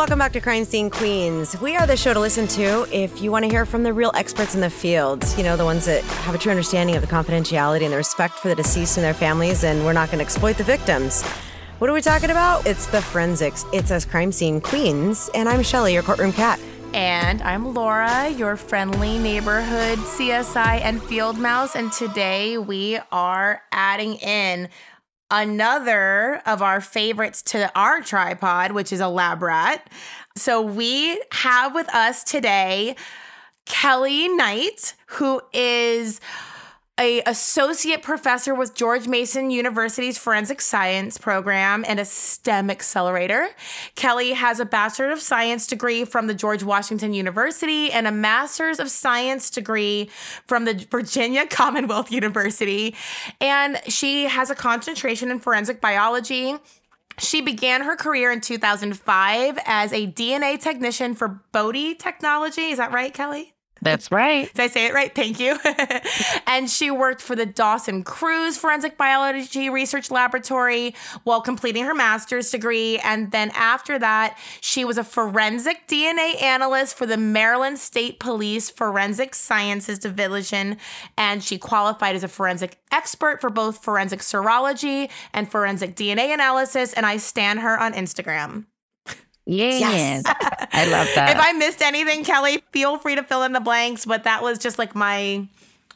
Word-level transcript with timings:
Welcome 0.00 0.18
back 0.18 0.32
to 0.32 0.40
Crime 0.40 0.64
Scene 0.64 0.88
Queens. 0.88 1.60
We 1.60 1.76
are 1.76 1.86
the 1.86 1.94
show 1.94 2.14
to 2.14 2.20
listen 2.20 2.48
to 2.48 2.86
if 2.90 3.20
you 3.20 3.30
want 3.30 3.44
to 3.44 3.50
hear 3.50 3.66
from 3.66 3.82
the 3.82 3.92
real 3.92 4.10
experts 4.14 4.54
in 4.54 4.62
the 4.62 4.70
field. 4.70 5.22
You 5.36 5.44
know, 5.44 5.58
the 5.58 5.64
ones 5.66 5.84
that 5.84 6.02
have 6.02 6.34
a 6.34 6.38
true 6.38 6.50
understanding 6.50 6.96
of 6.96 7.02
the 7.02 7.06
confidentiality 7.06 7.82
and 7.82 7.92
the 7.92 7.98
respect 7.98 8.32
for 8.36 8.48
the 8.48 8.54
deceased 8.54 8.96
and 8.96 9.04
their 9.04 9.12
families, 9.12 9.62
and 9.62 9.84
we're 9.84 9.92
not 9.92 10.08
going 10.08 10.16
to 10.16 10.24
exploit 10.24 10.56
the 10.56 10.64
victims. 10.64 11.22
What 11.80 11.90
are 11.90 11.92
we 11.92 12.00
talking 12.00 12.30
about? 12.30 12.66
It's 12.66 12.86
the 12.86 13.02
forensics. 13.02 13.66
It's 13.74 13.90
us 13.90 14.06
Crime 14.06 14.32
Scene 14.32 14.62
Queens, 14.62 15.28
and 15.34 15.50
I'm 15.50 15.62
Shelly, 15.62 15.92
your 15.92 16.02
courtroom 16.02 16.32
cat. 16.32 16.58
And 16.94 17.40
I'm 17.42 17.74
Laura, 17.74 18.30
your 18.30 18.56
friendly 18.56 19.18
neighborhood 19.18 19.98
CSI 19.98 20.80
and 20.80 21.02
field 21.02 21.38
mouse. 21.38 21.76
And 21.76 21.92
today 21.92 22.58
we 22.58 22.98
are 23.12 23.62
adding 23.70 24.14
in 24.16 24.70
another 25.30 26.42
of 26.46 26.62
our 26.62 26.80
favorites 26.80 27.42
to 27.42 27.70
our 27.78 28.00
tripod, 28.00 28.72
which 28.72 28.92
is 28.92 29.00
a 29.00 29.08
lab 29.08 29.42
rat. 29.42 29.88
So 30.36 30.60
we 30.60 31.22
have 31.32 31.74
with 31.74 31.88
us 31.94 32.24
today 32.24 32.96
Kelly 33.66 34.28
Knight, 34.28 34.94
who 35.06 35.40
is 35.52 36.20
a 36.98 37.22
associate 37.22 38.02
professor 38.02 38.54
with 38.54 38.74
George 38.74 39.08
Mason 39.08 39.50
University's 39.50 40.18
Forensic 40.18 40.60
Science 40.60 41.16
program 41.16 41.84
and 41.88 41.98
a 41.98 42.04
STEM 42.04 42.70
accelerator. 42.70 43.48
Kelly 43.94 44.32
has 44.32 44.60
a 44.60 44.66
Bachelor 44.66 45.10
of 45.10 45.20
Science 45.20 45.66
degree 45.66 46.04
from 46.04 46.26
the 46.26 46.34
George 46.34 46.62
Washington 46.62 47.14
University 47.14 47.90
and 47.90 48.06
a 48.06 48.12
Master's 48.12 48.78
of 48.78 48.90
Science 48.90 49.50
degree 49.50 50.10
from 50.46 50.66
the 50.66 50.86
Virginia 50.90 51.46
Commonwealth 51.50 52.12
University. 52.12 52.94
And 53.40 53.80
she 53.88 54.24
has 54.24 54.50
a 54.50 54.54
concentration 54.54 55.30
in 55.30 55.38
forensic 55.38 55.80
biology. 55.80 56.56
She 57.18 57.40
began 57.40 57.82
her 57.82 57.96
career 57.96 58.30
in 58.30 58.40
2005 58.40 59.58
as 59.66 59.92
a 59.92 60.06
DNA 60.06 60.60
technician 60.60 61.14
for 61.14 61.42
Bode 61.52 61.98
Technology. 61.98 62.70
Is 62.70 62.78
that 62.78 62.92
right, 62.92 63.12
Kelly? 63.12 63.54
That's 63.82 64.12
right. 64.12 64.52
Did 64.52 64.62
I 64.62 64.66
say 64.66 64.86
it 64.86 64.94
right? 64.94 65.14
Thank 65.14 65.40
you. 65.40 65.58
and 66.46 66.68
she 66.68 66.90
worked 66.90 67.22
for 67.22 67.34
the 67.34 67.46
Dawson 67.46 68.02
Cruz 68.02 68.58
Forensic 68.58 68.98
Biology 68.98 69.70
Research 69.70 70.10
Laboratory 70.10 70.94
while 71.24 71.40
completing 71.40 71.84
her 71.84 71.94
master's 71.94 72.50
degree. 72.50 72.98
And 72.98 73.30
then 73.30 73.50
after 73.54 73.98
that, 73.98 74.36
she 74.60 74.84
was 74.84 74.98
a 74.98 75.04
forensic 75.04 75.88
DNA 75.88 76.40
analyst 76.42 76.94
for 76.94 77.06
the 77.06 77.16
Maryland 77.16 77.78
State 77.78 78.20
Police 78.20 78.68
Forensic 78.68 79.34
Sciences 79.34 79.98
Division. 79.98 80.76
And 81.16 81.42
she 81.42 81.56
qualified 81.56 82.14
as 82.14 82.24
a 82.24 82.28
forensic 82.28 82.76
expert 82.92 83.40
for 83.40 83.48
both 83.48 83.82
forensic 83.82 84.20
serology 84.20 85.10
and 85.32 85.50
forensic 85.50 85.96
DNA 85.96 86.34
analysis. 86.34 86.92
And 86.92 87.06
I 87.06 87.16
stand 87.16 87.60
her 87.60 87.80
on 87.80 87.94
Instagram. 87.94 88.66
Yes. 89.50 89.80
yes. 89.80 90.22
I 90.72 90.86
love 90.86 91.08
that. 91.16 91.36
If 91.36 91.42
I 91.42 91.52
missed 91.52 91.82
anything, 91.82 92.22
Kelly, 92.24 92.62
feel 92.70 92.98
free 92.98 93.16
to 93.16 93.22
fill 93.24 93.42
in 93.42 93.52
the 93.52 93.60
blanks, 93.60 94.06
but 94.06 94.22
that 94.24 94.42
was 94.42 94.58
just 94.58 94.78
like 94.78 94.94
my 94.94 95.46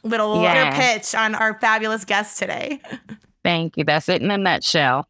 little 0.03 0.41
yeah. 0.41 0.75
pitch 0.75 1.15
on 1.15 1.35
our 1.35 1.57
fabulous 1.59 2.03
guest 2.03 2.37
today. 2.37 2.81
Thank 3.43 3.77
you. 3.77 3.85
That's 3.85 4.09
it 4.09 4.21
in 4.21 4.29
a 4.29 4.37
nutshell. 4.37 5.07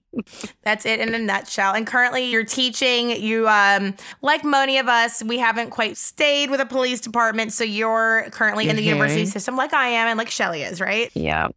That's 0.61 0.85
it 0.85 0.99
in 0.99 1.16
a 1.16 1.19
nutshell. 1.19 1.73
And 1.73 1.88
currently 1.88 2.25
you're 2.25 2.43
teaching, 2.45 3.09
you 3.09 3.47
um 3.47 3.95
like 4.21 4.43
many 4.43 4.77
of 4.77 4.88
us, 4.88 5.23
we 5.23 5.39
haven't 5.39 5.71
quite 5.71 5.97
stayed 5.97 6.51
with 6.51 6.59
a 6.59 6.66
police 6.66 7.01
department, 7.01 7.51
so 7.51 7.63
you're 7.63 8.27
currently 8.31 8.66
mm-hmm. 8.66 8.71
in 8.71 8.75
the 8.75 8.83
university 8.83 9.23
mm-hmm. 9.23 9.31
system 9.31 9.55
like 9.55 9.73
I 9.73 9.88
am 9.88 10.07
and 10.07 10.17
like 10.17 10.29
Shelly 10.29 10.61
is, 10.61 10.79
right? 10.79 11.09
Yeah. 11.16 11.47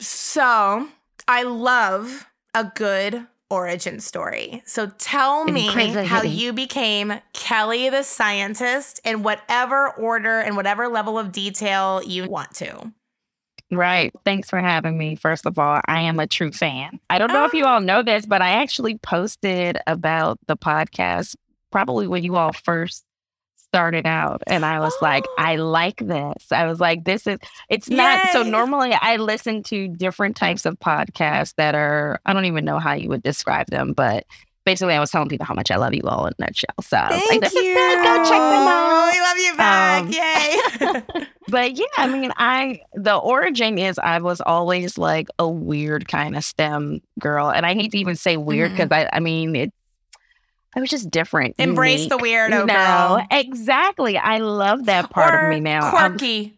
So, 0.00 0.88
I 1.26 1.44
love 1.44 2.26
a 2.54 2.70
good 2.74 3.26
origin 3.50 4.00
story. 4.00 4.62
So 4.66 4.88
tell 4.98 5.44
me 5.44 5.66
how 6.04 6.22
you 6.22 6.52
became 6.52 7.20
Kelly 7.32 7.88
the 7.88 8.02
scientist 8.02 9.00
in 9.04 9.22
whatever 9.22 9.90
order 9.90 10.40
and 10.40 10.56
whatever 10.56 10.88
level 10.88 11.18
of 11.18 11.32
detail 11.32 12.02
you 12.04 12.28
want 12.28 12.54
to. 12.56 12.92
Right. 13.70 14.12
Thanks 14.24 14.48
for 14.48 14.60
having 14.60 14.96
me. 14.96 15.16
First 15.16 15.44
of 15.44 15.58
all, 15.58 15.80
I 15.86 16.02
am 16.02 16.20
a 16.20 16.26
true 16.26 16.52
fan. 16.52 17.00
I 17.10 17.18
don't 17.18 17.32
know 17.32 17.44
if 17.44 17.52
you 17.52 17.64
ah. 17.64 17.74
all 17.74 17.80
know 17.80 18.02
this, 18.02 18.24
but 18.24 18.40
I 18.40 18.50
actually 18.50 18.98
posted 18.98 19.78
about 19.86 20.38
the 20.46 20.56
podcast 20.56 21.34
probably 21.72 22.06
when 22.06 22.22
you 22.22 22.36
all 22.36 22.52
first 22.52 23.04
started 23.76 24.06
out 24.06 24.42
and 24.46 24.64
I 24.64 24.80
was 24.80 24.94
oh. 24.94 25.04
like, 25.04 25.26
I 25.36 25.56
like 25.56 25.98
this. 25.98 26.50
I 26.50 26.64
was 26.64 26.80
like, 26.80 27.04
this 27.04 27.26
is, 27.26 27.38
it's 27.68 27.90
Yay. 27.90 27.96
not. 27.96 28.30
So 28.30 28.42
normally 28.42 28.94
I 28.98 29.16
listen 29.16 29.62
to 29.64 29.86
different 29.86 30.34
types 30.34 30.64
of 30.64 30.78
podcasts 30.78 31.52
that 31.58 31.74
are, 31.74 32.18
I 32.24 32.32
don't 32.32 32.46
even 32.46 32.64
know 32.64 32.78
how 32.78 32.94
you 32.94 33.10
would 33.10 33.22
describe 33.22 33.66
them, 33.66 33.92
but 33.92 34.24
basically 34.64 34.94
I 34.94 35.00
was 35.00 35.10
telling 35.10 35.28
people 35.28 35.44
how 35.44 35.52
much 35.52 35.70
I 35.70 35.76
love 35.76 35.92
you 35.92 36.00
all 36.04 36.26
in 36.26 36.32
a 36.38 36.42
nutshell. 36.42 36.74
So 36.80 36.96
I 36.96 37.16
was 37.16 37.22
Thank 37.28 37.42
like, 37.42 37.52
you. 37.52 37.74
go 37.74 38.16
check 38.24 38.30
them 38.30 38.66
out. 38.66 39.10
We 39.12 39.20
love 39.20 39.38
you 39.38 39.56
back. 39.58 40.02
Um, 40.02 40.10
Yay. 40.10 41.26
but 41.48 41.76
yeah, 41.76 41.84
I 41.98 42.06
mean, 42.08 42.32
I, 42.38 42.80
the 42.94 43.14
origin 43.14 43.76
is 43.76 43.98
I 43.98 44.20
was 44.20 44.40
always 44.40 44.96
like 44.96 45.28
a 45.38 45.46
weird 45.46 46.08
kind 46.08 46.34
of 46.34 46.44
STEM 46.44 47.02
girl. 47.20 47.50
And 47.50 47.66
I 47.66 47.74
hate 47.74 47.92
to 47.92 47.98
even 47.98 48.16
say 48.16 48.38
weird 48.38 48.70
because 48.70 48.88
mm-hmm. 48.88 49.14
I, 49.14 49.16
I 49.16 49.20
mean, 49.20 49.54
it, 49.54 49.72
I 50.76 50.80
was 50.80 50.90
just 50.90 51.10
different. 51.10 51.54
Embrace 51.58 52.04
unique. 52.04 52.10
the 52.10 52.18
weirdo. 52.18 52.66
No, 52.66 53.22
exactly. 53.30 54.18
I 54.18 54.38
love 54.38 54.84
that 54.86 55.08
part 55.08 55.34
or 55.34 55.46
of 55.46 55.50
me 55.50 55.60
now. 55.60 55.90
Quirky. 55.90 56.44
Um, 56.44 56.52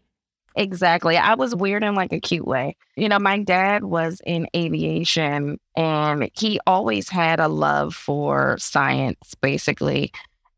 exactly. 0.57 1.15
I 1.15 1.35
was 1.35 1.55
weird 1.55 1.83
in 1.85 1.95
like 1.95 2.11
a 2.11 2.19
cute 2.19 2.45
way. 2.45 2.75
You 2.97 3.07
know, 3.07 3.17
my 3.17 3.39
dad 3.39 3.85
was 3.85 4.21
in 4.25 4.47
aviation 4.53 5.57
and 5.77 6.29
he 6.33 6.59
always 6.67 7.07
had 7.07 7.39
a 7.39 7.47
love 7.47 7.95
for 7.95 8.57
science, 8.59 9.35
basically. 9.41 10.11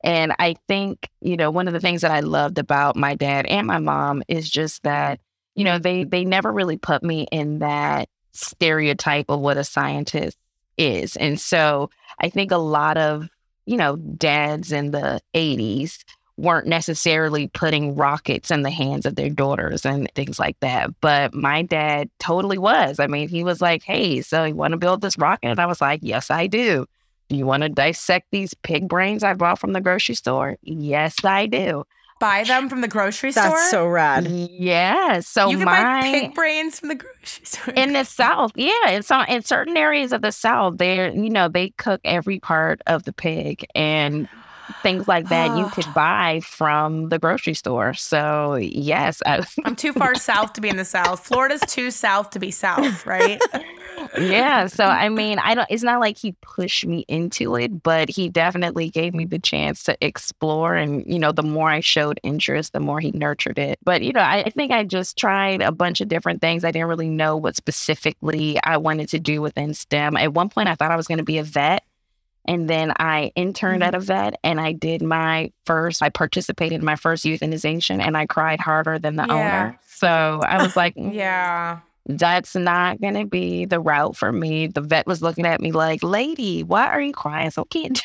And 0.03 0.33
I 0.39 0.55
think, 0.67 1.07
you 1.21 1.37
know, 1.37 1.51
one 1.51 1.67
of 1.67 1.73
the 1.73 1.79
things 1.79 2.01
that 2.01 2.09
I 2.09 2.21
loved 2.21 2.57
about 2.57 2.95
my 2.95 3.13
dad 3.13 3.45
and 3.45 3.67
my 3.67 3.77
mom 3.77 4.23
is 4.27 4.49
just 4.49 4.81
that, 4.81 5.19
you 5.53 5.63
know, 5.63 5.77
they 5.77 6.03
they 6.03 6.25
never 6.25 6.51
really 6.51 6.77
put 6.77 7.03
me 7.03 7.27
in 7.31 7.59
that 7.59 8.09
stereotype 8.31 9.29
of 9.29 9.39
what 9.39 9.57
a 9.57 9.63
scientist 9.63 10.35
is. 10.77 11.15
And 11.15 11.39
so 11.39 11.91
I 12.19 12.29
think 12.29 12.51
a 12.51 12.57
lot 12.57 12.97
of 12.97 13.29
you 13.65 13.77
know, 13.77 13.95
dads 13.95 14.71
in 14.71 14.91
the 14.91 15.21
80s 15.33 16.03
weren't 16.37 16.67
necessarily 16.67 17.47
putting 17.47 17.95
rockets 17.95 18.49
in 18.49 18.63
the 18.63 18.71
hands 18.71 19.05
of 19.05 19.15
their 19.15 19.29
daughters 19.29 19.85
and 19.85 20.09
things 20.15 20.39
like 20.39 20.59
that. 20.61 20.89
But 21.01 21.33
my 21.33 21.61
dad 21.61 22.09
totally 22.19 22.57
was. 22.57 22.99
I 22.99 23.07
mean, 23.07 23.27
he 23.27 23.43
was 23.43 23.61
like, 23.61 23.83
hey, 23.83 24.21
so 24.21 24.43
you 24.43 24.55
want 24.55 24.71
to 24.71 24.77
build 24.77 25.01
this 25.01 25.17
rocket? 25.17 25.47
And 25.47 25.59
I 25.59 25.67
was 25.67 25.81
like, 25.81 25.99
yes, 26.03 26.31
I 26.31 26.47
do. 26.47 26.85
Do 27.29 27.35
you 27.35 27.45
want 27.45 27.63
to 27.63 27.69
dissect 27.69 28.27
these 28.31 28.53
pig 28.53 28.87
brains 28.87 29.23
I 29.23 29.33
bought 29.35 29.59
from 29.59 29.73
the 29.73 29.81
grocery 29.81 30.15
store? 30.15 30.57
Yes, 30.63 31.23
I 31.23 31.45
do 31.45 31.85
buy 32.21 32.43
them 32.45 32.69
from 32.69 32.79
the 32.79 32.87
grocery 32.87 33.33
store? 33.33 33.43
That's 33.43 33.71
so 33.71 33.85
rad. 33.85 34.27
Yeah. 34.27 35.19
So 35.19 35.49
you 35.49 35.57
can 35.57 35.65
my, 35.65 35.81
buy 35.81 36.01
pig 36.03 36.33
brains 36.33 36.79
from 36.79 36.87
the 36.87 36.95
grocery 36.95 37.17
store 37.45 37.73
in 37.73 37.91
the 37.91 38.05
South. 38.05 38.51
Yeah, 38.55 38.89
in 38.91 39.03
some 39.03 39.25
in 39.25 39.41
certain 39.41 39.75
areas 39.75 40.13
of 40.13 40.21
the 40.21 40.31
South, 40.31 40.77
they're 40.77 41.09
you 41.09 41.29
know 41.29 41.49
they 41.49 41.71
cook 41.71 41.99
every 42.05 42.39
part 42.39 42.81
of 42.87 43.03
the 43.03 43.11
pig 43.11 43.65
and 43.75 44.29
things 44.81 45.07
like 45.07 45.29
that 45.29 45.57
you 45.57 45.67
could 45.69 45.91
buy 45.95 46.41
from 46.43 47.09
the 47.09 47.19
grocery 47.19 47.53
store. 47.53 47.93
So 47.93 48.55
yes, 48.55 49.21
I, 49.25 49.45
am 49.65 49.75
too 49.75 49.93
far 49.93 50.15
south 50.15 50.53
to 50.53 50.61
be 50.61 50.69
in 50.69 50.77
the 50.77 50.85
South. 50.85 51.25
Florida's 51.25 51.61
too 51.67 51.91
south 51.91 52.31
to 52.31 52.39
be 52.39 52.51
south, 52.51 53.05
right? 53.05 53.41
yeah. 54.19 54.67
So 54.67 54.85
I 54.85 55.09
mean, 55.09 55.39
I 55.39 55.55
don't. 55.55 55.67
It's 55.69 55.83
not 55.83 55.99
like 55.99 56.17
he 56.17 56.33
pushed 56.41 56.85
me 56.85 57.05
into 57.07 57.55
it, 57.55 57.83
but 57.83 58.09
he 58.09 58.29
definitely 58.29 58.89
gave 58.89 59.13
me 59.13 59.25
the 59.25 59.39
chance 59.39 59.83
to 59.83 59.97
explore. 60.01 60.75
And 60.75 61.05
you 61.05 61.19
know, 61.19 61.31
the 61.31 61.43
more 61.43 61.69
I 61.69 61.79
showed 61.79 62.19
interest, 62.23 62.73
the 62.73 62.79
more 62.79 62.99
he 62.99 63.11
nurtured 63.11 63.59
it. 63.59 63.79
But 63.83 64.01
you 64.01 64.13
know, 64.13 64.21
I, 64.21 64.43
I 64.45 64.49
think 64.49 64.71
I 64.71 64.83
just 64.83 65.17
tried 65.17 65.61
a 65.61 65.71
bunch 65.71 66.01
of 66.01 66.07
different 66.07 66.41
things. 66.41 66.63
I 66.63 66.71
didn't 66.71 66.87
really 66.87 67.09
know 67.09 67.37
what 67.37 67.55
specifically 67.55 68.59
I 68.63 68.77
wanted 68.77 69.09
to 69.09 69.19
do 69.19 69.41
within 69.41 69.73
STEM. 69.73 70.17
At 70.17 70.33
one 70.33 70.49
point, 70.49 70.69
I 70.69 70.75
thought 70.75 70.91
I 70.91 70.95
was 70.95 71.07
going 71.07 71.19
to 71.19 71.23
be 71.23 71.37
a 71.37 71.43
vet. 71.43 71.83
And 72.45 72.69
then 72.69 72.93
I 72.97 73.31
interned 73.35 73.81
mm-hmm. 73.81 73.87
at 73.87 73.95
a 73.95 73.99
vet 73.99 74.39
and 74.43 74.59
I 74.59 74.71
did 74.71 75.01
my 75.01 75.51
first, 75.65 76.01
I 76.01 76.09
participated 76.09 76.79
in 76.79 76.85
my 76.85 76.95
first 76.95 77.23
euthanization 77.23 78.01
and 78.01 78.17
I 78.17 78.25
cried 78.25 78.59
harder 78.59 78.97
than 78.97 79.15
the 79.15 79.25
yeah. 79.27 79.33
owner. 79.33 79.79
So 79.85 80.41
I 80.43 80.61
was 80.63 80.75
like, 80.75 80.93
yeah 80.95 81.79
that's 82.05 82.55
not 82.55 82.99
going 82.99 83.13
to 83.13 83.25
be 83.25 83.65
the 83.65 83.79
route 83.79 84.15
for 84.15 84.31
me. 84.31 84.67
The 84.67 84.81
vet 84.81 85.07
was 85.07 85.21
looking 85.21 85.45
at 85.45 85.61
me 85.61 85.71
like, 85.71 86.03
lady, 86.03 86.63
why 86.63 86.87
are 86.87 87.01
you 87.01 87.13
crying 87.13 87.51
so 87.51 87.65
kid? 87.65 88.01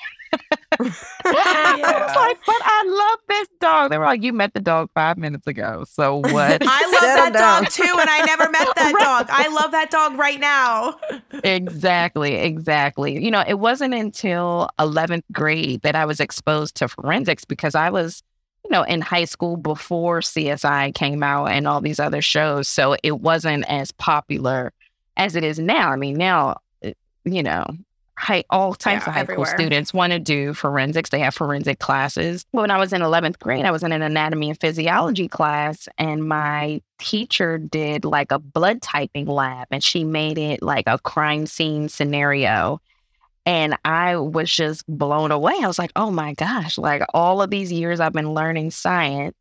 I 0.72 0.82
was 0.82 2.16
like, 2.16 2.38
but 2.46 2.60
I 2.62 2.84
love 2.86 3.18
this 3.28 3.48
dog. 3.60 3.90
They 3.90 3.98
were 3.98 4.04
like, 4.04 4.22
you 4.22 4.32
met 4.32 4.54
the 4.54 4.60
dog 4.60 4.90
five 4.94 5.16
minutes 5.16 5.46
ago. 5.46 5.84
So 5.88 6.16
what? 6.16 6.62
I 6.62 6.90
love 6.92 7.02
that 7.02 7.32
down. 7.32 7.62
dog 7.62 7.72
too, 7.72 7.96
and 8.00 8.10
I 8.10 8.24
never 8.24 8.50
met 8.50 8.68
that 8.76 8.92
right. 8.94 9.04
dog. 9.04 9.26
I 9.30 9.48
love 9.48 9.70
that 9.72 9.90
dog 9.90 10.18
right 10.18 10.40
now. 10.40 10.96
exactly, 11.44 12.34
exactly. 12.34 13.22
You 13.22 13.30
know, 13.30 13.44
it 13.46 13.58
wasn't 13.58 13.94
until 13.94 14.68
11th 14.78 15.22
grade 15.32 15.82
that 15.82 15.94
I 15.94 16.04
was 16.04 16.20
exposed 16.20 16.76
to 16.76 16.88
forensics 16.88 17.44
because 17.44 17.74
I 17.74 17.90
was 17.90 18.22
you 18.64 18.72
know, 18.72 18.82
in 18.82 19.00
high 19.00 19.24
school 19.26 19.56
before 19.56 20.20
CSI 20.20 20.92
came 20.92 21.22
out 21.22 21.46
and 21.46 21.68
all 21.68 21.80
these 21.80 22.00
other 22.00 22.20
shows. 22.20 22.66
So 22.66 22.96
it 23.04 23.20
wasn't 23.20 23.64
as 23.68 23.92
popular 23.92 24.72
as 25.16 25.36
it 25.36 25.44
is 25.44 25.60
now. 25.60 25.92
I 25.92 25.96
mean, 25.96 26.16
now, 26.16 26.56
eh, 26.82 26.92
you 27.24 27.44
know, 27.44 27.64
high, 28.18 28.44
all 28.50 28.74
types 28.74 29.04
Yeah, 29.04 29.10
of 29.10 29.14
high 29.14 29.20
everywhere. 29.20 29.46
school 29.46 29.58
students 29.58 29.92
want 29.94 30.12
to 30.12 30.18
do 30.18 30.54
forensics. 30.54 31.10
They 31.10 31.18
have 31.20 31.34
forensic 31.34 31.78
classes. 31.78 32.44
When 32.52 32.70
I 32.70 32.78
was 32.78 32.92
in 32.92 33.02
11th 33.02 33.38
grade, 33.38 33.64
I 33.64 33.70
was 33.70 33.82
in 33.82 33.92
an 33.92 34.02
anatomy 34.02 34.50
and 34.50 34.60
physiology 34.60 35.28
class, 35.28 35.88
and 35.98 36.26
my 36.28 36.80
teacher 36.98 37.58
did 37.58 38.04
like 38.04 38.32
a 38.32 38.38
blood 38.38 38.82
typing 38.82 39.26
lab, 39.26 39.68
and 39.70 39.82
she 39.84 40.04
made 40.04 40.38
it 40.38 40.62
like 40.62 40.84
a 40.86 40.98
crime 40.98 41.46
scene 41.46 41.88
scenario. 41.88 42.80
And 43.44 43.76
I 43.84 44.16
was 44.16 44.50
just 44.50 44.84
blown 44.88 45.30
away. 45.30 45.54
I 45.62 45.68
was 45.68 45.78
like, 45.78 45.92
oh 45.94 46.10
my 46.10 46.34
gosh, 46.34 46.78
like 46.78 47.02
all 47.14 47.40
of 47.42 47.50
these 47.50 47.70
years 47.70 48.00
I've 48.00 48.12
been 48.12 48.34
learning 48.34 48.72
science, 48.72 49.36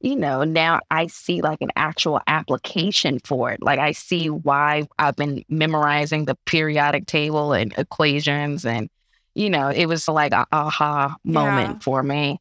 you 0.00 0.16
know, 0.16 0.44
now 0.44 0.80
I 0.90 1.06
see 1.08 1.42
like 1.42 1.60
an 1.60 1.70
actual 1.76 2.20
application 2.26 3.18
for 3.24 3.52
it. 3.52 3.62
Like 3.62 3.78
I 3.78 3.92
see 3.92 4.30
why 4.30 4.88
I've 4.98 5.16
been 5.16 5.44
memorizing 5.48 6.24
the 6.24 6.36
periodic 6.46 7.06
table 7.06 7.52
and 7.52 7.74
equations. 7.76 8.64
And, 8.64 8.88
you 9.34 9.50
know, 9.50 9.68
it 9.68 9.86
was 9.86 10.08
like 10.08 10.32
a 10.32 10.46
aha 10.52 11.16
moment 11.24 11.70
Yeah. 11.70 11.78
for 11.80 12.02
me. 12.02 12.40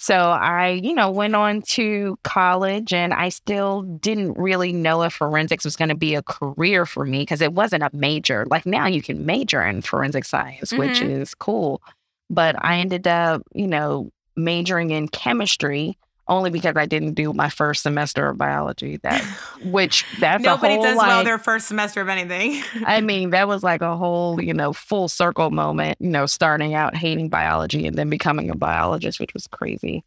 So 0.00 0.14
I, 0.16 0.80
you 0.82 0.94
know, 0.94 1.10
went 1.10 1.34
on 1.34 1.62
to 1.70 2.18
college 2.22 2.92
and 2.92 3.12
I 3.12 3.30
still 3.30 3.82
didn't 3.82 4.34
really 4.38 4.72
know 4.72 5.02
if 5.02 5.14
forensics 5.14 5.64
was 5.64 5.74
going 5.74 5.88
to 5.88 5.96
be 5.96 6.14
a 6.14 6.22
career 6.22 6.86
for 6.86 7.04
me 7.04 7.20
because 7.20 7.40
it 7.40 7.52
wasn't 7.52 7.82
a 7.82 7.90
major. 7.92 8.46
Like 8.48 8.64
now 8.64 8.86
you 8.86 9.02
can 9.02 9.26
major 9.26 9.60
in 9.62 9.82
forensic 9.82 10.24
science, 10.24 10.72
which 10.72 11.00
Mhm. 11.00 11.10
is 11.20 11.34
cool. 11.34 11.82
But 12.30 12.54
I 12.64 12.78
ended 12.78 13.08
up, 13.08 13.42
you 13.54 13.66
know, 13.66 14.10
majoring 14.36 14.90
in 14.90 15.08
chemistry 15.08 15.98
only 16.28 16.50
because 16.50 16.76
I 16.76 16.86
didn't 16.86 17.14
do 17.14 17.32
my 17.32 17.48
first 17.48 17.82
semester 17.82 18.28
of 18.28 18.38
biology. 18.38 18.98
That, 18.98 19.22
which 19.64 20.04
that's 20.20 20.42
Nobody 20.42 20.74
whole 20.74 20.82
does 20.82 20.96
like, 20.96 21.08
well 21.08 21.24
their 21.24 21.38
first 21.38 21.68
semester 21.68 22.00
of 22.00 22.08
anything. 22.08 22.62
I 22.86 23.00
mean, 23.02 23.30
that 23.30 23.48
was 23.48 23.62
like 23.62 23.82
a 23.82 23.96
whole, 23.96 24.40
you 24.40 24.54
know, 24.54 24.72
full 24.72 25.08
circle 25.08 25.50
moment, 25.50 25.98
you 26.00 26.10
know, 26.10 26.26
starting 26.26 26.74
out 26.74 26.96
hating 26.96 27.28
biology 27.28 27.86
and 27.86 27.96
then 27.96 28.10
becoming 28.10 28.50
a 28.50 28.56
biologist, 28.56 29.20
which 29.20 29.34
was 29.34 29.46
crazy. 29.46 30.04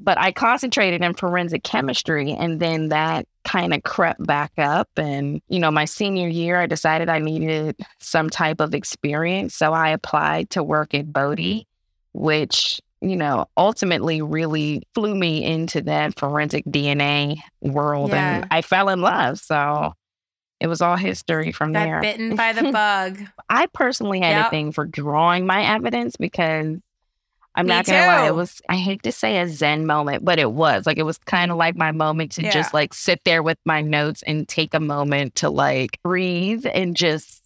But 0.00 0.16
I 0.18 0.30
concentrated 0.30 1.02
in 1.02 1.14
forensic 1.14 1.64
chemistry 1.64 2.32
and 2.32 2.60
then 2.60 2.90
that 2.90 3.26
kind 3.44 3.74
of 3.74 3.82
crept 3.82 4.24
back 4.24 4.52
up. 4.56 4.88
And, 4.96 5.42
you 5.48 5.58
know, 5.58 5.72
my 5.72 5.86
senior 5.86 6.28
year, 6.28 6.60
I 6.60 6.66
decided 6.66 7.08
I 7.08 7.18
needed 7.18 7.76
some 7.98 8.30
type 8.30 8.60
of 8.60 8.74
experience. 8.74 9.56
So 9.56 9.72
I 9.72 9.88
applied 9.88 10.50
to 10.50 10.62
work 10.62 10.94
at 10.94 11.12
Bode, 11.12 11.64
which, 12.12 12.80
you 13.00 13.16
know, 13.16 13.46
ultimately 13.56 14.22
really 14.22 14.82
flew 14.94 15.14
me 15.14 15.44
into 15.44 15.82
that 15.82 16.18
forensic 16.18 16.64
DNA 16.64 17.38
world. 17.60 18.10
Yeah. 18.10 18.36
And 18.38 18.48
I 18.50 18.62
fell 18.62 18.88
in 18.88 19.00
love. 19.00 19.38
So 19.38 19.92
it 20.60 20.66
was 20.66 20.82
all 20.82 20.96
history 20.96 21.52
from 21.52 21.72
Got 21.72 21.84
there. 21.84 22.00
bitten 22.00 22.34
by 22.34 22.52
the 22.52 22.72
bug. 22.72 23.20
I 23.48 23.66
personally 23.66 24.20
had 24.20 24.46
a 24.46 24.50
thing 24.50 24.72
for 24.72 24.84
drawing 24.84 25.46
my 25.46 25.64
evidence 25.64 26.16
because 26.16 26.78
I'm 27.54 27.66
Me 27.66 27.70
not 27.74 27.86
gonna 27.86 28.06
lie, 28.06 28.26
it 28.26 28.34
was 28.34 28.60
I 28.68 28.76
hate 28.76 29.02
to 29.04 29.10
say 29.12 29.38
a 29.38 29.48
zen 29.48 29.86
moment, 29.86 30.24
but 30.24 30.38
it 30.38 30.52
was 30.52 30.86
like 30.86 30.98
it 30.98 31.02
was 31.02 31.18
kind 31.18 31.50
of 31.50 31.56
like 31.56 31.76
my 31.76 31.90
moment 31.92 32.32
to 32.32 32.50
just 32.50 32.72
like 32.72 32.94
sit 32.94 33.20
there 33.24 33.42
with 33.42 33.58
my 33.64 33.80
notes 33.80 34.22
and 34.24 34.48
take 34.48 34.74
a 34.74 34.80
moment 34.80 35.34
to 35.36 35.50
like 35.50 35.98
breathe 36.04 36.66
and 36.72 36.96
just 36.96 37.42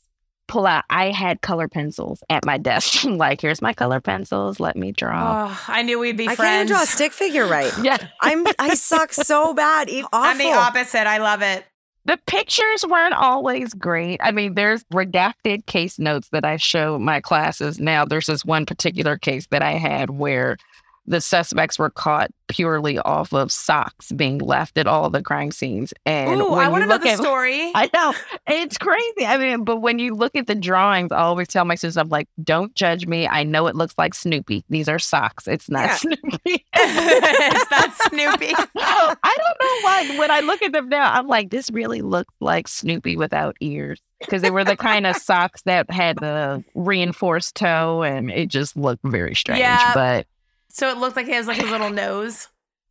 pull 0.52 0.66
out. 0.66 0.84
I 0.90 1.10
had 1.10 1.40
color 1.40 1.66
pencils 1.66 2.22
at 2.28 2.44
my 2.44 2.58
desk. 2.58 3.04
like, 3.08 3.40
here's 3.40 3.62
my 3.62 3.72
color 3.72 4.00
pencils. 4.00 4.60
Let 4.60 4.76
me 4.76 4.92
draw. 4.92 5.48
Oh, 5.50 5.64
I 5.66 5.82
knew 5.82 5.98
we'd 5.98 6.18
be 6.18 6.28
I 6.28 6.34
friends. 6.34 6.38
can't 6.38 6.54
even 6.54 6.66
draw 6.66 6.82
a 6.82 6.86
stick 6.86 7.12
figure 7.12 7.46
right. 7.46 7.72
Yeah. 7.82 7.96
I'm 8.20 8.46
I 8.58 8.74
suck 8.74 9.12
so 9.12 9.54
bad. 9.54 9.88
Awful. 9.88 10.08
I'm 10.12 10.38
the 10.38 10.52
opposite. 10.52 11.06
I 11.06 11.18
love 11.18 11.42
it. 11.42 11.64
The 12.04 12.18
pictures 12.26 12.84
weren't 12.86 13.14
always 13.14 13.72
great. 13.74 14.20
I 14.22 14.30
mean, 14.30 14.54
there's 14.54 14.84
redacted 14.92 15.66
case 15.66 15.98
notes 15.98 16.28
that 16.32 16.44
I 16.44 16.56
show 16.56 16.98
my 16.98 17.20
classes 17.20 17.80
now. 17.80 18.04
There's 18.04 18.26
this 18.26 18.44
one 18.44 18.66
particular 18.66 19.16
case 19.16 19.46
that 19.50 19.62
I 19.62 19.72
had 19.72 20.10
where 20.10 20.58
the 21.06 21.20
suspects 21.20 21.78
were 21.78 21.90
caught 21.90 22.30
purely 22.48 22.98
off 22.98 23.32
of 23.32 23.50
socks 23.50 24.12
being 24.12 24.38
left 24.38 24.76
at 24.78 24.86
all 24.86 25.08
the 25.10 25.22
crime 25.22 25.50
scenes. 25.50 25.94
And 26.04 26.40
Ooh, 26.40 26.52
I 26.52 26.68
want 26.68 26.84
to 26.84 26.88
know 26.88 26.98
the 26.98 27.10
at, 27.10 27.18
story. 27.20 27.72
I 27.74 27.88
know 27.92 28.14
it's 28.46 28.78
crazy. 28.78 29.26
I 29.26 29.38
mean, 29.38 29.64
but 29.64 29.78
when 29.78 29.98
you 29.98 30.14
look 30.14 30.36
at 30.36 30.46
the 30.46 30.54
drawings, 30.54 31.10
I 31.10 31.18
always 31.22 31.48
tell 31.48 31.64
my 31.64 31.74
students, 31.74 31.96
I'm 31.96 32.08
like, 32.08 32.28
don't 32.42 32.74
judge 32.74 33.06
me. 33.06 33.26
I 33.26 33.42
know 33.42 33.66
it 33.66 33.74
looks 33.74 33.94
like 33.96 34.14
Snoopy. 34.14 34.64
These 34.68 34.88
are 34.88 34.98
socks. 34.98 35.48
It's 35.48 35.70
not 35.70 35.86
Yeah. 35.86 35.94
Snoopy. 35.96 36.66
it's 36.74 37.70
not 37.70 37.94
Snoopy. 38.08 38.54
I 38.76 39.36
don't 39.38 39.60
know 39.60 39.80
why. 39.82 40.18
When 40.18 40.30
I 40.30 40.40
look 40.40 40.62
at 40.62 40.72
them 40.72 40.88
now, 40.88 41.12
I'm 41.12 41.26
like, 41.26 41.50
this 41.50 41.70
really 41.70 42.02
looks 42.02 42.32
like 42.40 42.68
Snoopy 42.68 43.16
without 43.16 43.56
ears 43.60 44.00
because 44.20 44.42
they 44.42 44.50
were 44.50 44.64
the 44.64 44.76
kind 44.76 45.06
of 45.06 45.16
socks 45.16 45.62
that 45.62 45.90
had 45.90 46.16
the 46.18 46.62
reinforced 46.74 47.56
toe, 47.56 48.02
and 48.02 48.30
it 48.30 48.48
just 48.48 48.76
looked 48.76 49.02
very 49.04 49.34
strange. 49.34 49.60
Yeah. 49.60 49.92
But 49.94 50.26
So 50.72 50.88
it 50.90 50.96
looked 50.98 51.16
like 51.16 51.26
he 51.26 51.32
has 51.32 51.46
like 51.46 51.58
his 51.58 51.70
little 51.70 51.90
nose. 52.04 52.48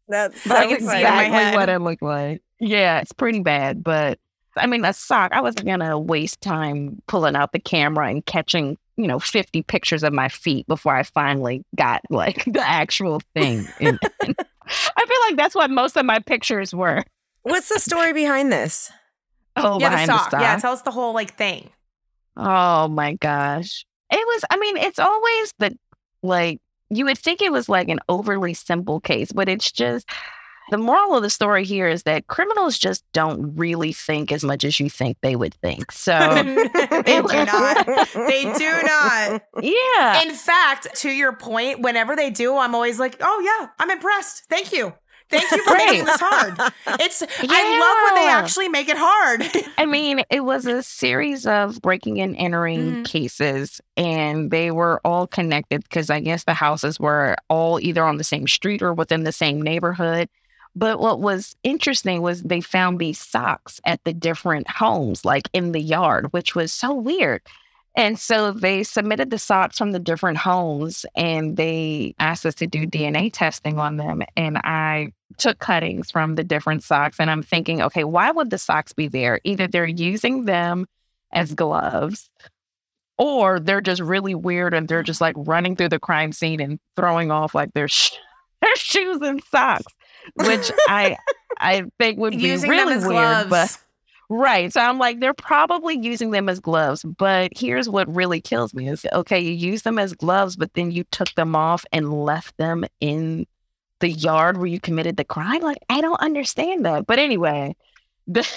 That's 0.08 0.48
But 0.48 0.58
I 0.58 0.68
can 0.68 0.80
see 0.82 0.86
funny. 0.86 1.00
it 1.04 1.06
in 1.08 1.14
my 1.14 1.24
exactly 1.26 1.38
head. 1.40 1.56
what 1.56 1.70
it 1.70 1.80
looked 1.80 2.02
like. 2.02 2.42
Yeah, 2.60 3.00
it's 3.00 3.12
pretty 3.12 3.40
bad. 3.42 3.84
But 3.84 4.20
I 4.56 4.68
mean, 4.68 4.84
a 4.86 4.94
sock. 4.94 5.32
I 5.34 5.42
wasn't 5.42 5.66
gonna 5.68 5.98
waste 6.00 6.42
time 6.42 7.02
pulling 7.08 7.36
out 7.36 7.52
the 7.54 7.60
camera 7.60 8.10
and 8.10 8.26
catching. 8.26 8.78
You 8.98 9.08
know, 9.08 9.20
50 9.20 9.64
pictures 9.64 10.04
of 10.04 10.14
my 10.14 10.28
feet 10.30 10.68
before 10.68 10.96
I 10.96 11.02
finally 11.04 11.64
got 11.76 12.02
like 12.12 12.44
the 12.48 12.62
actual 12.62 13.22
thing. 13.34 13.68
And- 13.80 14.00
and 14.22 14.36
I 14.38 15.06
feel 15.06 15.20
like 15.28 15.38
that's 15.38 15.56
what 15.56 15.72
most 15.72 15.98
of 15.98 16.06
my 16.06 16.20
pictures 16.20 16.74
were. 16.76 17.04
What's 17.44 17.70
the 17.70 17.80
story 17.80 18.14
behind 18.14 18.52
this? 18.52 18.92
Oh, 19.56 19.80
yeah, 19.80 19.90
the 19.90 19.94
behind 19.96 20.08
sock. 20.08 20.32
Yeah, 20.34 20.54
sock. 20.54 20.62
tell 20.62 20.74
us 20.74 20.82
the 20.84 20.92
whole 20.92 21.14
like 21.14 21.36
thing. 21.36 21.70
Oh 22.38 22.88
my 22.90 23.14
gosh. 23.14 23.86
It 24.12 24.28
was, 24.28 24.44
I 24.52 24.58
mean, 24.58 24.78
it's 24.78 25.00
always 25.00 25.54
the 25.58 25.78
like, 26.22 26.60
you 26.92 27.06
would 27.06 27.18
think 27.18 27.42
it 27.42 27.52
was 27.52 27.70
like 27.70 27.90
an 27.90 28.00
overly 28.10 28.54
simple 28.54 29.00
case, 29.00 29.32
but 29.32 29.48
it's 29.50 29.72
just 29.72 30.08
the 30.70 30.78
moral 30.78 31.16
of 31.16 31.24
the 31.24 31.30
story 31.30 31.66
here 31.66 31.88
is 31.88 32.04
that 32.04 32.28
criminals 32.28 32.78
just 32.78 33.04
don't 33.14 33.56
really 33.56 33.92
think 33.92 34.32
as 34.32 34.44
much 34.44 34.64
as 34.64 34.80
you 34.80 34.90
think 34.90 35.18
they 35.22 35.36
would 35.36 35.54
think. 35.56 35.92
So, 35.92 36.18
they 37.06 37.22
do 37.22 37.46
not. 37.46 37.88
They 38.14 38.44
do 38.44 38.82
not. 38.84 39.42
yeah. 39.62 40.22
In 40.24 40.34
fact, 40.34 40.96
to 40.98 41.10
your 41.10 41.34
point, 41.34 41.82
whenever 41.82 42.16
they 42.16 42.30
do, 42.30 42.58
I'm 42.58 42.76
always 42.76 43.00
like, 43.00 43.18
"Oh 43.20 43.42
yeah, 43.60 43.70
I'm 43.80 43.90
impressed. 43.90 44.46
Thank 44.50 44.72
you, 44.72 44.94
thank 45.32 45.50
you 45.52 45.64
for 45.64 45.76
making 45.76 46.06
this 46.06 46.20
hard." 46.20 46.60
It's 47.00 47.24
I 47.24 47.80
love 47.80 48.14
when 48.14 48.24
they 48.24 48.30
actually 48.30 48.70
make 48.70 48.90
it 48.90 48.98
hard. 48.98 49.44
I 49.78 49.86
mean, 49.86 50.24
it 50.30 50.42
was 50.46 50.66
a 50.68 50.84
series 50.84 51.48
of 51.48 51.82
breaking 51.82 52.22
and 52.22 52.36
entering 52.38 52.98
Mhm. 52.98 53.06
cases, 53.06 53.82
and 53.98 54.52
they 54.52 54.72
were 54.72 55.02
all 55.04 55.26
connected 55.28 55.84
because 55.84 56.10
I 56.10 56.20
guess 56.20 56.44
the 56.44 56.54
houses 56.54 57.00
were 57.00 57.36
all 57.50 57.80
either 57.80 58.04
on 58.06 58.18
the 58.18 58.24
same 58.24 58.48
street 58.48 58.82
or 58.82 58.94
within 58.94 59.24
the 59.24 59.32
same 59.32 59.62
neighborhood. 59.62 60.30
But 60.74 61.00
what 61.02 61.20
was 61.20 61.54
interesting 61.64 62.22
was 62.22 62.44
they 62.44 62.62
found 62.62 62.98
these 63.00 63.20
socks 63.20 63.82
at 63.86 64.00
the 64.06 64.14
different 64.14 64.70
homes, 64.70 65.26
like 65.26 65.50
in 65.52 65.74
the 65.74 65.82
yard, 65.82 66.32
which 66.32 66.56
was 66.56 66.72
so 66.72 66.94
weird. 66.94 67.42
And 67.96 68.18
so 68.18 68.52
they 68.52 68.84
submitted 68.84 69.30
the 69.32 69.38
socks 69.38 69.78
from 69.78 69.92
the 69.92 70.00
different 70.00 70.38
homes 70.38 71.06
and 71.16 71.58
they 71.58 72.16
asked 72.20 72.46
us 72.46 72.56
to 72.56 72.68
do 72.68 72.88
DNA 72.88 73.32
testing 73.34 73.80
on 73.80 73.98
them. 73.98 74.24
And 74.38 74.58
I 74.58 75.10
took 75.38 75.60
cuttings 75.60 76.10
from 76.10 76.36
the 76.36 76.44
different 76.44 76.84
socks 76.84 77.18
and 77.20 77.30
I'm 77.30 77.44
thinking, 77.44 77.82
okay, 77.82 78.06
why 78.06 78.32
would 78.32 78.50
the 78.50 78.58
socks 78.58 78.94
be 78.94 79.08
there? 79.10 79.42
Either 79.44 79.68
they're 79.68 79.86
using 79.86 80.46
them 80.46 80.86
as 81.34 81.54
gloves 81.54 82.30
or 83.18 83.60
they're 83.60 83.82
just 83.82 84.02
really 84.02 84.36
weird 84.36 84.74
and 84.74 84.88
they're 84.88 85.04
just 85.04 85.22
like 85.22 85.36
running 85.38 85.76
through 85.76 85.90
the 85.90 86.00
crime 86.00 86.32
scene 86.32 86.62
and 86.62 86.80
throwing 86.96 87.30
off 87.30 87.54
like 87.54 87.74
their, 87.74 87.88
sh- 87.90 88.12
their 88.62 88.76
shoes 88.78 89.20
and 89.22 89.44
socks, 89.52 89.94
which 90.36 90.72
I 90.88 91.18
I 91.58 91.84
think 92.00 92.18
would 92.20 92.32
be 92.32 92.38
Using 92.48 92.70
really 92.70 92.94
them 92.96 92.98
as 92.98 93.04
weird. 93.06 93.48
gloves. 93.50 93.50
But 93.50 93.78
Right. 94.34 94.72
So 94.72 94.80
I'm 94.80 94.98
like, 94.98 95.20
they're 95.20 95.34
probably 95.34 96.00
using 96.00 96.32
them 96.32 96.48
as 96.48 96.62
gloves. 96.62 97.04
But 97.04 97.52
here's 97.54 97.90
what 97.90 98.08
really 98.16 98.40
kills 98.40 98.74
me 98.74 98.88
is 98.88 99.06
okay, 99.12 99.42
you 99.42 99.52
use 99.52 99.82
them 99.82 100.00
as 100.00 100.14
gloves, 100.14 100.56
but 100.56 100.74
then 100.74 100.90
you 100.90 101.04
took 101.12 101.34
them 101.36 101.54
off 101.54 101.84
and 101.92 102.14
left 102.24 102.56
them 102.56 102.86
in 103.02 103.46
the 104.00 104.10
yard 104.10 104.56
where 104.56 104.68
you 104.68 104.80
committed 104.80 105.18
the 105.18 105.26
crime. 105.26 105.62
Like, 105.62 105.80
I 105.90 106.00
don't 106.00 106.22
understand 106.22 106.86
that. 106.86 107.08
But 107.08 107.20
anyway. 107.20 107.76
the- 108.26 108.48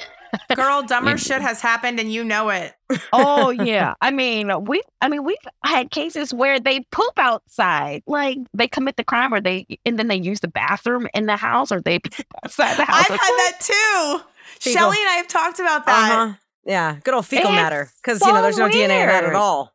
Girl, 0.55 0.83
dumber 0.83 1.19
shit 1.19 1.43
has 1.43 1.61
happened 1.61 1.99
and 1.99 2.13
you 2.13 2.23
know 2.23 2.51
it. 2.51 2.73
oh 3.13 3.51
yeah. 3.51 3.95
I 4.01 4.13
mean, 4.13 4.53
we 4.65 4.81
I 5.01 5.09
mean, 5.09 5.25
we've 5.25 5.37
had 5.65 5.91
cases 5.91 6.33
where 6.33 6.61
they 6.61 6.81
poop 6.93 7.19
outside. 7.19 8.03
Like 8.07 8.39
they 8.53 8.69
commit 8.69 8.97
the 8.97 9.05
crime 9.05 9.35
or 9.35 9.41
they 9.41 9.67
and 9.85 9.99
then 9.99 10.07
they 10.07 10.17
use 10.17 10.39
the 10.39 10.49
bathroom 10.49 11.09
in 11.15 11.27
the 11.27 11.37
house 11.37 11.73
or 11.73 11.81
they 11.81 11.99
poop 11.99 12.27
outside 12.45 12.77
the 12.77 12.85
house. 12.85 13.11
I've 13.11 13.19
had 13.19 13.19
that 13.19 13.59
too. 13.61 14.25
Fecal. 14.61 14.81
Shelly 14.81 14.97
and 14.99 15.09
I 15.09 15.15
have 15.15 15.29
talked 15.29 15.61
about 15.61 15.87
that. 15.87 16.13
Uh-huh. 16.13 16.35
Yeah, 16.67 16.97
good 17.05 17.15
old 17.15 17.27
fecal 17.27 17.51
It's 17.51 17.57
matter. 17.57 17.91
Because, 18.03 18.21
you 18.21 18.33
know, 18.33 18.43
there's 18.43 18.57
no 18.57 18.69
DNA 18.69 18.83
in 18.83 18.89
that 18.89 19.25
at 19.25 19.35
all. 19.35 19.75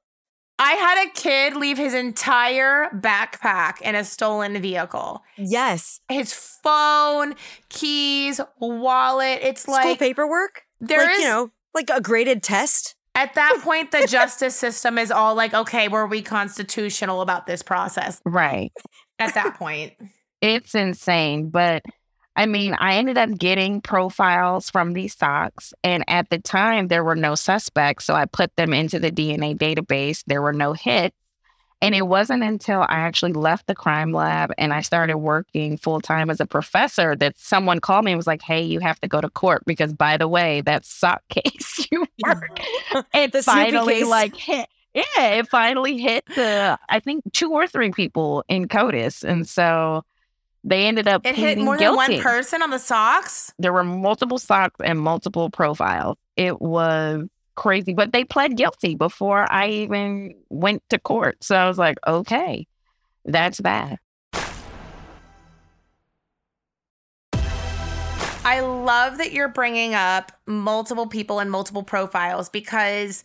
I 0.61 0.73
had 0.73 1.07
a 1.07 1.11
kid 1.11 1.55
leave 1.55 1.77
his 1.77 1.93
entire 1.93 2.89
backpack 2.93 3.79
in 3.81 3.95
a 3.95 4.03
stolen 4.03 4.61
vehicle. 4.61 5.23
Yes. 5.37 6.01
His 6.09 6.33
phone, 6.33 7.35
keys, 7.69 8.41
wallet. 8.59 9.39
It's 9.41 9.61
School 9.61 9.75
like 9.75 9.99
paperwork? 9.99 10.63
there 10.81 10.99
like, 10.99 11.11
is 11.11 11.19
you 11.19 11.27
know, 11.27 11.51
like 11.73 11.89
a 11.89 12.01
graded 12.01 12.43
test. 12.43 12.95
At 13.15 13.35
that 13.35 13.59
point, 13.61 13.91
the 13.91 14.05
justice 14.07 14.55
system 14.55 14.97
is 14.97 15.11
all 15.11 15.33
like, 15.35 15.53
okay, 15.53 15.87
were 15.87 16.07
we 16.07 16.21
constitutional 16.21 17.21
about 17.21 17.47
this 17.47 17.61
process? 17.61 18.21
Right. 18.25 18.71
At 19.17 19.33
that 19.35 19.55
point, 19.55 19.93
it's 20.41 20.75
insane. 20.75 21.49
But 21.49 21.83
I 22.39 22.45
mean, 22.45 22.73
I 22.79 22.95
ended 22.95 23.17
up 23.17 23.37
getting 23.37 23.81
profiles 23.81 24.69
from 24.69 24.93
these 24.93 25.13
socks. 25.13 25.73
And 25.83 26.05
at 26.07 26.29
the 26.29 26.39
time, 26.39 26.87
there 26.87 27.03
were 27.03 27.17
no 27.17 27.35
suspects. 27.35 28.05
So 28.05 28.13
I 28.13 28.23
put 28.27 28.55
them 28.55 28.73
into 28.73 28.97
the 28.97 29.11
DNA 29.11 29.57
database. 29.57 30.23
There 30.25 30.41
were 30.41 30.53
no 30.53 30.71
hits. 30.71 31.13
And 31.81 31.93
it 31.93 32.07
wasn't 32.07 32.43
until 32.43 32.81
I 32.83 32.95
actually 32.99 33.33
left 33.33 33.67
the 33.67 33.75
crime 33.75 34.13
lab 34.13 34.53
and 34.57 34.73
I 34.73 34.81
started 34.81 35.17
working 35.17 35.75
full 35.77 35.99
time 35.99 36.29
as 36.29 36.39
a 36.39 36.45
professor 36.45 37.13
that 37.17 37.37
someone 37.37 37.79
called 37.81 38.05
me 38.05 38.11
and 38.13 38.17
was 38.17 38.27
like, 38.27 38.41
Hey, 38.41 38.61
you 38.61 38.79
have 38.79 39.01
to 39.01 39.09
go 39.09 39.19
to 39.19 39.29
court 39.29 39.63
because, 39.65 39.93
by 39.93 40.15
the 40.15 40.27
way, 40.29 40.61
that 40.61 40.85
sock 40.85 41.21
case 41.29 41.87
you 41.91 42.05
work, 42.25 42.57
it 43.13 43.33
The 43.33 43.43
finally 43.43 43.95
case. 43.95 44.07
like 44.07 44.35
hit. 44.35 44.67
Yeah, 44.93 45.33
it 45.33 45.47
finally 45.49 45.97
hit 45.97 46.25
the, 46.35 46.79
I 46.89 46.99
think, 47.01 47.23
two 47.33 47.51
or 47.51 47.67
three 47.67 47.91
people 47.91 48.43
in 48.47 48.67
CODIS. 48.69 49.23
And 49.23 49.47
so 49.47 50.03
they 50.69 50.85
ended 50.85 51.07
up 51.07 51.25
it 51.25 51.35
hit 51.35 51.57
more 51.57 51.77
than 51.77 51.95
one 51.95 52.19
person 52.21 52.61
on 52.61 52.69
the 52.69 52.77
socks. 52.77 53.51
There 53.57 53.73
were 53.73 53.83
multiple 53.83 54.37
socks 54.37 54.75
and 54.83 54.99
multiple 54.99 55.49
profiles. 55.49 56.17
It 56.35 56.61
was 56.61 57.27
crazy, 57.55 57.93
but 57.93 58.13
they 58.13 58.23
pled 58.23 58.55
guilty 58.55 58.95
before 58.95 59.51
I 59.51 59.69
even 59.69 60.35
went 60.49 60.83
to 60.89 60.99
court. 60.99 61.43
So 61.43 61.55
I 61.55 61.67
was 61.67 61.77
like, 61.77 61.97
okay, 62.05 62.67
that's 63.25 63.59
bad. 63.59 63.97
I 68.45 68.61
love 68.61 69.17
that 69.17 69.33
you're 69.33 69.49
bringing 69.49 69.95
up 69.95 70.31
multiple 70.45 71.07
people 71.07 71.39
and 71.39 71.51
multiple 71.51 71.83
profiles 71.83 72.47
because 72.47 73.23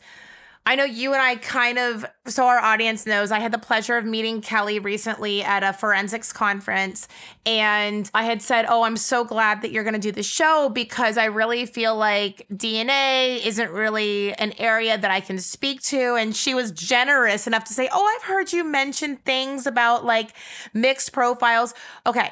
I 0.67 0.77
know 0.77 0.85
you 0.85 1.13
and 1.13 1.21
I 1.21 1.37
kind 1.37 1.79
of, 1.79 2.07
so 2.27 2.47
our 2.47 2.59
audience 2.59 3.05
knows, 3.05 3.31
I 3.31 3.39
had 3.39 3.53
the 3.53 3.59
pleasure 3.59 3.99
of 3.99 4.07
meeting 4.07 4.41
Kelly 4.41 4.79
recently 4.79 5.43
at 5.43 5.63
a 5.63 5.75
forensics 5.75 6.33
conference. 6.33 7.07
And 7.45 8.11
I 8.15 8.25
had 8.25 8.41
said, 8.41 8.65
Oh, 8.67 8.83
I'm 8.83 8.97
so 8.97 9.25
glad 9.25 9.61
that 9.61 9.73
you're 9.73 9.85
going 9.85 9.95
to 9.95 10.01
do 10.01 10.11
the 10.11 10.23
show 10.23 10.71
because 10.71 11.19
I 11.19 11.27
really 11.27 11.67
feel 11.67 11.95
like 11.95 12.47
DNA 12.51 13.45
isn't 13.45 13.71
really 13.73 14.33
an 14.35 14.55
area 14.57 14.97
that 14.97 15.11
I 15.11 15.21
can 15.21 15.39
speak 15.39 15.83
to. 15.83 16.15
And 16.15 16.35
she 16.35 16.55
was 16.55 16.71
generous 16.71 17.47
enough 17.47 17.65
to 17.65 17.75
say, 17.75 17.91
Oh, 17.93 18.17
I've 18.17 18.27
heard 18.27 18.51
you 18.51 18.65
mention 18.65 19.17
things 19.19 19.67
about 19.67 20.07
like 20.07 20.31
mixed 20.73 21.13
profiles. 21.13 21.75
Okay. 22.07 22.31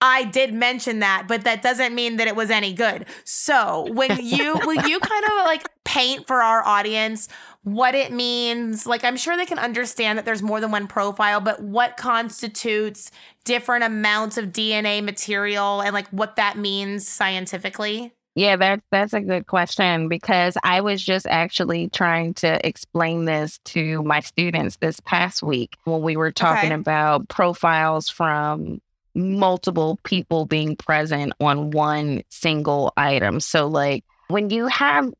I 0.00 0.24
did 0.24 0.52
mention 0.52 0.98
that, 0.98 1.24
but 1.26 1.44
that 1.44 1.62
doesn't 1.62 1.94
mean 1.94 2.16
that 2.16 2.28
it 2.28 2.36
was 2.36 2.50
any 2.50 2.74
good. 2.74 3.06
So, 3.24 3.90
when 3.92 4.18
you 4.22 4.54
will 4.64 4.86
you 4.86 5.00
kind 5.00 5.24
of 5.24 5.30
like 5.44 5.66
paint 5.84 6.26
for 6.26 6.42
our 6.42 6.66
audience 6.66 7.28
what 7.66 7.96
it 7.96 8.12
means? 8.12 8.86
Like 8.86 9.02
I'm 9.02 9.16
sure 9.16 9.36
they 9.36 9.44
can 9.44 9.58
understand 9.58 10.18
that 10.18 10.24
there's 10.24 10.40
more 10.40 10.60
than 10.60 10.70
one 10.70 10.86
profile, 10.86 11.40
but 11.40 11.60
what 11.60 11.96
constitutes 11.96 13.10
different 13.44 13.82
amounts 13.82 14.38
of 14.38 14.46
DNA 14.52 15.02
material 15.02 15.80
and 15.80 15.92
like 15.92 16.06
what 16.10 16.36
that 16.36 16.56
means 16.56 17.08
scientifically? 17.08 18.12
Yeah, 18.36 18.54
that 18.54 18.84
that's 18.92 19.14
a 19.14 19.20
good 19.20 19.48
question 19.48 20.06
because 20.08 20.56
I 20.62 20.80
was 20.80 21.04
just 21.04 21.26
actually 21.26 21.88
trying 21.88 22.34
to 22.34 22.64
explain 22.64 23.24
this 23.24 23.58
to 23.64 24.00
my 24.04 24.20
students 24.20 24.76
this 24.76 25.00
past 25.00 25.42
week 25.42 25.74
when 25.82 26.02
we 26.02 26.16
were 26.16 26.30
talking 26.30 26.70
Okay. 26.70 26.80
about 26.80 27.28
profiles 27.28 28.08
from 28.08 28.80
multiple 29.16 29.98
people 30.04 30.46
being 30.46 30.76
present 30.76 31.32
on 31.40 31.72
one 31.72 32.22
single 32.28 32.92
item. 32.96 33.40
So 33.40 33.66
like 33.66 34.04
when 34.28 34.50
you 34.50 34.68
have 34.68 35.12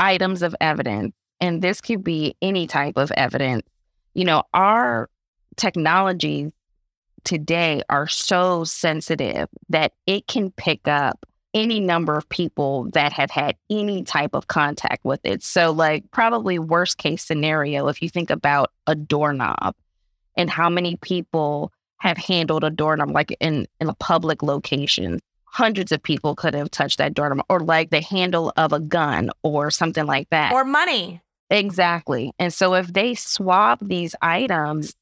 items 0.00 0.42
of 0.42 0.56
evidence 0.60 1.14
and 1.40 1.62
this 1.62 1.80
could 1.80 2.04
be 2.04 2.36
any 2.42 2.66
type 2.66 2.96
of 2.96 3.10
evidence, 3.12 3.62
you 4.14 4.24
know, 4.24 4.44
our 4.52 5.08
technologies 5.56 6.52
today 7.24 7.82
are 7.88 8.06
so 8.08 8.64
sensitive 8.64 9.48
that 9.68 9.92
it 10.06 10.26
can 10.26 10.50
pick 10.50 10.88
up 10.88 11.26
any 11.52 11.80
number 11.80 12.16
of 12.16 12.28
people 12.28 12.88
that 12.92 13.12
have 13.12 13.30
had 13.30 13.56
any 13.68 14.04
type 14.04 14.34
of 14.34 14.46
contact 14.46 15.04
with 15.04 15.20
it. 15.24 15.42
So, 15.42 15.72
like, 15.72 16.10
probably 16.12 16.58
worst 16.58 16.98
case 16.98 17.24
scenario, 17.24 17.88
if 17.88 18.02
you 18.02 18.08
think 18.08 18.30
about 18.30 18.70
a 18.86 18.94
doorknob 18.94 19.74
and 20.36 20.48
how 20.48 20.70
many 20.70 20.96
people 20.96 21.72
have 21.98 22.16
handled 22.16 22.64
a 22.64 22.70
doorknob, 22.70 23.10
like 23.10 23.36
in, 23.40 23.66
in 23.80 23.88
a 23.88 23.94
public 23.94 24.42
location, 24.42 25.18
hundreds 25.44 25.90
of 25.90 26.02
people 26.02 26.36
could 26.36 26.54
have 26.54 26.70
touched 26.70 26.98
that 26.98 27.14
doorknob, 27.14 27.44
or 27.48 27.60
like 27.60 27.90
the 27.90 28.00
handle 28.00 28.52
of 28.56 28.72
a 28.72 28.80
gun 28.80 29.30
or 29.42 29.70
something 29.70 30.06
like 30.06 30.30
that. 30.30 30.52
Or 30.52 30.64
money. 30.64 31.20
Exactly. 31.50 32.32
And 32.38 32.52
so 32.52 32.74
if 32.74 32.92
they 32.92 33.14
swab 33.14 33.78
these 33.86 34.14
items 34.22 34.94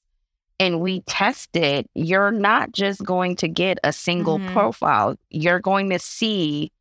and 0.58 0.80
we 0.80 1.02
test 1.02 1.54
it, 1.56 1.88
you're 1.94 2.30
not 2.32 2.72
just 2.72 3.04
going 3.04 3.36
to 3.36 3.48
get 3.48 3.78
a 3.84 3.92
single 3.92 4.38
Mhm. 4.38 4.52
profile. 4.52 5.16
You're 5.30 5.60
going 5.60 5.90
to 5.90 5.98
see 5.98 6.72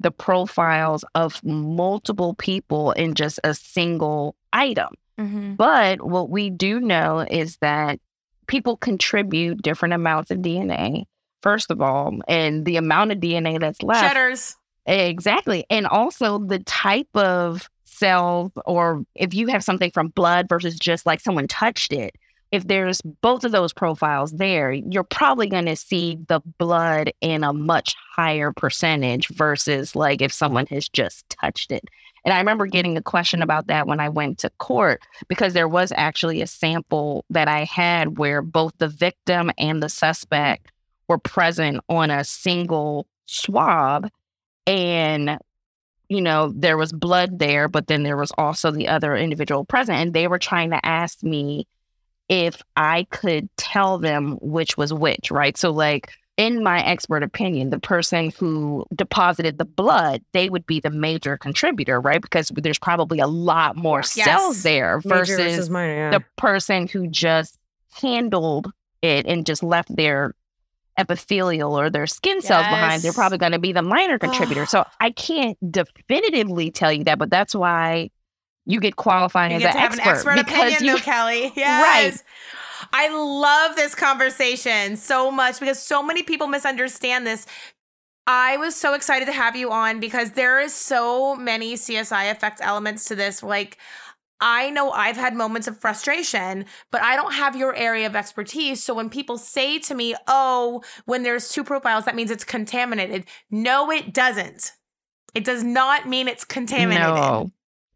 the 0.00 0.10
profiles 0.10 1.04
of 1.14 1.44
multiple 1.44 2.34
people 2.34 2.92
in 2.92 3.14
just 3.14 3.38
a 3.44 3.52
single 3.54 4.34
item. 4.52 4.88
Mm-hmm. 5.18 5.54
But 5.54 6.00
what 6.02 6.30
we 6.30 6.48
do 6.48 6.80
know 6.80 7.26
is 7.30 7.58
that 7.60 8.00
people 8.46 8.78
contribute 8.78 9.60
different 9.62 9.92
amounts 9.92 10.30
of 10.30 10.38
DNA, 10.38 11.04
first 11.42 11.70
of 11.70 11.82
all, 11.82 12.18
and 12.26 12.64
the 12.64 12.76
amount 12.78 13.12
of 13.12 13.18
DNA 13.20 13.58
that's 13.58 13.82
left 13.82 14.08
Shedders. 14.08 14.56
Exactly. 14.86 15.66
And 15.68 15.86
also 15.86 16.38
the 16.38 16.60
type 16.60 17.14
of 17.14 17.68
cells, 18.00 18.50
or 18.66 19.04
if 19.14 19.34
you 19.34 19.46
have 19.46 19.62
something 19.62 19.92
from 19.92 20.08
blood 20.08 20.48
versus 20.48 20.76
just 20.78 21.06
like 21.06 21.20
someone 21.20 21.46
touched 21.46 21.92
it, 21.92 22.16
if 22.50 22.66
there's 22.66 23.00
both 23.02 23.44
of 23.44 23.52
those 23.52 23.72
profiles 23.72 24.32
there, 24.32 24.72
you're 24.72 25.04
probably 25.04 25.48
going 25.48 25.66
to 25.66 25.76
see 25.76 26.18
the 26.26 26.40
blood 26.58 27.12
in 27.20 27.44
a 27.44 27.52
much 27.52 27.94
higher 28.16 28.52
percentage 28.52 29.28
versus 29.28 29.94
like 29.94 30.20
if 30.20 30.32
someone 30.32 30.66
has 30.66 30.88
just 30.88 31.28
touched 31.28 31.70
it. 31.70 31.84
And 32.24 32.34
I 32.34 32.38
remember 32.38 32.66
getting 32.66 32.96
a 32.96 33.02
question 33.02 33.40
about 33.40 33.68
that 33.68 33.86
when 33.86 34.00
I 34.00 34.08
went 34.08 34.38
to 34.38 34.50
court 34.58 35.00
because 35.28 35.54
there 35.54 35.68
was 35.68 35.92
actually 35.96 36.42
a 36.42 36.46
sample 36.46 37.24
that 37.30 37.48
I 37.48 37.64
had 37.64 38.18
where 38.18 38.42
both 38.42 38.74
the 38.78 38.88
victim 38.88 39.50
and 39.56 39.82
the 39.82 39.88
suspect 39.88 40.72
were 41.08 41.18
present 41.18 41.80
on 41.88 42.10
a 42.10 42.24
single 42.24 43.06
swab 43.26 44.10
and 44.66 45.38
you 46.10 46.20
know 46.20 46.52
there 46.54 46.76
was 46.76 46.92
blood 46.92 47.38
there 47.38 47.68
but 47.68 47.86
then 47.86 48.02
there 48.02 48.16
was 48.16 48.32
also 48.36 48.70
the 48.70 48.88
other 48.88 49.16
individual 49.16 49.64
present 49.64 49.96
and 49.98 50.12
they 50.12 50.28
were 50.28 50.38
trying 50.38 50.70
to 50.70 50.84
ask 50.84 51.22
me 51.22 51.66
if 52.28 52.60
i 52.76 53.06
could 53.10 53.48
tell 53.56 53.96
them 53.96 54.36
which 54.42 54.76
was 54.76 54.92
which 54.92 55.30
right 55.30 55.56
so 55.56 55.70
like 55.70 56.12
in 56.36 56.62
my 56.62 56.82
expert 56.84 57.22
opinion 57.22 57.70
the 57.70 57.78
person 57.78 58.32
who 58.38 58.84
deposited 58.94 59.58
the 59.58 59.64
blood 59.64 60.22
they 60.32 60.50
would 60.50 60.66
be 60.66 60.80
the 60.80 60.90
major 60.90 61.36
contributor 61.38 62.00
right 62.00 62.22
because 62.22 62.50
there's 62.56 62.78
probably 62.78 63.18
a 63.20 63.26
lot 63.26 63.76
more 63.76 64.00
Yes. 64.00 64.24
cells 64.24 64.62
there 64.62 65.00
Major 65.04 65.24
versus 65.36 65.70
minor, 65.70 65.94
yeah. 65.94 66.10
the 66.10 66.24
person 66.36 66.88
who 66.88 67.06
just 67.08 67.56
handled 68.00 68.70
it 69.02 69.26
and 69.26 69.46
just 69.46 69.62
left 69.62 69.94
their 69.94 70.34
epithelial 71.00 71.78
or 71.78 71.90
their 71.90 72.06
skin 72.06 72.40
cells 72.42 72.66
behind, 72.66 73.02
they're 73.02 73.12
probably 73.12 73.38
going 73.38 73.52
to 73.52 73.58
be 73.58 73.72
the 73.72 73.82
minor 73.82 74.18
contributor. 74.18 74.66
so 74.66 74.84
I 75.00 75.10
can't 75.10 75.58
definitively 75.70 76.70
tell 76.70 76.92
you 76.92 77.04
that, 77.04 77.18
but 77.18 77.30
that's 77.30 77.54
why 77.54 78.10
you 78.66 78.80
get 78.80 78.96
qualifying 78.96 79.52
You 79.52 79.56
as 79.56 79.62
get 79.62 79.74
an 79.74 79.76
to 79.76 79.80
have 79.80 79.92
expert, 79.92 80.30
an 80.30 80.38
expert 80.38 80.46
because 80.46 80.72
opinion, 80.72 80.84
you 80.84 80.92
though, 80.92 81.04
Kelly. 81.04 81.52
Yes. 81.56 82.16
Right. 82.16 82.22
I 82.92 83.08
love 83.08 83.76
this 83.76 83.94
conversation 83.94 84.96
so 84.96 85.30
much 85.30 85.60
because 85.60 85.78
so 85.78 86.02
many 86.02 86.22
people 86.22 86.46
misunderstand 86.46 87.26
this. 87.26 87.46
I 88.26 88.56
was 88.58 88.76
so 88.76 88.94
excited 88.94 89.26
to 89.26 89.32
have 89.32 89.56
you 89.56 89.70
on 89.70 90.00
because 90.00 90.32
there 90.32 90.60
is 90.60 90.74
so 90.74 91.34
many 91.34 91.74
CSI 91.74 92.30
effect 92.30 92.60
elements 92.62 93.04
to 93.06 93.16
this. 93.16 93.42
Like, 93.42 93.78
I 94.40 94.70
know 94.70 94.90
I've 94.90 95.16
had 95.16 95.34
moments 95.34 95.68
of 95.68 95.78
frustration, 95.78 96.64
but 96.90 97.02
I 97.02 97.16
don't 97.16 97.34
have 97.34 97.56
your 97.56 97.74
area 97.74 98.06
of 98.06 98.16
expertise. 98.16 98.82
So 98.82 98.94
when 98.94 99.10
people 99.10 99.36
say 99.38 99.78
to 99.80 99.94
me, 99.94 100.14
oh, 100.26 100.82
when 101.04 101.22
there's 101.22 101.48
two 101.50 101.64
profiles, 101.64 102.06
that 102.06 102.14
means 102.14 102.30
it's 102.30 102.44
contaminated. 102.44 103.26
No, 103.50 103.90
it 103.90 104.14
doesn't. 104.14 104.72
It 105.34 105.44
does 105.44 105.62
not 105.62 106.08
mean 106.08 106.26
it's 106.26 106.44
contaminated. 106.44 107.14
No. 107.14 107.50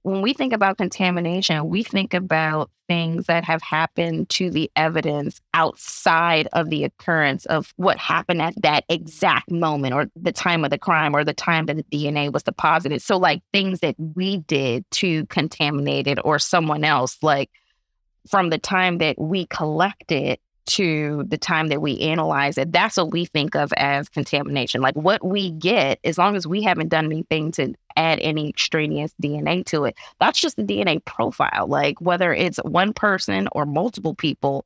When 0.05 0.21
we 0.21 0.35
think 0.35 0.53
about 0.53 0.77
contamination, 0.77 1.67
we 1.71 1.83
think 1.83 2.13
about 2.13 2.71
things 2.89 3.25
that 3.25 3.43
have 3.45 3.63
happened 3.63 4.29
to 4.29 4.51
the 4.51 4.71
evidence 4.77 5.41
outside 5.55 6.47
of 6.53 6.69
the 6.69 6.85
occurrence 6.85 7.47
of 7.47 7.73
what 7.77 7.97
happened 7.97 8.43
at 8.43 8.55
that 8.61 8.85
exact 8.91 9.51
moment 9.51 9.95
or 9.95 10.11
the 10.15 10.31
time 10.31 10.63
of 10.63 10.71
the 10.71 10.77
crime 10.77 11.17
or 11.17 11.25
the 11.25 11.33
time 11.33 11.65
that 11.67 11.77
the 11.77 11.85
DNA 11.85 12.31
was 12.31 12.43
deposited. 12.43 13.01
So, 13.01 13.17
like 13.17 13.43
things 13.51 13.81
that 13.81 13.95
we 13.99 14.37
did 14.37 14.85
to 14.91 15.25
contaminate 15.27 16.07
it 16.07 16.19
or 16.23 16.39
someone 16.39 16.85
else, 16.85 17.17
like 17.23 17.51
from 18.29 18.51
the 18.51 18.59
time 18.59 18.99
that 18.99 19.19
we 19.19 19.47
collect 19.47 20.13
it 20.13 20.39
to 20.67 21.25
the 21.29 21.39
time 21.39 21.69
that 21.69 21.83
we 21.83 21.99
analyze 22.01 22.59
it, 22.59 22.73
that's 22.73 22.97
what 22.97 23.13
we 23.13 23.27
think 23.27 23.55
of 23.55 23.73
as 23.75 24.09
contamination. 24.09 24.81
Like 24.81 24.95
what 24.95 25.25
we 25.25 25.51
get, 25.51 25.99
as 26.05 26.19
long 26.19 26.37
as 26.37 26.47
we 26.47 26.63
haven't 26.63 26.89
done 26.89 27.07
anything 27.07 27.53
to 27.53 27.75
add 27.97 28.19
any 28.21 28.49
extraneous 28.49 29.15
DNA 29.23 29.65
to 29.67 29.85
it, 29.85 29.97
that's 30.21 30.41
just 30.41 30.57
the 30.57 30.63
DNA 30.63 31.05
profile. 31.05 31.67
Like 31.67 32.01
whether 32.01 32.33
it's 32.33 32.59
one 32.59 32.93
person 32.93 33.49
or 33.53 33.67
multiple 33.67 34.15
people, 34.15 34.65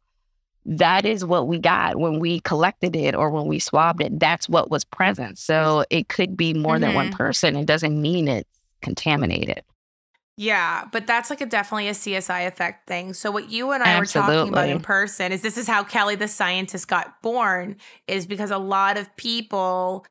that 0.65 1.05
is 1.05 1.25
what 1.25 1.49
we 1.49 1.59
got 1.59 1.97
when 1.97 2.21
we 2.21 2.41
collected 2.41 2.95
it 2.95 3.15
or 3.15 3.31
when 3.31 3.47
we 3.47 3.59
swabbed 3.59 4.03
it. 4.03 4.21
That's 4.21 4.49
what 4.49 4.71
was 4.71 4.85
present. 4.85 5.39
So 5.39 5.85
it 5.91 6.09
could 6.09 6.37
be 6.37 6.55
more 6.55 6.75
mm-hmm. 6.75 6.83
than 6.83 6.95
one 6.95 7.07
mm-hmm. 7.07 7.17
person. 7.17 7.57
It 7.57 7.67
doesn't 7.67 8.01
mean 8.01 8.29
it's 8.29 8.49
contaminated. 8.83 9.63
Yeah, 10.39 10.85
but 10.93 11.09
that's 11.09 11.31
like 11.31 11.41
a 11.41 11.47
definitely 11.47 11.89
a 11.89 11.93
CSI 11.93 12.47
effect 12.47 12.87
thing. 12.87 13.13
So 13.13 13.33
what 13.33 13.51
you 13.51 13.73
and 13.73 13.83
I 13.83 13.89
Absolutely. 13.89 14.35
were 14.35 14.39
talking 14.39 14.53
about 14.53 14.69
in 14.69 14.81
person 14.81 15.33
is 15.33 15.43
this 15.43 15.59
is 15.59 15.67
how 15.67 15.83
Kelly 15.83 16.15
the 16.15 16.29
scientist 16.29 16.87
got 16.87 17.21
born 17.23 17.75
is 18.07 18.25
because 18.25 18.53
a 18.53 18.59
lot 18.59 18.97
of 18.97 19.15
people 19.17 20.07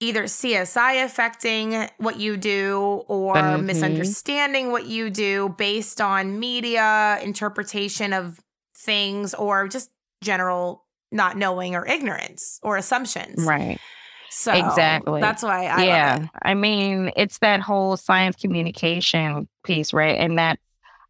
either 0.00 0.24
CSI 0.24 1.04
affecting 1.04 1.86
what 1.98 2.18
you 2.18 2.36
do 2.36 3.04
or 3.06 3.34
mm-hmm. 3.36 3.64
misunderstanding 3.64 4.72
what 4.72 4.86
you 4.86 5.08
do 5.08 5.54
based 5.56 6.00
on 6.00 6.40
media 6.40 7.20
interpretation 7.22 8.12
of 8.12 8.40
things 8.76 9.34
or 9.34 9.68
just 9.68 9.90
general 10.20 10.84
not 11.12 11.36
knowing 11.36 11.76
or 11.76 11.86
ignorance 11.86 12.58
or 12.64 12.76
assumptions. 12.76 13.44
Right. 13.44 13.78
So 14.30 14.52
exactly. 14.52 15.20
That's 15.20 15.42
why 15.42 15.66
I 15.66 15.84
yeah. 15.84 16.26
I 16.40 16.54
mean, 16.54 17.10
it's 17.16 17.38
that 17.38 17.60
whole 17.60 17.96
science 17.96 18.36
communication 18.36 19.48
piece, 19.64 19.92
right? 19.92 20.18
And 20.18 20.38
that 20.38 20.58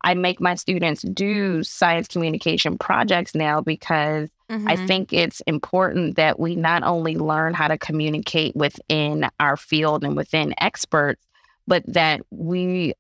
I 0.02 0.14
make 0.14 0.40
my 0.40 0.54
students 0.54 1.02
do 1.02 1.62
science 1.62 2.08
communication 2.08 2.78
projects 2.78 3.34
now 3.34 3.60
because 3.60 4.30
mm-hmm. 4.50 4.66
I 4.66 4.76
think 4.86 5.12
it's 5.12 5.42
important 5.42 6.16
that 6.16 6.40
we 6.40 6.56
not 6.56 6.82
only 6.82 7.16
learn 7.16 7.52
how 7.52 7.68
to 7.68 7.76
communicate 7.76 8.56
within 8.56 9.28
our 9.38 9.58
field 9.58 10.02
and 10.02 10.16
within 10.16 10.54
experts, 10.58 11.22
but 11.66 11.84
that 11.86 12.22
we 12.30 12.94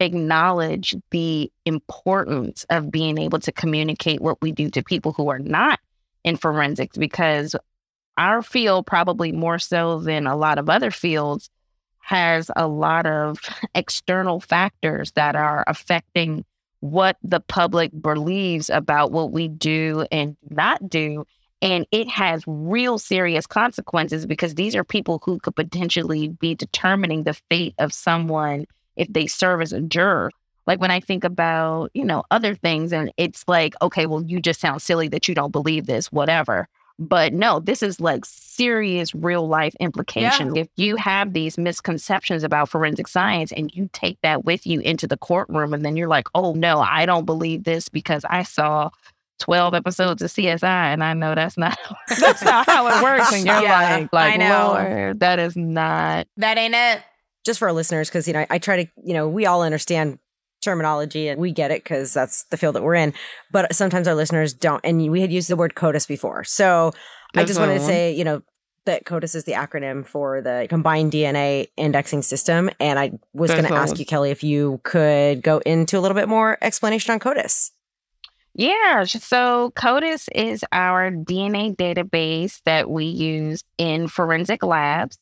acknowledge 0.00 0.96
the 1.12 1.52
importance 1.64 2.66
of 2.68 2.90
being 2.90 3.18
able 3.18 3.38
to 3.38 3.52
communicate 3.52 4.20
what 4.20 4.42
we 4.42 4.50
do 4.50 4.68
to 4.70 4.82
people 4.82 5.12
who 5.12 5.28
are 5.28 5.38
not 5.38 5.78
in 6.24 6.36
forensics 6.36 6.96
because 6.96 7.54
our 8.16 8.42
field, 8.42 8.86
probably 8.86 9.32
more 9.32 9.58
so 9.58 9.98
than 9.98 10.26
a 10.26 10.36
lot 10.36 10.58
of 10.58 10.68
other 10.68 10.90
fields, 10.90 11.50
has 12.00 12.50
a 12.54 12.68
lot 12.68 13.06
of 13.06 13.38
external 13.74 14.40
factors 14.40 15.12
that 15.12 15.36
are 15.36 15.64
affecting 15.66 16.44
what 16.80 17.16
the 17.22 17.40
public 17.40 17.90
believes 18.02 18.68
about 18.68 19.10
what 19.10 19.32
we 19.32 19.48
do 19.48 20.06
and 20.12 20.36
not 20.50 20.86
do. 20.88 21.24
And 21.62 21.86
it 21.90 22.08
has 22.08 22.44
real 22.46 22.98
serious 22.98 23.46
consequences 23.46 24.26
because 24.26 24.54
these 24.54 24.76
are 24.76 24.84
people 24.84 25.22
who 25.24 25.38
could 25.38 25.56
potentially 25.56 26.28
be 26.28 26.54
determining 26.54 27.22
the 27.22 27.40
fate 27.48 27.74
of 27.78 27.94
someone 27.94 28.66
if 28.96 29.08
they 29.10 29.26
serve 29.26 29.62
as 29.62 29.72
a 29.72 29.80
juror. 29.80 30.30
Like 30.66 30.78
when 30.78 30.90
I 30.90 31.00
think 31.00 31.24
about, 31.24 31.90
you 31.94 32.04
know, 32.04 32.22
other 32.30 32.54
things, 32.54 32.92
and 32.92 33.10
it's 33.16 33.44
like, 33.48 33.74
okay, 33.80 34.04
well, 34.04 34.22
you 34.22 34.40
just 34.40 34.60
sound 34.60 34.82
silly 34.82 35.08
that 35.08 35.26
you 35.26 35.34
don't 35.34 35.52
believe 35.52 35.86
this, 35.86 36.12
whatever. 36.12 36.68
But 36.98 37.32
no, 37.32 37.58
this 37.58 37.82
is 37.82 38.00
like 38.00 38.24
serious 38.24 39.14
real 39.14 39.48
life 39.48 39.74
implication. 39.80 40.54
Yeah. 40.54 40.62
If 40.62 40.68
you 40.76 40.96
have 40.96 41.32
these 41.32 41.58
misconceptions 41.58 42.44
about 42.44 42.68
forensic 42.68 43.08
science 43.08 43.52
and 43.52 43.74
you 43.74 43.90
take 43.92 44.18
that 44.22 44.44
with 44.44 44.66
you 44.66 44.80
into 44.80 45.06
the 45.06 45.16
courtroom 45.16 45.74
and 45.74 45.84
then 45.84 45.96
you're 45.96 46.08
like, 46.08 46.28
oh 46.34 46.52
no, 46.52 46.80
I 46.80 47.04
don't 47.06 47.24
believe 47.24 47.64
this 47.64 47.88
because 47.88 48.24
I 48.28 48.44
saw 48.44 48.90
12 49.40 49.74
episodes 49.74 50.22
of 50.22 50.30
CSI 50.30 50.62
and 50.62 51.02
I 51.02 51.14
know 51.14 51.34
that's 51.34 51.58
not 51.58 51.76
that's 52.20 52.44
not 52.44 52.66
how 52.66 52.86
it 52.86 53.02
works. 53.02 53.32
And 53.32 53.44
you're 53.44 53.60
yeah, 53.60 54.06
like, 54.12 54.12
like 54.12 54.38
Lord, 54.38 55.20
that 55.20 55.38
is 55.38 55.56
not 55.56 56.28
that 56.36 56.58
ain't 56.58 56.74
it. 56.74 57.02
Just 57.44 57.58
for 57.58 57.68
our 57.68 57.74
listeners, 57.74 58.08
because 58.08 58.26
you 58.26 58.32
know, 58.32 58.46
I 58.48 58.58
try 58.58 58.84
to, 58.84 58.90
you 59.04 59.12
know, 59.12 59.28
we 59.28 59.44
all 59.44 59.62
understand 59.62 60.18
terminology 60.64 61.28
and 61.28 61.40
we 61.40 61.52
get 61.52 61.70
it 61.70 61.84
because 61.84 62.12
that's 62.12 62.44
the 62.44 62.56
field 62.56 62.74
that 62.74 62.82
we're 62.82 62.94
in. 62.94 63.14
But 63.52 63.74
sometimes 63.74 64.08
our 64.08 64.14
listeners 64.14 64.52
don't. 64.52 64.80
And 64.84 65.10
we 65.10 65.20
had 65.20 65.32
used 65.32 65.48
the 65.48 65.56
word 65.56 65.74
CODIS 65.74 66.08
before. 66.08 66.44
So 66.44 66.92
I 67.34 67.44
just 67.44 67.58
wanted 67.58 67.74
to 67.74 67.80
uh-huh. 67.80 67.88
say, 67.88 68.12
you 68.12 68.24
know, 68.24 68.42
that 68.86 69.04
CODIS 69.04 69.34
is 69.34 69.44
the 69.44 69.52
acronym 69.52 70.06
for 70.06 70.40
the 70.40 70.66
Combined 70.68 71.12
DNA 71.12 71.68
Indexing 71.76 72.22
System. 72.22 72.70
And 72.80 72.98
I 72.98 73.12
was 73.32 73.50
going 73.50 73.64
to 73.64 73.72
uh-huh. 73.72 73.82
ask 73.82 73.98
you, 73.98 74.06
Kelly, 74.06 74.30
if 74.30 74.44
you 74.44 74.80
could 74.84 75.42
go 75.42 75.58
into 75.58 75.98
a 75.98 76.00
little 76.00 76.14
bit 76.14 76.28
more 76.28 76.58
explanation 76.60 77.12
on 77.12 77.18
CODIS. 77.18 77.70
Yeah, 78.56 79.02
so 79.04 79.72
CODIS 79.74 80.28
is 80.32 80.64
our 80.70 81.10
DNA 81.10 81.74
database 81.74 82.60
that 82.64 82.88
we 82.88 83.06
use 83.06 83.64
in 83.78 84.06
forensic 84.06 84.62
labs. 84.62 85.18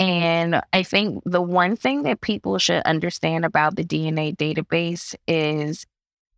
And 0.00 0.62
I 0.72 0.82
think 0.82 1.22
the 1.26 1.42
one 1.42 1.76
thing 1.76 2.04
that 2.04 2.22
people 2.22 2.56
should 2.56 2.82
understand 2.84 3.44
about 3.44 3.76
the 3.76 3.84
DNA 3.84 4.34
database 4.34 5.14
is 5.28 5.86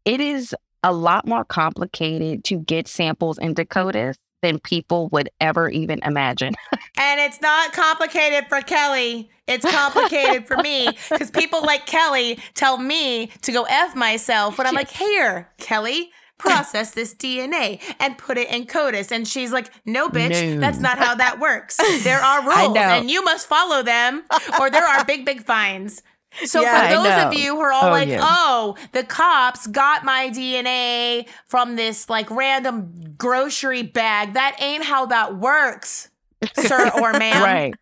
it 0.05 0.20
is 0.20 0.55
a 0.83 0.92
lot 0.92 1.29
more 1.29 1.44
complicated 1.44 2.42
to 2.44 2.59
get 2.59 2.88
samples 2.88 3.38
into 3.38 3.64
CODIS 3.64 4.16
than 4.42 4.59
people 4.59 5.09
would 5.11 5.31
ever 5.40 5.68
even 5.68 6.01
imagine. 6.03 6.55
and 6.98 7.20
it's 7.20 7.40
not 7.40 7.72
complicated 7.72 8.48
for 8.48 8.61
Kelly. 8.62 9.31
It's 9.46 9.64
complicated 9.64 10.48
for 10.48 10.57
me 10.57 10.88
because 11.11 11.31
people 11.31 11.62
like 11.62 11.87
Kelly 11.87 12.40
tell 12.55 12.79
me 12.79 13.29
to 13.42 13.53
go 13.53 13.62
F 13.62 13.94
myself 13.94 14.59
when 14.59 14.66
I'm 14.66 14.75
like, 14.75 14.90
here, 14.90 15.53
Kelly, 15.59 16.11
process 16.38 16.92
this 16.92 17.14
DNA 17.14 17.81
and 18.01 18.18
put 18.18 18.37
it 18.37 18.51
in 18.51 18.66
CODIS. 18.66 19.12
And 19.12 19.27
she's 19.27 19.53
like, 19.53 19.71
no, 19.85 20.09
bitch, 20.09 20.55
no. 20.55 20.61
that's 20.61 20.79
not 20.79 20.99
how 20.99 21.14
that 21.14 21.38
works. 21.38 21.79
There 22.03 22.21
are 22.21 22.42
rules 22.66 22.77
and 22.77 23.11
you 23.11 23.23
must 23.25 23.47
follow 23.47 23.83
them 23.83 24.25
or 24.61 24.71
there 24.71 24.87
are 24.87 25.05
big, 25.05 25.25
big 25.25 25.45
fines. 25.45 26.03
So 26.45 26.62
yeah, 26.62 26.88
for 26.88 26.95
those 26.95 27.25
of 27.25 27.35
you 27.35 27.55
who 27.55 27.61
are 27.61 27.73
all 27.73 27.88
oh, 27.88 27.90
like, 27.90 28.09
yeah. 28.09 28.21
oh, 28.23 28.77
the 28.92 29.05
cops 29.05 29.66
got 29.66 30.03
my 30.03 30.31
DNA 30.31 31.29
from 31.47 31.77
this 31.77 32.09
like 32.09 32.31
random 32.31 33.14
grocery 33.18 33.83
bag, 33.83 34.33
that 34.33 34.57
ain't 34.59 34.85
how 34.85 35.07
that 35.07 35.37
works, 35.38 36.09
sir 36.55 36.90
or 37.01 37.12
ma'am. 37.18 37.42
right. 37.42 37.75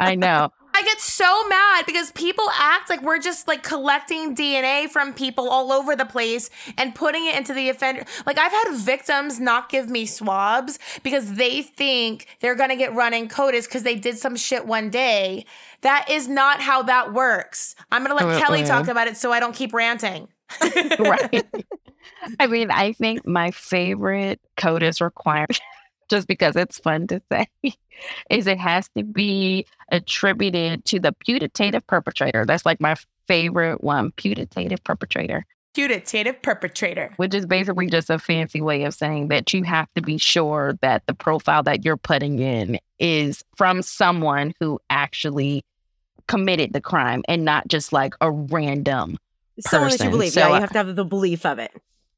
I 0.00 0.14
know. 0.14 0.50
I 0.76 0.82
get 0.82 1.00
so 1.00 1.46
mad 1.46 1.86
because 1.86 2.10
people 2.12 2.44
act 2.52 2.90
like 2.90 3.00
we're 3.00 3.20
just 3.20 3.46
like 3.46 3.62
collecting 3.62 4.34
DNA 4.34 4.88
from 4.88 5.14
people 5.14 5.48
all 5.48 5.72
over 5.72 5.94
the 5.94 6.04
place 6.04 6.50
and 6.76 6.94
putting 6.94 7.26
it 7.26 7.36
into 7.36 7.54
the 7.54 7.68
offender. 7.68 8.04
Like 8.26 8.38
I've 8.38 8.50
had 8.50 8.74
victims 8.74 9.38
not 9.38 9.68
give 9.68 9.88
me 9.88 10.04
swabs 10.04 10.80
because 11.04 11.34
they 11.34 11.62
think 11.62 12.26
they're 12.40 12.56
gonna 12.56 12.76
get 12.76 12.92
run 12.92 13.14
in 13.14 13.28
CODIS 13.28 13.66
because 13.66 13.84
they 13.84 13.94
did 13.94 14.18
some 14.18 14.34
shit 14.34 14.66
one 14.66 14.90
day. 14.90 15.46
That 15.82 16.10
is 16.10 16.26
not 16.26 16.60
how 16.60 16.82
that 16.82 17.12
works. 17.12 17.76
I'm 17.92 18.02
gonna 18.02 18.16
let 18.16 18.36
uh, 18.36 18.40
Kelly 18.40 18.64
uh, 18.64 18.66
talk 18.66 18.88
about 18.88 19.06
it 19.06 19.16
so 19.16 19.30
I 19.30 19.38
don't 19.38 19.54
keep 19.54 19.72
ranting. 19.72 20.26
right. 20.98 21.46
I 22.40 22.46
mean, 22.48 22.70
I 22.70 22.92
think 22.92 23.26
my 23.26 23.50
favorite 23.52 24.40
CODIS 24.56 25.00
requirement 25.00 25.60
just 26.10 26.26
because 26.26 26.56
it's 26.56 26.78
fun 26.78 27.06
to 27.08 27.22
say, 27.30 27.46
is 28.30 28.46
it 28.46 28.58
has 28.58 28.88
to 28.96 29.04
be 29.04 29.66
attributed 29.90 30.84
to 30.86 31.00
the 31.00 31.12
putative 31.12 31.86
perpetrator. 31.86 32.44
That's 32.44 32.66
like 32.66 32.80
my 32.80 32.96
favorite 33.26 33.82
one, 33.82 34.12
putative 34.12 34.82
perpetrator. 34.84 35.46
Putative 35.74 36.40
perpetrator. 36.40 37.12
Which 37.16 37.34
is 37.34 37.46
basically 37.46 37.88
just 37.88 38.08
a 38.08 38.18
fancy 38.18 38.60
way 38.60 38.84
of 38.84 38.94
saying 38.94 39.28
that 39.28 39.52
you 39.52 39.64
have 39.64 39.88
to 39.94 40.02
be 40.02 40.18
sure 40.18 40.78
that 40.82 41.02
the 41.06 41.14
profile 41.14 41.64
that 41.64 41.84
you're 41.84 41.96
putting 41.96 42.38
in 42.38 42.78
is 42.98 43.42
from 43.56 43.82
someone 43.82 44.54
who 44.60 44.78
actually 44.88 45.64
committed 46.28 46.72
the 46.72 46.80
crime 46.80 47.22
and 47.28 47.44
not 47.44 47.66
just 47.66 47.92
like 47.92 48.14
a 48.20 48.30
random 48.30 49.18
someone 49.60 49.90
person. 49.90 49.98
that 49.98 50.04
you 50.04 50.10
believe. 50.10 50.32
So, 50.32 50.40
yeah, 50.40 50.54
you 50.54 50.60
have 50.60 50.70
to 50.70 50.78
have 50.78 50.94
the 50.94 51.04
belief 51.04 51.44
of 51.44 51.58
it. 51.58 51.72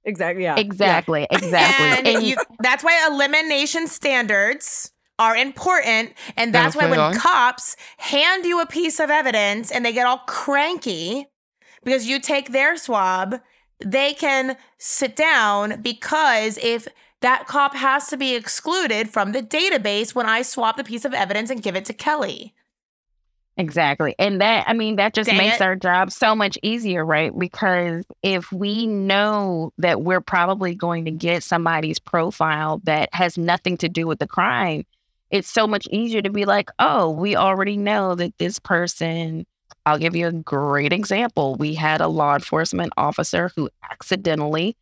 Exactly. 0.04 0.44
Yeah. 0.44 0.56
Exactly. 0.56 1.20
Yeah. 1.22 1.38
Exactly. 1.38 1.86
And, 1.86 2.06
and 2.06 2.26
you, 2.26 2.36
that's 2.60 2.84
why 2.84 3.08
elimination 3.10 3.88
standards 3.88 4.92
are 5.18 5.36
important. 5.36 6.12
And 6.36 6.54
that's 6.54 6.76
why 6.76 6.88
when 6.88 6.98
on. 6.98 7.14
cops 7.14 7.76
hand 7.98 8.44
you 8.44 8.60
a 8.60 8.66
piece 8.66 9.00
of 9.00 9.10
evidence 9.10 9.70
and 9.70 9.84
they 9.84 9.92
get 9.92 10.06
all 10.06 10.18
cranky 10.26 11.26
because 11.84 12.06
you 12.06 12.20
take 12.20 12.52
their 12.52 12.76
swab, 12.76 13.40
they 13.84 14.14
can 14.14 14.56
sit 14.78 15.16
down 15.16 15.80
because 15.82 16.58
if 16.58 16.88
that 17.20 17.46
cop 17.46 17.74
has 17.74 18.08
to 18.08 18.16
be 18.16 18.34
excluded 18.34 19.08
from 19.08 19.32
the 19.32 19.42
database 19.42 20.14
when 20.14 20.26
I 20.26 20.42
swab 20.42 20.76
the 20.76 20.84
piece 20.84 21.04
of 21.04 21.14
evidence 21.14 21.50
and 21.50 21.62
give 21.62 21.76
it 21.76 21.84
to 21.86 21.94
Kelly. 21.94 22.54
Exactly. 23.58 24.14
And 24.18 24.40
that, 24.42 24.68
I 24.68 24.74
mean, 24.74 24.96
that 24.96 25.14
just 25.14 25.30
Dang 25.30 25.38
makes 25.38 25.56
it. 25.56 25.62
our 25.62 25.76
job 25.76 26.12
so 26.12 26.34
much 26.34 26.58
easier, 26.62 27.06
right? 27.06 27.36
Because 27.36 28.04
if 28.22 28.52
we 28.52 28.86
know 28.86 29.72
that 29.78 30.02
we're 30.02 30.20
probably 30.20 30.74
going 30.74 31.06
to 31.06 31.10
get 31.10 31.42
somebody's 31.42 31.98
profile 31.98 32.82
that 32.84 33.08
has 33.14 33.38
nothing 33.38 33.78
to 33.78 33.88
do 33.88 34.06
with 34.06 34.18
the 34.18 34.26
crime, 34.26 34.84
it's 35.36 35.50
so 35.50 35.66
much 35.66 35.86
easier 35.90 36.22
to 36.22 36.30
be 36.30 36.44
like, 36.44 36.70
oh, 36.78 37.10
we 37.10 37.36
already 37.36 37.76
know 37.76 38.14
that 38.14 38.36
this 38.38 38.58
person. 38.58 39.46
I'll 39.84 39.98
give 39.98 40.16
you 40.16 40.26
a 40.26 40.32
great 40.32 40.92
example. 40.92 41.54
We 41.54 41.74
had 41.74 42.00
a 42.00 42.08
law 42.08 42.34
enforcement 42.34 42.92
officer 42.96 43.52
who 43.54 43.68
accidentally 43.88 44.76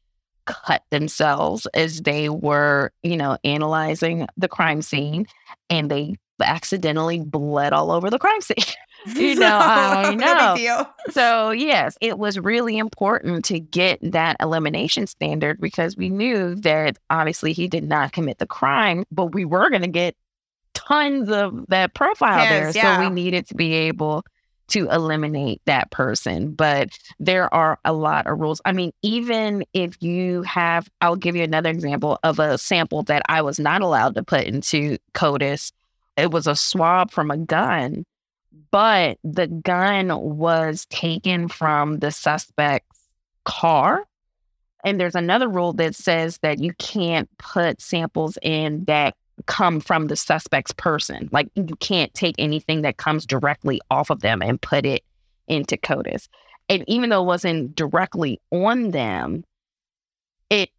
cut 0.47 0.83
themselves 0.91 1.67
as 1.75 2.01
they 2.03 2.29
were, 2.31 2.91
you 3.03 3.17
know, 3.17 3.37
analyzing 3.45 4.27
the 4.37 4.49
crime 4.49 4.81
scene 4.81 5.27
and 5.69 5.91
they 5.91 6.17
accidentally 6.43 7.21
bled 7.21 7.73
all 7.73 7.91
over 7.91 8.11
the 8.11 8.19
crime 8.19 8.41
scene. 8.41 8.57
you 9.07 9.35
know, 9.39 9.59
I 9.61 10.15
know. 10.15 10.87
so, 11.11 11.51
yes, 11.51 11.97
it 12.01 12.19
was 12.19 12.39
really 12.39 12.79
important 12.79 13.45
to 13.47 13.61
get 13.61 13.99
that 14.03 14.37
elimination 14.41 15.07
standard 15.07 15.61
because 15.61 15.97
we 15.97 16.09
knew 16.09 16.55
that 16.57 16.99
obviously 17.11 17.53
he 17.53 17.69
did 17.69 17.85
not 17.85 18.13
commit 18.13 18.39
the 18.39 18.47
crime, 18.47 19.05
but 19.11 19.35
we 19.35 19.45
were 19.45 19.71
going 19.71 19.83
to 19.83 19.89
get 19.89 20.17
tons 20.89 21.31
of 21.31 21.67
that 21.69 21.95
profile 21.95 22.39
yes, 22.39 22.75
there. 22.75 22.83
Yeah. 22.83 22.97
So, 22.97 23.03
we 23.03 23.11
needed 23.11 23.47
to 23.49 23.55
be 23.55 23.73
able 23.75 24.25
to 24.69 24.89
eliminate 24.91 25.61
that 25.67 25.91
person. 25.91 26.53
But 26.53 26.91
there 27.19 27.53
are 27.53 27.79
a 27.85 27.93
lot 27.93 28.27
of 28.27 28.39
rules. 28.39 28.61
I 28.65 28.73
mean, 28.73 28.93
even 29.03 29.65
if 29.73 30.03
you 30.03 30.43
have, 30.43 30.89
I'll 31.01 31.17
give 31.17 31.37
you 31.37 31.43
another 31.43 31.71
example 31.71 32.19
of 32.23 32.39
a 32.39 32.59
sample 32.59 33.03
that 33.05 33.23
I 33.29 33.43
was 33.43 33.59
not 33.59 33.83
allowed 33.83 34.15
to 34.15 34.23
put 34.23 34.45
into 34.45 34.99
CODIS. 35.13 35.73
It 36.17 36.31
was 36.31 36.47
a 36.47 36.57
swab 36.57 37.11
from 37.11 37.31
a 37.31 37.37
gun, 37.37 38.05
but 38.71 39.19
the 39.25 39.49
gun 39.49 40.09
was 40.39 40.87
taken 40.87 41.49
from 41.49 41.99
the 41.99 42.11
suspect's 42.11 43.09
car. 43.45 44.05
And 44.85 45.01
there's 45.01 45.15
another 45.15 45.49
rule 45.49 45.73
that 45.75 45.95
says 45.95 46.39
that 46.39 46.61
you 46.61 46.73
can't 46.79 47.29
put 47.39 47.81
samples 47.81 48.39
in 48.43 48.85
that 48.85 49.15
come 49.47 49.81
from 49.81 50.07
the 50.07 50.17
suspect's 50.17 50.73
person. 50.73 51.29
Like 51.33 51.49
you 51.55 51.77
can't 51.81 52.13
take 52.15 52.35
anything 52.39 52.83
that 52.83 52.97
comes 52.97 53.27
directly 53.27 53.81
off 53.91 54.11
of 54.11 54.21
them 54.21 54.43
and 54.43 54.61
put 54.61 54.87
it 54.87 55.03
into 55.49 55.77
CODIS. 55.77 56.29
And 56.69 56.85
even 56.87 57.11
though 57.11 57.23
it 57.23 57.27
wasn't 57.27 57.77
directly 57.77 58.41
on 58.51 58.93
them, 58.93 59.45
it 60.51 60.71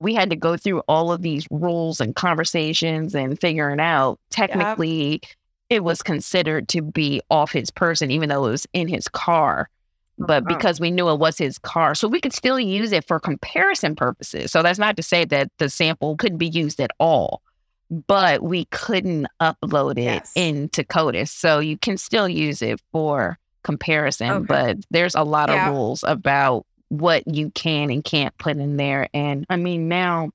we 0.00 0.14
had 0.14 0.30
to 0.30 0.36
go 0.36 0.56
through 0.56 0.80
all 0.80 1.12
of 1.12 1.22
these 1.22 1.46
rules 1.50 2.00
and 2.00 2.16
conversations 2.16 3.14
and 3.14 3.40
figuring 3.40 3.80
out 3.80 4.18
technically 4.30 5.22
it 5.70 5.84
was 5.84 6.02
considered 6.02 6.68
to 6.68 6.82
be 6.82 7.20
off 7.30 7.52
his 7.52 7.70
person, 7.70 8.10
even 8.10 8.28
though 8.28 8.46
it 8.46 8.50
was 8.50 8.66
in 8.72 8.88
his 8.88 9.08
car. 9.08 9.70
But 10.18 10.44
uh-huh. 10.44 10.54
because 10.54 10.80
we 10.80 10.90
knew 10.90 11.08
it 11.08 11.18
was 11.18 11.38
his 11.38 11.58
car, 11.58 11.94
so 11.94 12.06
we 12.06 12.20
could 12.20 12.32
still 12.32 12.60
use 12.60 12.92
it 12.92 13.06
for 13.06 13.18
comparison 13.18 13.96
purposes. 13.96 14.52
So 14.52 14.62
that's 14.62 14.78
not 14.78 14.96
to 14.96 15.02
say 15.02 15.24
that 15.24 15.50
the 15.58 15.68
sample 15.68 16.16
couldn't 16.16 16.38
be 16.38 16.48
used 16.48 16.80
at 16.80 16.92
all 17.00 17.42
but 17.90 18.42
we 18.42 18.64
couldn't 18.66 19.26
upload 19.40 19.98
it 19.98 20.04
yes. 20.04 20.32
into 20.34 20.84
CODIS. 20.84 21.28
So 21.28 21.58
you 21.58 21.78
can 21.78 21.96
still 21.96 22.28
use 22.28 22.62
it 22.62 22.80
for 22.92 23.38
comparison, 23.62 24.30
okay. 24.30 24.46
but 24.46 24.76
there's 24.90 25.14
a 25.14 25.22
lot 25.22 25.48
yeah. 25.48 25.68
of 25.68 25.74
rules 25.74 26.04
about 26.06 26.66
what 26.88 27.26
you 27.26 27.50
can 27.50 27.90
and 27.90 28.04
can't 28.04 28.36
put 28.38 28.56
in 28.56 28.76
there. 28.76 29.08
And 29.12 29.46
I 29.48 29.56
mean, 29.56 29.88
now 29.88 30.30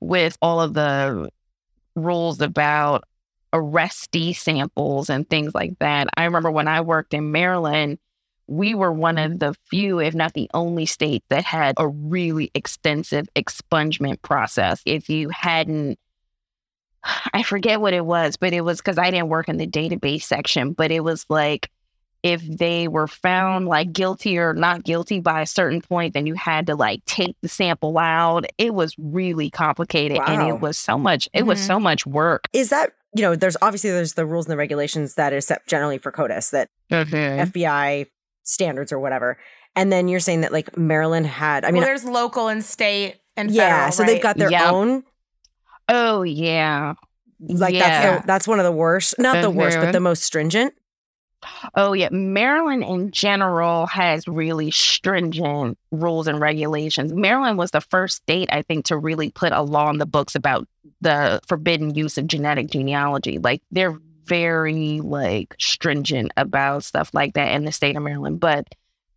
with 0.00 0.36
all 0.40 0.60
of 0.60 0.74
the 0.74 1.28
rules 1.94 2.40
about 2.40 3.04
arrestee 3.52 4.34
samples 4.34 5.10
and 5.10 5.28
things 5.28 5.54
like 5.54 5.78
that, 5.78 6.08
I 6.16 6.24
remember 6.24 6.50
when 6.50 6.68
I 6.68 6.80
worked 6.80 7.14
in 7.14 7.32
Maryland, 7.32 7.98
we 8.46 8.74
were 8.74 8.92
one 8.92 9.16
mm-hmm. 9.16 9.34
of 9.34 9.38
the 9.38 9.54
few, 9.68 10.00
if 10.00 10.14
not 10.14 10.34
the 10.34 10.50
only 10.54 10.86
state 10.86 11.24
that 11.28 11.44
had 11.44 11.74
a 11.76 11.88
really 11.88 12.50
extensive 12.54 13.28
expungement 13.36 14.22
process. 14.22 14.82
If 14.84 15.08
you 15.08 15.28
hadn't 15.30 15.98
I 17.32 17.42
forget 17.42 17.80
what 17.80 17.94
it 17.94 18.04
was, 18.04 18.36
but 18.36 18.52
it 18.52 18.62
was 18.62 18.78
because 18.78 18.98
I 18.98 19.10
didn't 19.10 19.28
work 19.28 19.48
in 19.48 19.56
the 19.56 19.66
database 19.66 20.22
section, 20.22 20.72
but 20.72 20.90
it 20.90 21.00
was 21.00 21.26
like 21.28 21.70
if 22.22 22.42
they 22.42 22.86
were 22.86 23.08
found 23.08 23.66
like 23.66 23.92
guilty 23.92 24.38
or 24.38 24.54
not 24.54 24.84
guilty 24.84 25.18
by 25.18 25.40
a 25.40 25.46
certain 25.46 25.80
point, 25.80 26.14
then 26.14 26.26
you 26.26 26.34
had 26.34 26.66
to 26.68 26.76
like 26.76 27.04
take 27.04 27.36
the 27.42 27.48
sample 27.48 27.98
out. 27.98 28.46
It 28.58 28.74
was 28.74 28.94
really 28.98 29.50
complicated 29.50 30.18
wow. 30.18 30.26
and 30.28 30.48
it 30.48 30.60
was 30.60 30.78
so 30.78 30.96
much, 30.96 31.28
it 31.32 31.40
mm-hmm. 31.40 31.48
was 31.48 31.60
so 31.60 31.80
much 31.80 32.06
work. 32.06 32.46
Is 32.52 32.70
that, 32.70 32.92
you 33.14 33.22
know, 33.22 33.34
there's 33.34 33.56
obviously 33.60 33.90
there's 33.90 34.14
the 34.14 34.24
rules 34.24 34.46
and 34.46 34.52
the 34.52 34.56
regulations 34.56 35.16
that 35.16 35.32
is 35.32 35.46
set 35.46 35.66
generally 35.66 35.98
for 35.98 36.12
CODIS 36.12 36.50
that 36.50 36.70
FBI 36.90 38.06
standards 38.44 38.92
or 38.92 39.00
whatever. 39.00 39.38
And 39.74 39.90
then 39.90 40.06
you're 40.06 40.20
saying 40.20 40.42
that 40.42 40.52
like 40.52 40.76
Maryland 40.76 41.26
had, 41.26 41.64
I 41.64 41.72
mean, 41.72 41.80
well, 41.80 41.88
there's 41.88 42.04
local 42.04 42.48
and 42.48 42.64
state 42.64 43.16
and 43.36 43.50
yeah, 43.50 43.68
federal, 43.68 43.92
so 43.92 44.02
right? 44.02 44.06
they've 44.12 44.22
got 44.22 44.36
their 44.36 44.50
yep. 44.50 44.72
own 44.72 45.02
Oh 45.88 46.22
yeah. 46.22 46.94
Like 47.40 47.74
yeah. 47.74 47.80
that's 47.80 48.20
the, 48.22 48.26
that's 48.26 48.48
one 48.48 48.60
of 48.60 48.64
the 48.64 48.72
worst. 48.72 49.18
Not 49.18 49.42
the 49.42 49.50
worst, 49.50 49.76
but 49.78 49.86
the 49.86 49.98
mm-hmm. 49.98 50.04
most 50.04 50.22
stringent. 50.22 50.74
Oh 51.74 51.92
yeah, 51.92 52.08
Maryland 52.10 52.84
in 52.84 53.10
general 53.10 53.86
has 53.86 54.28
really 54.28 54.70
stringent 54.70 55.76
rules 55.90 56.28
and 56.28 56.40
regulations. 56.40 57.12
Maryland 57.12 57.58
was 57.58 57.72
the 57.72 57.80
first 57.80 58.18
state 58.18 58.48
I 58.52 58.62
think 58.62 58.84
to 58.86 58.96
really 58.96 59.30
put 59.30 59.52
a 59.52 59.62
law 59.62 59.90
in 59.90 59.98
the 59.98 60.06
books 60.06 60.36
about 60.36 60.68
the 61.00 61.40
forbidden 61.48 61.94
use 61.94 62.16
of 62.16 62.28
genetic 62.28 62.70
genealogy. 62.70 63.38
Like 63.38 63.62
they're 63.72 63.98
very 64.24 65.00
like 65.00 65.56
stringent 65.58 66.30
about 66.36 66.84
stuff 66.84 67.10
like 67.12 67.34
that 67.34 67.52
in 67.56 67.64
the 67.64 67.72
state 67.72 67.96
of 67.96 68.04
Maryland, 68.04 68.38
but 68.38 68.68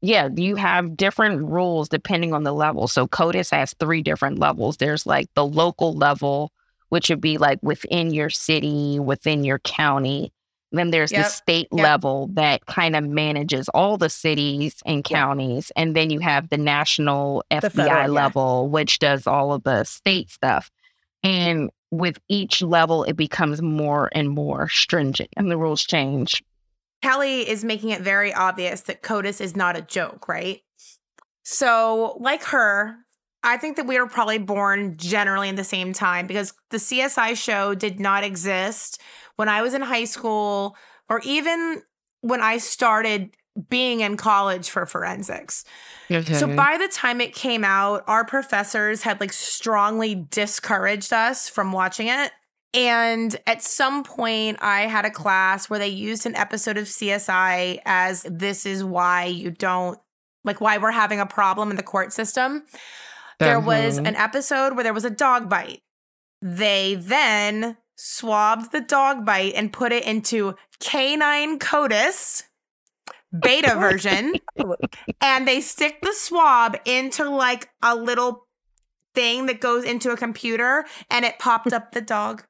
yeah, 0.02 0.30
you 0.36 0.56
have 0.56 0.98
different 0.98 1.44
rules 1.44 1.90
depending 1.90 2.34
on 2.34 2.44
the 2.44 2.54
level. 2.54 2.88
So 2.88 3.08
CODIS 3.08 3.52
has 3.52 3.74
three 3.74 4.02
different 4.02 4.40
levels. 4.40 4.78
There's 4.78 5.06
like 5.06 5.34
the 5.34 5.46
local 5.46 5.96
level, 5.96 6.52
which 6.90 7.10
would 7.10 7.22
be 7.22 7.38
like 7.38 7.60
within 7.62 8.14
your 8.14 8.30
city, 8.30 9.00
within 9.00 9.44
your 9.44 9.60
county. 9.60 10.32
Then 10.72 10.92
there's 10.92 11.12
yep. 11.12 11.24
the 11.26 11.30
state 11.30 11.68
yep. 11.72 11.84
level 11.84 12.30
that 12.34 12.66
kind 12.66 12.96
of 12.96 13.04
manages 13.04 13.70
all 13.70 13.98
the 13.98 14.10
cities 14.10 14.76
and 14.86 15.04
counties. 15.04 15.72
Yep. 15.76 15.84
And 15.84 15.96
then 15.96 16.10
you 16.10 16.20
have 16.20 16.50
the 16.50 16.58
national 16.58 17.44
the 17.50 17.58
FBI 17.58 17.72
federal, 17.72 18.12
level, 18.12 18.64
yeah. 18.66 18.72
which 18.72 19.00
does 19.00 19.26
all 19.26 19.54
of 19.54 19.64
the 19.64 19.84
state 19.84 20.30
stuff. 20.30 20.70
And 21.24 21.70
with 21.92 22.20
each 22.28 22.62
level, 22.62 23.04
it 23.04 23.16
becomes 23.16 23.62
more 23.62 24.10
and 24.12 24.30
more 24.30 24.68
stringent 24.70 25.30
and 25.38 25.50
the 25.50 25.58
rules 25.58 25.84
change. 25.84 26.44
Kelly 27.02 27.48
is 27.48 27.64
making 27.64 27.92
it 27.92 28.02
very 28.02 28.34
obvious 28.34 28.82
that 28.82 29.02
CODIS 29.02 29.40
is 29.40 29.56
not 29.56 29.78
a 29.78 29.82
joke, 29.82 30.28
right? 30.28 30.62
So, 31.44 32.18
like 32.20 32.44
her, 32.46 32.98
I 33.46 33.58
think 33.58 33.78
that 33.78 33.86
we 33.86 34.00
were 34.00 34.08
probably 34.08 34.40
born 34.40 34.98
generally 34.98 35.48
in 35.48 35.56
the 35.56 35.64
same 35.64 35.94
time 35.94 36.26
because 36.26 36.54
the 36.72 36.78
CSI 36.78 37.38
show 37.38 37.76
did 37.76 38.00
not 38.00 38.24
exist 38.24 39.00
when 39.36 39.48
I 39.48 39.62
was 39.62 39.74
in 39.74 39.82
high 39.82 40.06
school 40.06 40.76
or 41.10 41.22
even 41.24 41.84
when 42.22 42.42
I 42.42 42.58
started 42.58 43.30
being 43.70 44.02
in 44.02 44.18
college 44.18 44.70
for 44.70 44.86
forensics. 44.88 45.64
Okay. 46.12 46.34
So 46.34 46.54
by 46.56 46.78
the 46.78 46.88
time 46.88 47.22
it 47.22 47.34
came 47.34 47.64
out, 47.64 48.04
our 48.08 48.26
professors 48.26 49.04
had 49.04 49.20
like 49.22 49.32
strongly 49.32 50.16
discouraged 50.16 51.14
us 51.14 51.48
from 51.48 51.72
watching 51.72 52.08
it. 52.08 52.32
And 52.74 53.38
at 53.48 53.62
some 53.62 54.04
point, 54.04 54.58
I 54.60 54.82
had 54.82 55.06
a 55.06 55.12
class 55.12 55.70
where 55.70 55.80
they 55.80 55.88
used 55.88 56.26
an 56.26 56.36
episode 56.36 56.78
of 56.78 56.86
CSI 56.86 57.80
as 57.86 58.26
this 58.30 58.66
is 58.66 58.84
why 58.84 59.26
you 59.26 59.52
don't 59.52 59.98
like 60.44 60.60
why 60.60 60.78
we're 60.78 60.92
having 60.92 61.20
a 61.20 61.26
problem 61.26 61.70
in 61.70 61.78
the 61.78 61.84
court 61.84 62.12
system. 62.12 62.66
There 63.40 63.58
uh-huh. 63.58 63.68
was 63.68 63.98
an 63.98 64.16
episode 64.16 64.76
where 64.76 64.84
there 64.84 64.94
was 64.94 65.06
a 65.06 65.10
dog 65.10 65.50
bite. 65.50 65.82
They 66.42 66.96
then 66.96 67.78
swabbed 67.96 68.72
the 68.72 68.82
dog 68.82 69.26
bite 69.26 69.54
and 69.56 69.72
put 69.72 69.92
it 69.92 70.04
into 70.06 70.56
canine 70.80 71.60
CODIS 71.60 72.44
beta 73.42 73.76
version. 73.80 74.34
and 75.22 75.48
they 75.48 75.62
stick 75.62 76.02
the 76.02 76.14
swab 76.14 76.78
into 76.86 77.30
like 77.30 77.70
a 77.82 77.96
little 77.96 78.48
thing 79.14 79.46
that 79.46 79.62
goes 79.62 79.84
into 79.84 80.12
a 80.12 80.18
computer 80.18 80.86
and 81.10 81.26
it 81.26 81.40
popped 81.40 81.72
up 81.74 81.92
the 81.94 82.02
dog. 82.02 82.44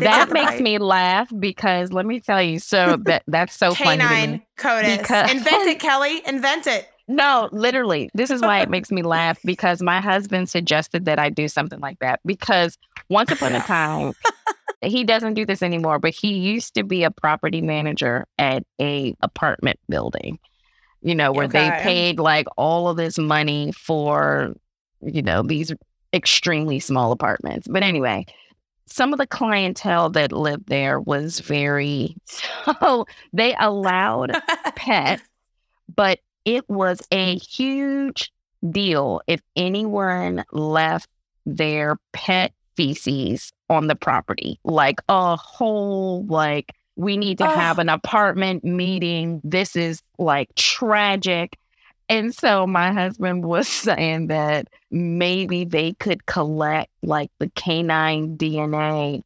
that 0.00 0.30
makes 0.30 0.60
me 0.60 0.78
laugh 0.78 1.30
because 1.38 1.92
let 1.92 2.04
me 2.04 2.20
tell 2.20 2.42
you, 2.42 2.58
so 2.58 2.98
that 3.04 3.22
that's 3.26 3.56
so 3.56 3.72
Canine 3.72 3.98
funny. 4.00 4.46
Canine 4.56 4.96
CODIS. 4.96 4.98
Because- 4.98 5.30
Invent 5.30 5.68
it, 5.68 5.80
Kelly. 5.80 6.22
Invent 6.26 6.66
it. 6.66 6.88
No, 7.08 7.48
literally. 7.52 8.10
This 8.12 8.30
is 8.30 8.42
why 8.42 8.60
it 8.60 8.70
makes 8.70 8.92
me 8.92 9.02
laugh 9.02 9.38
because 9.44 9.82
my 9.82 10.00
husband 10.00 10.48
suggested 10.48 11.06
that 11.06 11.18
I 11.18 11.30
do 11.30 11.48
something 11.48 11.80
like 11.80 11.98
that. 12.00 12.20
Because 12.24 12.76
once 13.08 13.32
upon 13.32 13.54
a 13.54 13.60
time, 13.60 14.12
he 14.82 15.04
doesn't 15.04 15.34
do 15.34 15.46
this 15.46 15.62
anymore, 15.62 15.98
but 15.98 16.14
he 16.14 16.34
used 16.34 16.74
to 16.74 16.84
be 16.84 17.02
a 17.04 17.10
property 17.10 17.62
manager 17.62 18.26
at 18.38 18.62
a 18.80 19.14
apartment 19.22 19.80
building, 19.88 20.38
you 21.00 21.14
know, 21.14 21.32
where 21.32 21.46
okay. 21.46 21.70
they 21.70 21.82
paid 21.82 22.20
like 22.20 22.46
all 22.56 22.88
of 22.88 22.98
this 22.98 23.18
money 23.18 23.72
for, 23.72 24.54
you 25.00 25.22
know, 25.22 25.42
these 25.42 25.72
extremely 26.12 26.78
small 26.78 27.10
apartments. 27.10 27.66
But 27.68 27.82
anyway, 27.82 28.26
some 28.86 29.12
of 29.12 29.18
the 29.18 29.26
clientele 29.26 30.10
that 30.10 30.32
lived 30.32 30.68
there 30.68 31.00
was 31.00 31.40
very 31.40 32.16
so 32.80 33.06
they 33.32 33.54
allowed 33.58 34.32
pets, 34.76 35.22
but 35.94 36.18
it 36.48 36.66
was 36.66 37.02
a 37.12 37.36
huge 37.36 38.32
deal 38.70 39.20
if 39.26 39.42
anyone 39.54 40.42
left 40.50 41.10
their 41.44 41.98
pet 42.14 42.54
feces 42.74 43.52
on 43.68 43.86
the 43.86 43.94
property, 43.94 44.58
like 44.64 45.02
a 45.10 45.36
whole, 45.36 46.24
like, 46.24 46.72
we 46.96 47.18
need 47.18 47.36
to 47.36 47.46
oh. 47.46 47.54
have 47.54 47.78
an 47.78 47.90
apartment 47.90 48.64
meeting. 48.64 49.42
This 49.44 49.76
is 49.76 50.02
like 50.18 50.48
tragic. 50.54 51.58
And 52.08 52.34
so 52.34 52.66
my 52.66 52.92
husband 52.92 53.44
was 53.44 53.68
saying 53.68 54.28
that 54.28 54.68
maybe 54.90 55.66
they 55.66 55.92
could 56.00 56.24
collect 56.24 56.90
like 57.02 57.30
the 57.40 57.50
canine 57.50 58.38
DNA, 58.38 59.22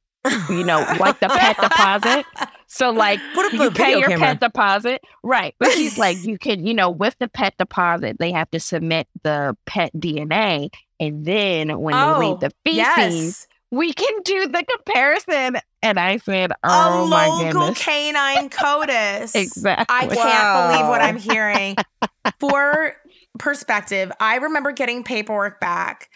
you 0.49 0.65
know, 0.65 0.85
like 0.99 1.21
the 1.21 1.29
pet 1.29 1.57
deposit. 1.61 2.27
So 2.73 2.91
like 2.91 3.21
you 3.53 3.71
pay 3.71 3.99
your 3.99 4.09
camera. 4.09 4.19
pet 4.19 4.41
deposit, 4.41 5.03
right? 5.23 5.55
But 5.59 5.75
he's 5.75 5.99
like, 5.99 6.25
you 6.25 6.39
can, 6.39 6.67
you 6.67 6.73
know, 6.73 6.89
with 6.89 7.15
the 7.19 7.29
pet 7.29 7.55
deposit, 7.59 8.17
they 8.19 8.33
have 8.33 8.51
to 8.53 8.61
submit 8.61 9.09
the 9.23 9.55
pet 9.67 9.93
DNA, 9.95 10.71
and 10.99 11.23
then 11.27 11.79
when 11.81 11.95
oh, 11.95 12.19
they 12.19 12.27
leave 12.27 12.41
the 12.41 12.51
feces, 12.65 12.79
yes. 12.79 13.47
we 13.71 13.93
can 13.93 14.23
do 14.23 14.49
the 14.49 14.65
comparison. 14.65 15.59
And 15.83 16.01
I 16.01 16.17
said, 16.17 16.53
"Oh 16.65 17.05
a 17.05 17.09
my 17.09 17.27
local 17.27 17.75
canine 17.75 18.49
CODIS." 18.49 19.35
exactly. 19.35 19.95
I 19.95 20.07
can't 20.07 20.17
wow. 20.17 20.71
believe 20.71 20.89
what 20.89 21.03
I'm 21.03 21.19
hearing. 21.19 21.77
For 22.41 22.97
perspective, 23.39 24.11
I 24.19 24.37
remember 24.37 24.73
getting 24.73 25.05
paperwork 25.05 25.61
back. 25.61 26.09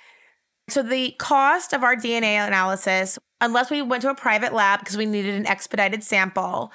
So 0.70 0.82
the 0.82 1.14
cost 1.18 1.74
of 1.74 1.82
our 1.82 1.96
DNA 1.96 2.44
analysis 2.46 3.18
unless 3.40 3.70
we 3.70 3.82
went 3.82 4.02
to 4.02 4.10
a 4.10 4.14
private 4.14 4.52
lab 4.52 4.80
because 4.80 4.96
we 4.96 5.06
needed 5.06 5.34
an 5.34 5.46
expedited 5.46 6.02
sample, 6.02 6.72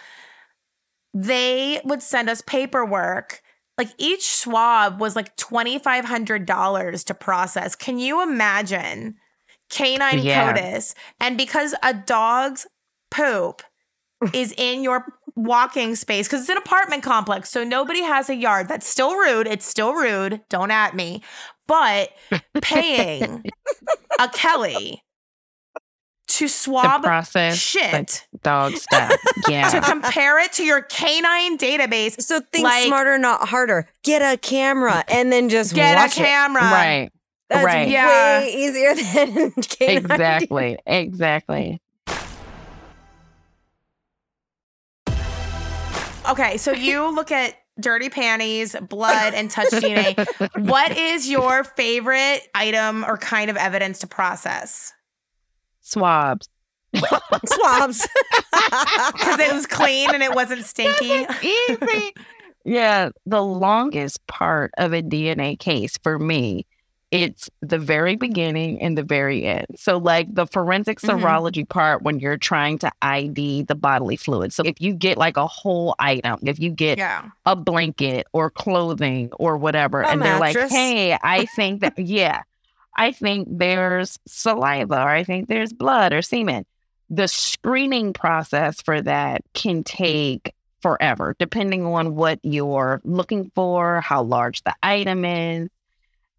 they 1.14 1.82
would 1.84 2.02
send 2.02 2.30
us 2.30 2.42
paperwork. 2.42 3.42
Like 3.78 3.90
each 3.98 4.30
swab 4.30 5.00
was 5.00 5.16
like 5.16 5.36
$2,500 5.38 7.06
to 7.06 7.14
process. 7.14 7.76
Can 7.76 8.00
you 8.00 8.22
imagine 8.22 9.16
canine 9.70 10.20
yeah. 10.20 10.54
CODIS? 10.54 10.94
And 11.20 11.38
because 11.38 11.74
a 11.82 11.94
dog's 11.94 12.68
poop 13.10 13.64
is 14.34 14.54
in 14.58 14.84
your 14.84 15.06
walking 15.36 15.96
space, 15.96 16.28
because 16.28 16.42
it's 16.42 16.50
an 16.50 16.58
apartment 16.58 17.02
complex, 17.02 17.50
so 17.50 17.64
nobody 17.64 18.02
has 18.02 18.30
a 18.30 18.36
yard. 18.36 18.68
That's 18.68 18.88
still 18.88 19.16
rude. 19.16 19.48
It's 19.48 19.66
still 19.66 19.94
rude. 19.94 20.42
Don't 20.50 20.72
at 20.72 20.96
me. 20.96 21.24
But 21.68 22.12
paying 22.62 23.44
a 24.20 24.30
Kelly 24.30 25.02
to 26.32 26.48
swab 26.48 27.02
the 27.02 27.08
process 27.08 27.58
shit 27.58 28.26
dog 28.44 28.74
stuff. 28.76 29.12
Yeah. 29.50 29.70
to 29.70 29.82
compare 29.82 30.40
it 30.40 30.54
to 30.54 30.64
your 30.64 30.82
canine 30.82 31.58
database. 31.58 32.22
So 32.22 32.40
think 32.40 32.64
like, 32.64 32.86
smarter, 32.86 33.18
not 33.18 33.48
harder. 33.50 33.88
Get 34.04 34.22
a 34.22 34.38
camera 34.38 35.04
and 35.10 35.32
then 35.32 35.50
just 35.50 35.74
get 35.74 35.98
a 35.98 36.14
camera. 36.14 36.62
It. 36.62 36.72
Right. 36.72 37.10
That's 37.50 37.66
right. 37.66 37.90
Yeah. 37.90 38.40
way 38.40 38.54
easier 38.56 38.96
than 39.14 39.52
canine. 39.52 39.98
Exactly. 39.98 40.78
Exactly. 40.86 41.82
Okay, 46.30 46.58
so 46.58 46.72
you 46.72 47.14
look 47.16 47.32
at 47.32 47.56
dirty 47.80 48.10
panties, 48.10 48.76
blood, 48.90 49.34
and 49.34 49.50
touch 49.50 49.70
DNA. 49.70 50.26
what 50.66 50.96
is 50.96 51.28
your 51.30 51.64
favorite 51.64 52.42
item 52.54 53.04
or 53.04 53.18
kind 53.18 53.50
of 53.50 53.58
evidence 53.58 54.00
to 54.00 54.08
process? 54.08 54.94
Swabs. 55.82 56.48
swabs. 57.46 58.08
Because 59.12 59.40
it 59.40 59.54
was 59.54 59.66
clean 59.66 60.14
and 60.14 60.24
it 60.24 60.34
wasn't 60.34 60.64
stinky. 60.66 61.26
Easy. 61.42 62.14
yeah. 62.66 63.10
The 63.26 63.42
longest 63.42 64.26
part 64.28 64.72
of 64.78 64.94
a 64.94 65.02
DNA 65.02 65.58
case 65.58 65.98
for 66.04 66.20
me, 66.20 66.66
it's 67.12 67.50
the 67.62 67.78
very 67.78 68.16
beginning 68.16 68.82
and 68.82 68.98
the 68.98 69.04
very 69.04 69.44
end. 69.44 69.68
So, 69.76 69.98
like 69.98 70.34
the 70.34 70.48
forensic 70.48 71.00
mm-hmm. 71.00 71.24
serology 71.24 71.64
mm-hmm. 71.64 71.74
part 71.74 72.04
when 72.04 72.20
you're 72.20 72.38
trying 72.38 72.78
to 72.80 72.92
ID 73.02 73.64
the 73.64 73.76
bodily 73.76 74.16
fluid. 74.16 74.54
So, 74.54 74.64
if 74.64 74.80
you 74.80 74.94
get 74.94 75.18
like 75.18 75.36
a 75.36 75.46
whole 75.46 75.94
item, 76.00 76.40
if 76.44 76.58
you 76.58 76.72
get 76.72 76.98
yeah. 76.98 77.30
a 77.46 77.56
blanket 77.56 78.28
or 78.32 78.50
clothing 78.50 79.30
or 79.34 79.58
whatever, 79.58 80.02
a 80.02 80.08
and 80.08 80.22
mattress. 80.22 80.54
they're 80.54 80.64
like, 80.64 80.72
hey, 80.72 81.18
I 81.22 81.46
think 81.56 81.82
that, 81.82 81.94
yeah. 82.00 82.44
I 82.96 83.12
think 83.12 83.48
there's 83.50 84.20
saliva 84.28 85.02
or 85.02 85.10
I 85.10 85.24
think 85.24 85.48
there's 85.48 85.74
blood 85.74 86.14
or 86.14 86.22
semen. 86.22 86.66
The 87.10 87.28
screening 87.28 88.14
process 88.14 88.82
for 88.82 89.02
that 89.02 89.44
can 89.54 89.84
take 89.84 90.54
forever, 90.82 91.36
depending 91.40 91.86
on 91.86 92.16
what 92.16 92.40
you're 92.44 93.02
looking 93.04 93.52
for, 93.56 94.02
how 94.02 94.24
large 94.24 94.64
the 94.64 94.74
item 94.82 95.26
is. 95.26 95.70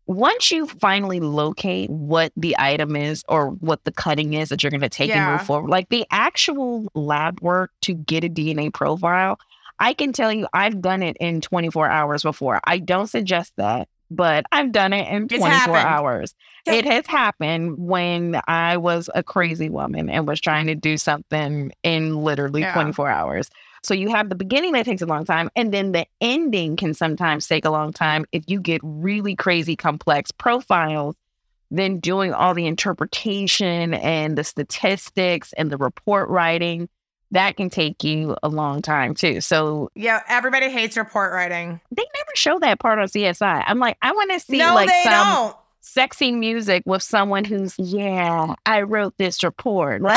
Once 0.07 0.51
you 0.51 0.67
finally 0.67 1.21
locate 1.21 1.89
what 1.89 2.33
the 2.37 2.57
item 2.59 2.97
is 2.97 3.23
or 3.29 3.51
what 3.51 3.85
the 3.85 3.93
cutting 3.93 4.35
is 4.35 4.49
that 4.49 4.63
you're 4.63 4.71
going 4.71 4.81
to 4.81 4.89
take 4.89 5.09
yeah. 5.09 5.29
and 5.29 5.33
move 5.33 5.47
forward, 5.47 5.71
like 5.71 5.89
the 5.91 6.05
actual 6.11 6.89
lab 6.95 7.41
work 7.41 7.71
to 7.83 7.95
get 7.95 8.25
a 8.25 8.29
DNA 8.29 8.73
profile, 8.73 9.39
I 9.79 9.95
can 9.95 10.13
tell 10.13 10.33
you 10.33 10.49
I've 10.53 10.81
done 10.83 11.03
it 11.03 11.17
in 11.21 11.41
24 11.41 11.89
hours 11.89 12.23
before. 12.23 12.61
I 12.65 12.79
don't 12.79 13.07
suggest 13.07 13.53
that 13.57 13.89
but 14.17 14.45
I've 14.53 14.73
done 14.73 14.93
it 14.93 15.09
in 15.09 15.29
24 15.29 15.77
hours. 15.77 16.35
Yeah. 16.67 16.75
It 16.75 16.85
has 16.85 17.07
happened 17.07 17.77
when 17.79 18.41
I 18.47 18.77
was 18.77 19.11
a 19.15 19.23
crazy 19.23 19.69
woman 19.69 20.09
and 20.09 20.27
was 20.27 20.41
trying 20.41 20.67
to 20.67 20.75
do 20.75 20.97
something 20.97 21.73
in 21.83 22.17
literally 22.17 22.61
yeah. 22.61 22.75
24 22.75 23.09
hours. 23.09 23.51
So 23.83 23.95
you 23.95 24.11
have 24.11 24.29
the 24.29 24.37
beginning 24.37 24.73
that 24.73 24.85
takes 24.85 25.03
a 25.03 25.07
long 25.07 25.25
time, 25.25 25.51
and 25.57 25.75
then 25.75 25.91
the 25.91 26.07
ending 26.21 26.77
can 26.77 26.95
sometimes 26.95 27.49
take 27.49 27.65
a 27.65 27.71
long 27.71 27.93
time 27.93 28.27
if 28.31 28.45
you 28.47 28.61
get 28.61 28.81
really 28.85 29.35
crazy 29.35 29.75
complex 29.75 30.31
profiles. 30.31 31.17
Then 31.71 32.01
doing 32.01 32.35
all 32.35 32.55
the 32.55 32.67
interpretation 32.67 33.95
and 33.95 34.37
the 34.37 34.45
statistics 34.45 35.55
and 35.55 35.71
the 35.71 35.79
report 35.79 36.29
writing 36.29 36.89
that 37.33 37.57
can 37.57 37.71
take 37.71 38.05
you 38.05 38.37
a 38.43 38.49
long 38.49 38.83
time 38.83 39.15
too. 39.15 39.41
So 39.41 39.91
yeah, 39.95 40.23
everybody 40.29 40.71
hates 40.71 40.97
report 40.97 41.33
writing. 41.33 41.81
They 41.91 42.05
never 42.15 42.31
show 42.35 42.59
that 42.61 42.79
part 42.79 42.99
on 42.99 43.09
CSI. 43.09 43.65
I'm 43.67 43.79
like, 43.79 43.97
I 44.01 44.13
want 44.13 44.31
to 44.33 44.41
see 44.41 44.59
no, 44.59 44.75
like 44.75 44.91
some 45.03 45.13
don't. 45.13 45.57
sexy 45.81 46.31
music 46.33 46.83
with 46.87 47.03
someone 47.03 47.45
who's 47.45 47.75
yeah, 47.79 48.55
I 48.65 48.83
wrote 48.83 49.17
this 49.19 49.43
report. 49.43 50.03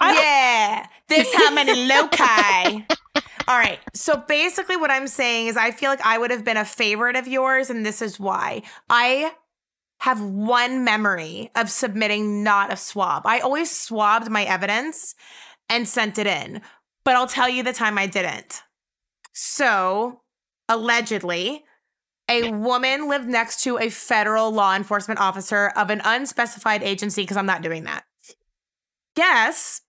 Like 0.00 0.16
yeah, 0.16 0.86
this 1.08 1.32
how 1.34 1.52
many 1.54 1.86
loci. 1.86 2.84
All 3.48 3.58
right. 3.58 3.78
So 3.94 4.16
basically, 4.16 4.76
what 4.76 4.90
I'm 4.90 5.06
saying 5.06 5.48
is, 5.48 5.56
I 5.56 5.70
feel 5.70 5.90
like 5.90 6.00
I 6.04 6.18
would 6.18 6.30
have 6.30 6.44
been 6.44 6.56
a 6.56 6.64
favorite 6.64 7.16
of 7.16 7.26
yours, 7.26 7.70
and 7.70 7.84
this 7.84 8.02
is 8.02 8.20
why. 8.20 8.62
I 8.88 9.32
have 9.98 10.20
one 10.20 10.84
memory 10.84 11.50
of 11.54 11.70
submitting 11.70 12.42
not 12.42 12.72
a 12.72 12.76
swab. 12.76 13.22
I 13.24 13.40
always 13.40 13.70
swabbed 13.70 14.30
my 14.30 14.44
evidence 14.44 15.14
and 15.68 15.88
sent 15.88 16.18
it 16.18 16.26
in. 16.26 16.60
But 17.04 17.16
I'll 17.16 17.26
tell 17.26 17.48
you 17.48 17.62
the 17.62 17.72
time 17.72 17.98
I 17.98 18.06
didn't. 18.06 18.62
So, 19.32 20.20
allegedly, 20.68 21.64
a 22.28 22.52
woman 22.52 23.08
lived 23.08 23.28
next 23.28 23.62
to 23.64 23.78
a 23.78 23.90
federal 23.90 24.50
law 24.50 24.74
enforcement 24.74 25.20
officer 25.20 25.72
of 25.76 25.90
an 25.90 26.00
unspecified 26.04 26.82
agency 26.82 27.22
because 27.22 27.36
I'm 27.36 27.46
not 27.46 27.62
doing 27.62 27.84
that. 27.84 28.04
Yes, 29.16 29.82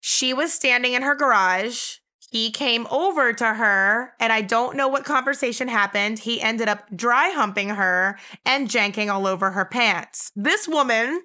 she 0.00 0.32
was 0.32 0.52
standing 0.52 0.94
in 0.94 1.02
her 1.02 1.14
garage. 1.14 1.96
He 2.30 2.50
came 2.50 2.86
over 2.90 3.32
to 3.32 3.54
her, 3.54 4.12
and 4.18 4.32
I 4.32 4.40
don't 4.40 4.76
know 4.76 4.88
what 4.88 5.04
conversation 5.04 5.68
happened. 5.68 6.20
He 6.20 6.40
ended 6.40 6.68
up 6.68 6.84
dry 6.94 7.30
humping 7.30 7.70
her 7.70 8.18
and 8.44 8.68
janking 8.68 9.12
all 9.12 9.26
over 9.26 9.52
her 9.52 9.64
pants. 9.64 10.32
This 10.34 10.66
woman, 10.66 11.22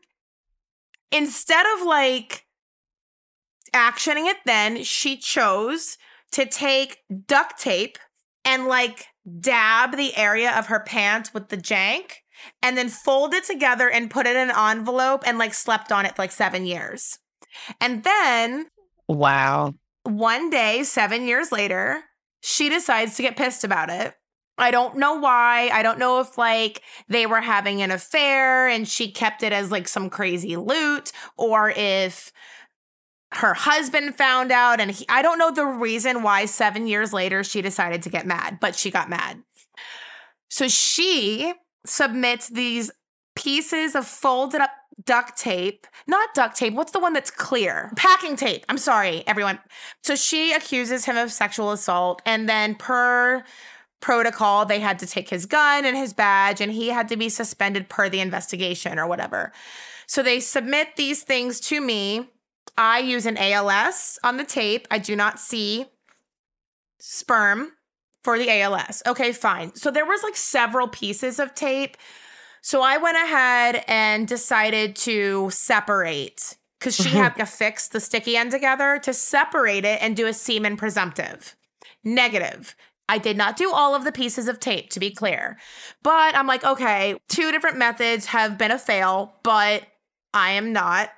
instead 1.11 1.65
of 1.75 1.85
like 1.85 2.45
actioning 3.73 4.29
it 4.29 4.37
then, 4.45 4.83
she 4.83 5.17
chose 5.17 5.97
to 6.31 6.45
take 6.45 6.99
duct 7.27 7.59
tape 7.59 7.97
and 8.45 8.65
like 8.65 9.07
dab 9.39 9.97
the 9.97 10.15
area 10.15 10.51
of 10.57 10.67
her 10.67 10.79
pants 10.79 11.33
with 11.33 11.49
the 11.49 11.57
jank 11.57 12.13
and 12.61 12.77
then 12.77 12.89
fold 12.89 13.33
it 13.33 13.43
together 13.43 13.89
and 13.89 14.09
put 14.09 14.25
it 14.25 14.35
in 14.35 14.49
an 14.49 14.55
envelope 14.57 15.23
and 15.25 15.37
like 15.37 15.53
slept 15.53 15.91
on 15.91 16.05
it 16.05 16.15
for 16.15 16.23
like 16.23 16.31
seven 16.31 16.65
years. 16.65 17.19
And 17.79 18.03
then, 18.03 18.67
wow. 19.07 19.73
One 20.03 20.49
day, 20.49 20.83
seven 20.83 21.27
years 21.27 21.51
later, 21.51 22.01
she 22.41 22.69
decides 22.69 23.15
to 23.15 23.21
get 23.21 23.37
pissed 23.37 23.63
about 23.63 23.89
it. 23.89 24.15
I 24.57 24.71
don't 24.71 24.97
know 24.97 25.15
why. 25.15 25.69
I 25.71 25.83
don't 25.83 25.99
know 25.99 26.19
if 26.19 26.37
like 26.37 26.81
they 27.07 27.25
were 27.25 27.41
having 27.41 27.81
an 27.81 27.91
affair 27.91 28.67
and 28.67 28.87
she 28.87 29.11
kept 29.11 29.43
it 29.43 29.53
as 29.53 29.71
like 29.71 29.87
some 29.87 30.09
crazy 30.09 30.55
loot 30.55 31.11
or 31.37 31.71
if 31.75 32.31
her 33.33 33.53
husband 33.53 34.15
found 34.15 34.51
out 34.51 34.79
and 34.79 34.91
he, 34.91 35.05
I 35.07 35.21
don't 35.21 35.37
know 35.37 35.51
the 35.51 35.65
reason 35.65 36.23
why 36.23 36.45
7 36.45 36.87
years 36.87 37.13
later 37.13 37.43
she 37.43 37.61
decided 37.61 38.01
to 38.03 38.09
get 38.09 38.25
mad, 38.25 38.59
but 38.59 38.75
she 38.75 38.91
got 38.91 39.09
mad. 39.09 39.41
So 40.49 40.67
she 40.67 41.53
submits 41.85 42.49
these 42.49 42.91
pieces 43.35 43.95
of 43.95 44.05
folded 44.05 44.61
up 44.61 44.71
duct 45.03 45.37
tape, 45.37 45.87
not 46.07 46.33
duct 46.33 46.57
tape, 46.57 46.73
what's 46.73 46.91
the 46.91 46.99
one 46.99 47.13
that's 47.13 47.31
clear? 47.31 47.91
Packing 47.95 48.35
tape. 48.35 48.65
I'm 48.67 48.77
sorry, 48.77 49.23
everyone. 49.25 49.59
So 50.03 50.15
she 50.15 50.53
accuses 50.53 51.05
him 51.05 51.17
of 51.17 51.31
sexual 51.31 51.71
assault 51.71 52.21
and 52.25 52.47
then 52.49 52.75
per 52.75 53.43
protocol 54.01 54.65
they 54.65 54.79
had 54.79 54.99
to 54.99 55.07
take 55.07 55.29
his 55.29 55.45
gun 55.45 55.85
and 55.85 55.95
his 55.95 56.11
badge 56.11 56.59
and 56.59 56.71
he 56.71 56.89
had 56.89 57.07
to 57.07 57.15
be 57.15 57.29
suspended 57.29 57.87
per 57.87 58.09
the 58.09 58.19
investigation 58.19 58.99
or 58.99 59.07
whatever. 59.07 59.53
So 60.05 60.21
they 60.21 60.41
submit 60.41 60.97
these 60.97 61.23
things 61.23 61.61
to 61.61 61.79
me 61.79 62.29
I 62.77 62.99
use 62.99 63.25
an 63.25 63.37
ALS 63.37 64.19
on 64.23 64.37
the 64.37 64.43
tape. 64.43 64.87
I 64.89 64.97
do 64.97 65.15
not 65.15 65.39
see 65.39 65.87
sperm 66.99 67.73
for 68.23 68.37
the 68.37 68.49
ALS. 68.61 69.01
Okay, 69.05 69.31
fine. 69.31 69.75
So 69.75 69.91
there 69.91 70.05
was 70.05 70.23
like 70.23 70.35
several 70.35 70.87
pieces 70.87 71.39
of 71.39 71.55
tape. 71.55 71.97
So 72.61 72.81
I 72.81 72.97
went 72.97 73.17
ahead 73.17 73.83
and 73.87 74.27
decided 74.27 74.95
to 74.97 75.49
separate 75.51 76.57
because 76.79 76.95
she 76.95 77.09
had 77.09 77.35
to 77.37 77.45
fix 77.45 77.87
the 77.87 77.99
sticky 77.99 78.37
end 78.37 78.51
together 78.51 78.99
to 79.03 79.13
separate 79.13 79.85
it 79.85 80.01
and 80.01 80.15
do 80.15 80.27
a 80.27 80.33
semen 80.33 80.77
presumptive. 80.77 81.55
Negative. 82.03 82.75
I 83.09 83.17
did 83.17 83.35
not 83.35 83.57
do 83.57 83.71
all 83.73 83.93
of 83.93 84.05
the 84.05 84.11
pieces 84.11 84.47
of 84.47 84.59
tape, 84.59 84.89
to 84.91 84.99
be 84.99 85.11
clear. 85.11 85.57
But 86.01 86.33
I'm 86.33 86.47
like, 86.47 86.63
okay, 86.63 87.17
two 87.27 87.51
different 87.51 87.77
methods 87.77 88.27
have 88.27 88.57
been 88.57 88.71
a 88.71 88.79
fail, 88.79 89.33
but 89.43 89.83
I 90.33 90.51
am 90.51 90.71
not 90.71 91.09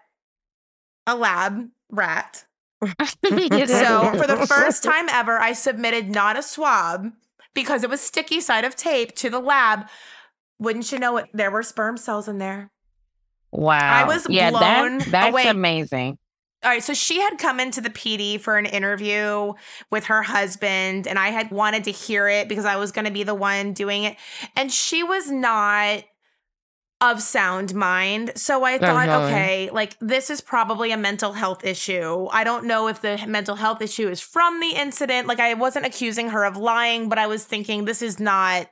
a 1.07 1.15
lab 1.15 1.69
rat. 1.89 2.45
so 2.81 4.11
for 4.11 4.27
the 4.27 4.45
first 4.47 4.83
time 4.89 5.07
ever, 5.09 5.39
I 5.39 5.53
submitted 5.53 6.09
not 6.09 6.37
a 6.37 6.43
swab 6.43 7.11
because 7.53 7.83
it 7.83 7.89
was 7.89 8.01
sticky 8.01 8.41
side 8.41 8.65
of 8.65 8.75
tape 8.75 9.15
to 9.15 9.29
the 9.29 9.39
lab. 9.39 9.87
Wouldn't 10.59 10.91
you 10.91 10.99
know 10.99 11.17
it? 11.17 11.29
There 11.33 11.51
were 11.51 11.63
sperm 11.63 11.97
cells 11.97 12.27
in 12.27 12.37
there. 12.37 12.71
Wow. 13.51 13.79
I 13.79 14.03
was 14.05 14.27
yeah, 14.29 14.49
blown 14.49 14.97
that, 14.99 15.11
that's 15.11 15.31
away. 15.31 15.47
amazing. 15.47 16.17
All 16.63 16.69
right, 16.69 16.81
so 16.81 16.93
she 16.93 17.19
had 17.19 17.37
come 17.37 17.59
into 17.59 17.81
the 17.81 17.89
PD 17.89 18.39
for 18.39 18.57
an 18.57 18.65
interview 18.65 19.51
with 19.91 20.05
her 20.05 20.23
husband, 20.23 21.07
and 21.07 21.19
I 21.19 21.27
had 21.27 21.51
wanted 21.51 21.83
to 21.83 21.91
hear 21.91 22.29
it 22.29 22.47
because 22.47 22.63
I 22.63 22.77
was 22.77 22.93
going 22.93 23.03
to 23.03 23.11
be 23.11 23.23
the 23.23 23.35
one 23.35 23.73
doing 23.73 24.05
it. 24.05 24.15
And 24.55 24.71
she 24.71 25.03
was 25.03 25.29
not 25.29 26.03
of 27.11 27.21
sound 27.21 27.75
mind. 27.75 28.31
So 28.35 28.63
I 28.63 28.77
thought, 28.77 29.09
Uh-huh. 29.09 29.25
okay, 29.27 29.69
like 29.71 29.97
this 29.99 30.29
is 30.29 30.39
probably 30.41 30.91
a 30.91 30.97
mental 30.97 31.33
health 31.33 31.65
issue. 31.65 32.27
I 32.31 32.43
don't 32.43 32.65
know 32.65 32.87
if 32.87 33.01
the 33.01 33.19
mental 33.27 33.55
health 33.55 33.81
issue 33.81 34.07
is 34.09 34.21
from 34.21 34.59
the 34.61 34.69
incident. 34.69 35.27
Like 35.27 35.39
I 35.39 35.53
wasn't 35.53 35.85
accusing 35.85 36.29
her 36.29 36.45
of 36.45 36.55
lying, 36.55 37.09
but 37.09 37.17
I 37.19 37.27
was 37.27 37.43
thinking 37.43 37.85
this 37.85 38.01
is 38.01 38.19
not 38.19 38.69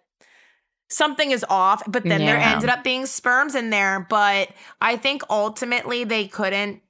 something 0.90 1.32
is 1.32 1.46
off. 1.50 1.84
But 1.88 2.04
then 2.04 2.22
there 2.22 2.38
ended 2.38 2.70
up 2.70 2.84
being 2.84 3.06
sperms 3.06 3.54
in 3.56 3.70
there. 3.70 4.06
But 4.10 4.50
I 4.80 4.96
think 4.96 5.24
ultimately 5.30 6.04
they 6.06 6.28
couldn't 6.28 6.82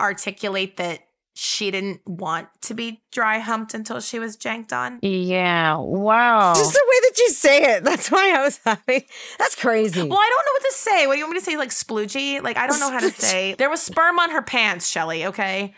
articulate 0.00 0.78
that 0.78 1.00
she 1.42 1.70
didn't 1.70 2.06
want 2.06 2.48
to 2.60 2.74
be 2.74 3.00
dry 3.10 3.38
humped 3.38 3.72
until 3.72 3.98
she 3.98 4.18
was 4.18 4.36
janked 4.36 4.74
on. 4.74 4.98
Yeah. 5.00 5.78
Wow. 5.78 6.52
Just 6.54 6.74
the 6.74 6.84
way 6.86 7.08
that 7.08 7.18
you 7.18 7.30
say 7.30 7.76
it. 7.76 7.82
That's 7.82 8.10
why 8.10 8.34
I 8.36 8.42
was 8.42 8.60
happy. 8.62 9.06
That's 9.38 9.54
crazy. 9.54 10.02
Well, 10.02 10.18
I 10.18 10.28
don't 10.28 10.44
know 10.44 10.52
what 10.52 10.62
to 10.64 10.72
say. 10.76 11.06
What 11.06 11.14
do 11.14 11.18
you 11.18 11.24
want 11.24 11.32
me 11.32 11.40
to 11.40 11.44
say? 11.46 11.56
Like 11.56 11.70
sploogey? 11.70 12.42
Like 12.42 12.58
I 12.58 12.66
don't 12.66 12.78
know 12.78 12.90
how 12.90 12.98
to 12.98 13.10
say. 13.10 13.54
There 13.54 13.70
was 13.70 13.80
sperm 13.80 14.18
on 14.18 14.32
her 14.32 14.42
pants, 14.42 14.90
Shelly. 14.90 15.24
Okay. 15.24 15.72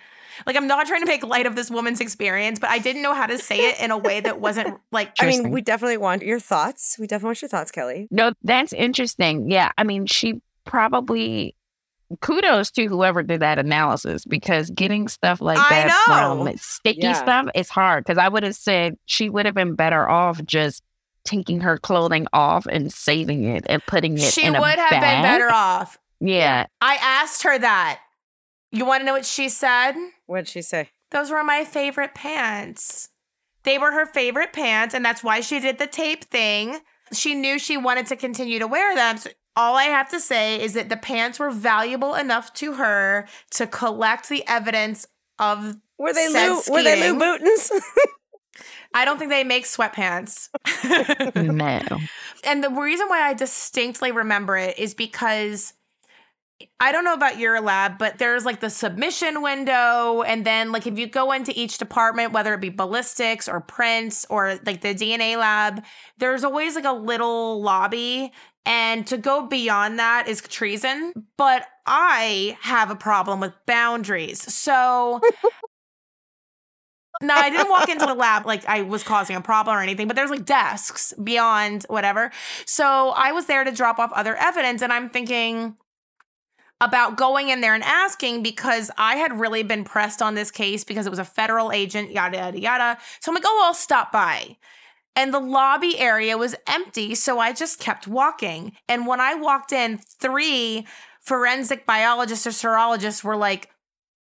Like 0.48 0.57
I'm 0.57 0.66
not 0.66 0.88
trying 0.88 1.03
to 1.03 1.07
make 1.07 1.25
light 1.25 1.46
of 1.46 1.55
this 1.55 1.70
woman's 1.70 2.01
experience, 2.01 2.59
but 2.59 2.68
I 2.68 2.79
didn't 2.79 3.03
know 3.03 3.14
how 3.14 3.27
to 3.27 3.38
say 3.38 3.68
it 3.70 3.81
in 3.81 3.92
a 3.92 3.98
way 3.98 4.18
that 4.18 4.40
wasn't 4.40 4.81
like. 4.90 5.12
I 5.20 5.27
mean, 5.27 5.53
we 5.53 5.61
definitely 5.61 5.98
want 5.98 6.25
your 6.25 6.40
thoughts. 6.40 6.96
We 6.98 7.07
definitely 7.07 7.29
want 7.29 7.42
your 7.42 7.48
thoughts, 7.51 7.70
Kelly. 7.70 8.09
No, 8.11 8.33
that's 8.42 8.72
interesting. 8.72 9.48
Yeah. 9.48 9.70
I 9.79 9.85
mean, 9.85 10.07
she 10.07 10.42
probably 10.64 11.55
kudos 12.20 12.70
to 12.72 12.87
whoever 12.87 13.22
did 13.22 13.40
that 13.40 13.59
analysis 13.59 14.25
because 14.25 14.70
getting 14.70 15.09
stuff 15.09 15.40
like 15.40 15.57
that 15.57 15.90
from 16.07 16.57
sticky 16.57 17.01
Yeah. 17.03 17.12
stuff 17.14 17.46
is 17.55 17.68
hard. 17.68 18.05
Because 18.05 18.18
I 18.18 18.29
would 18.29 18.42
have 18.42 18.55
said 18.55 18.96
she 19.07 19.29
would 19.31 19.46
have 19.46 19.55
been 19.55 19.75
better 19.75 20.09
off 20.09 20.44
just 20.44 20.83
taking 21.25 21.61
her 21.61 21.79
clothing 21.79 22.27
off 22.33 22.66
and 22.66 22.92
saving 22.92 23.44
it 23.44 23.64
and 23.68 23.83
putting 23.87 24.18
it 24.18 24.33
She 24.33 24.44
in 24.44 24.57
a 24.57 24.61
would 24.61 24.79
have 24.79 24.90
been 24.90 25.01
better 25.22 25.51
off. 25.51 25.98
Yeah. 26.20 26.66
I 26.81 26.96
asked 27.01 27.42
her 27.44 27.59
that. 27.59 28.01
You 28.70 28.85
want 28.85 29.03
to 29.03 29.05
know 29.07 29.12
what 29.12 29.27
she 29.27 29.48
said? 29.48 29.94
What'd 30.27 30.48
she 30.48 30.62
say? 30.62 30.90
Those 31.11 31.31
were 31.31 31.44
my 31.44 31.64
favorite 31.64 32.14
pants. 32.14 33.11
They 33.64 33.79
were 33.79 33.92
her 33.92 34.07
favorite 34.07 34.53
pants, 34.53 34.94
and 34.94 35.05
that's 35.05 35.22
why 35.22 35.40
she 35.40 35.61
did 35.61 35.79
the 35.79 35.87
tape 35.87 36.25
thing. 36.25 36.79
She 37.12 37.35
knew 37.35 37.59
she 37.59 37.77
wanted 37.77 38.07
to 38.07 38.16
continue 38.16 38.59
to 38.59 38.66
wear 38.66 38.94
them. 38.94 39.18
So 39.18 39.31
all 39.57 39.77
I 39.77 39.85
have 39.85 40.09
to 40.11 40.21
say 40.21 40.61
is 40.61 40.75
that 40.75 40.88
the 40.88 40.97
pants 40.97 41.38
were 41.38 41.51
valuable 41.51 42.15
enough 42.15 42.53
to 42.55 42.75
her 42.75 43.27
to 43.53 43.67
collect 43.67 44.29
the 44.29 44.47
evidence 44.47 45.07
of. 45.38 45.77
Were 45.99 46.12
they 46.12 46.29
Said 46.29 46.49
Lou? 46.49 46.62
Were 46.71 46.83
they 46.83 46.97
Lou 46.97 47.19
skiing. 47.19 47.19
Boutins? 47.19 47.71
I 48.95 49.05
don't 49.05 49.19
think 49.19 49.31
they 49.31 49.45
make 49.45 49.65
sweatpants. 49.65 50.49
No. 51.35 51.81
and 52.45 52.62
the 52.62 52.71
reason 52.71 53.09
why 53.09 53.23
I 53.23 53.35
distinctly 53.35 54.12
remember 54.12 54.57
it 54.57 54.79
is 54.79 54.95
because 54.95 55.73
I 56.81 56.92
don't 56.92 57.05
know 57.05 57.14
about 57.14 57.38
your 57.38 57.61
lab, 57.61 57.98
but 57.98 58.18
there's 58.18 58.44
like 58.44 58.61
the 58.61 58.70
submission 58.70 59.42
window. 59.42 60.22
And 60.22 60.44
then, 60.44 60.72
like, 60.72 60.87
if 60.87 60.98
you 60.98 61.07
go 61.07 61.33
into 61.33 61.53
each 61.59 61.79
department, 61.79 62.33
whether 62.33 62.55
it 62.55 62.61
be 62.61 62.68
ballistics 62.68 63.48
or 63.48 63.61
prints 63.61 64.27
or 64.31 64.59
like 64.64 64.81
the 64.81 64.94
DNA 64.94 65.37
lab, 65.37 65.85
there's 66.18 66.44
always 66.44 66.75
like 66.75 66.85
a 66.85 66.92
little 66.92 67.61
lobby. 67.62 68.33
And 68.64 69.07
to 69.09 69.18
go 69.18 69.46
beyond 69.46 69.98
that 69.98 70.29
is 70.29 70.40
treason. 70.40 71.12
But 71.37 71.66
I 71.87 72.57
have 72.61 72.90
a 72.90 72.96
problem 72.96 73.40
with 73.40 73.53
boundaries. 73.66 74.40
So. 74.53 75.20
No, 77.20 77.35
I 77.35 77.51
didn't 77.51 77.70
walk 77.70 77.88
into 77.88 78.05
the 78.05 78.14
lab 78.14 78.46
like 78.46 78.66
I 78.66 78.83
was 78.83 79.05
causing 79.05 79.37
a 79.37 79.40
problem 79.40 79.77
or 79.77 79.81
anything, 79.81 80.09
but 80.09 80.16
there's 80.16 80.31
like 80.31 80.44
desks 80.44 81.14
beyond 81.22 81.87
whatever. 81.88 82.33
So 82.66 83.11
I 83.11 83.31
was 83.31 83.46
there 83.46 83.62
to 83.62 83.70
drop 83.70 84.01
off 84.01 84.11
other 84.12 84.35
evidence, 84.35 84.83
and 84.83 84.92
I'm 84.92 85.09
thinking 85.09 85.77
about 86.83 87.16
going 87.16 87.49
in 87.49 87.61
there 87.61 87.75
and 87.75 87.85
asking 87.85 88.42
because 88.42 88.90
I 88.99 89.14
had 89.14 89.38
really 89.38 89.62
been 89.62 89.85
pressed 89.85 90.21
on 90.21 90.35
this 90.35 90.51
case 90.51 90.83
because 90.83 91.07
it 91.07 91.11
was 91.11 91.21
a 91.21 91.25
federal 91.25 91.71
agent, 91.71 92.11
yada, 92.11 92.37
yada, 92.37 92.61
yada. 92.61 92.99
So 93.21 93.31
I'm 93.31 93.35
like, 93.35 93.45
oh, 93.47 93.62
I'll 93.64 93.73
stop 93.73 94.11
by. 94.11 94.57
And 95.14 95.33
the 95.33 95.38
lobby 95.38 95.99
area 95.99 96.37
was 96.37 96.57
empty. 96.66 97.14
So 97.14 97.38
I 97.38 97.53
just 97.53 97.79
kept 97.79 98.09
walking. 98.09 98.73
And 98.88 99.07
when 99.07 99.21
I 99.21 99.35
walked 99.35 99.73
in, 99.73 99.99
three 99.99 100.87
forensic 101.21 101.87
biologists 101.87 102.47
or 102.49 102.51
serologists 102.51 103.23
were 103.23 103.37
like, 103.37 103.68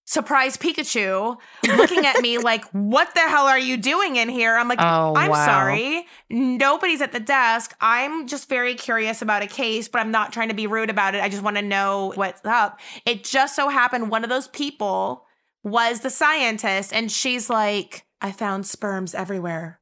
surprise 0.05 0.57
Pikachu, 0.57 1.37
looking 1.77 2.05
at 2.05 2.21
me 2.21 2.37
like, 2.43 2.65
what 2.71 3.13
the 3.13 3.21
hell 3.21 3.45
are 3.45 3.59
you 3.59 3.77
doing 3.77 4.15
in 4.17 4.29
here? 4.29 4.55
I'm 4.55 4.67
like, 4.67 4.79
Oh, 4.81 5.13
I'm 5.15 5.29
wow. 5.29 5.45
sorry. 5.45 6.05
Nobody's 6.29 7.01
at 7.01 7.11
the 7.11 7.19
desk. 7.19 7.75
I'm 7.79 8.27
just 8.27 8.49
very 8.49 8.75
curious 8.75 9.21
about 9.21 9.43
a 9.43 9.47
case, 9.47 9.87
but 9.87 9.99
I'm 9.99 10.11
not 10.11 10.33
trying 10.33 10.49
to 10.49 10.55
be 10.55 10.67
rude 10.67 10.89
about 10.89 11.15
it. 11.15 11.21
I 11.23 11.29
just 11.29 11.43
want 11.43 11.57
to 11.57 11.61
know 11.61 12.11
what's 12.15 12.41
up. 12.45 12.79
It 13.05 13.23
just 13.23 13.55
so 13.55 13.69
happened 13.69 14.09
one 14.09 14.23
of 14.23 14.29
those 14.29 14.47
people 14.49 15.25
was 15.63 15.99
the 15.99 16.09
scientist, 16.09 16.91
and 16.91 17.11
she's 17.11 17.49
like, 17.49 18.05
I 18.19 18.31
found 18.31 18.65
sperms 18.65 19.13
everywhere. 19.13 19.79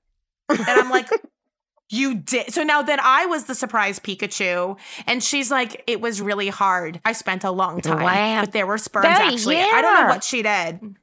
And 0.49 0.61
I'm 0.67 0.89
like, 0.89 1.07
you 1.89 2.15
did. 2.15 2.53
So 2.53 2.63
now 2.63 2.81
then 2.81 2.99
I 3.01 3.25
was 3.25 3.45
the 3.45 3.55
surprise 3.55 3.99
Pikachu, 3.99 4.77
and 5.07 5.23
she's 5.23 5.49
like, 5.51 5.83
it 5.87 6.01
was 6.01 6.21
really 6.21 6.49
hard. 6.49 6.99
I 7.05 7.13
spent 7.13 7.43
a 7.43 7.51
long 7.51 7.81
time, 7.81 8.03
Wow. 8.03 8.41
but 8.41 8.51
there 8.51 8.67
were 8.67 8.77
sperms 8.77 9.05
That- 9.05 9.33
actually. 9.33 9.57
I 9.57 9.81
don't 9.81 9.93
know 10.03 10.07
what 10.09 10.23
she 10.23 10.41
did. 10.41 10.95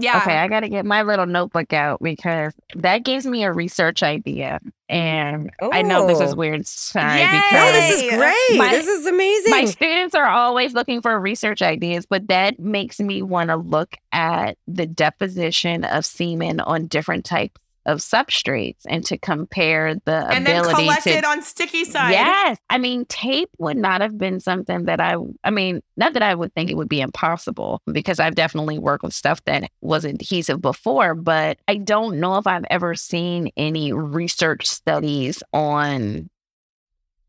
Yeah. 0.00 0.18
Okay, 0.18 0.36
I 0.38 0.46
got 0.46 0.60
to 0.60 0.68
get 0.68 0.86
my 0.86 1.02
little 1.02 1.26
notebook 1.26 1.72
out 1.72 1.98
because 2.00 2.52
that 2.76 2.98
gives 3.02 3.26
me 3.26 3.42
a 3.42 3.52
research 3.52 4.04
idea. 4.04 4.60
And 4.88 5.50
I 5.60 5.82
know 5.82 6.06
this 6.06 6.20
is 6.20 6.34
Oh. 6.34 6.36
weird. 6.36 6.64
Sorry, 6.68 7.18
Yay! 7.18 7.26
No, 7.26 7.42
because 7.50 7.68
oh, 7.68 7.72
this 7.72 8.02
is 8.02 8.10
great. 8.16 8.58
My- 8.58 8.70
this 8.70 8.86
is 8.86 9.06
amazing. 9.06 9.50
my 9.50 9.64
students 9.64 10.14
are 10.14 10.28
always 10.28 10.72
looking 10.72 11.02
for 11.02 11.18
research 11.18 11.62
ideas, 11.62 12.06
but 12.06 12.28
that 12.28 12.60
makes 12.60 13.00
me 13.00 13.22
want 13.22 13.50
to 13.50 13.56
look 13.56 13.96
at 14.12 14.56
the 14.68 14.86
deposition 14.86 15.82
of 15.82 16.06
semen 16.06 16.60
on 16.60 16.86
different 16.86 17.24
types 17.24 17.56
of 17.88 17.98
substrates 18.00 18.82
and 18.86 19.02
to 19.06 19.16
compare 19.16 19.94
the 20.04 20.26
and 20.28 20.46
then 20.46 20.60
ability 20.60 20.82
collect 20.84 21.04
to 21.04 21.10
it 21.10 21.24
on 21.24 21.40
sticky 21.42 21.84
side. 21.84 22.10
Yes. 22.12 22.58
I 22.68 22.76
mean, 22.76 23.06
tape 23.06 23.48
would 23.58 23.78
not 23.78 24.02
have 24.02 24.18
been 24.18 24.40
something 24.40 24.84
that 24.84 25.00
I, 25.00 25.16
I 25.42 25.50
mean, 25.50 25.80
not 25.96 26.12
that 26.12 26.22
I 26.22 26.34
would 26.34 26.54
think 26.54 26.70
it 26.70 26.76
would 26.76 26.90
be 26.90 27.00
impossible 27.00 27.80
because 27.90 28.20
I've 28.20 28.34
definitely 28.34 28.78
worked 28.78 29.02
with 29.04 29.14
stuff 29.14 29.42
that 29.46 29.70
was 29.80 30.04
adhesive 30.04 30.60
before, 30.60 31.14
but 31.14 31.58
I 31.66 31.76
don't 31.76 32.20
know 32.20 32.36
if 32.36 32.46
I've 32.46 32.66
ever 32.68 32.94
seen 32.94 33.50
any 33.56 33.92
research 33.94 34.66
studies 34.66 35.42
on 35.54 36.28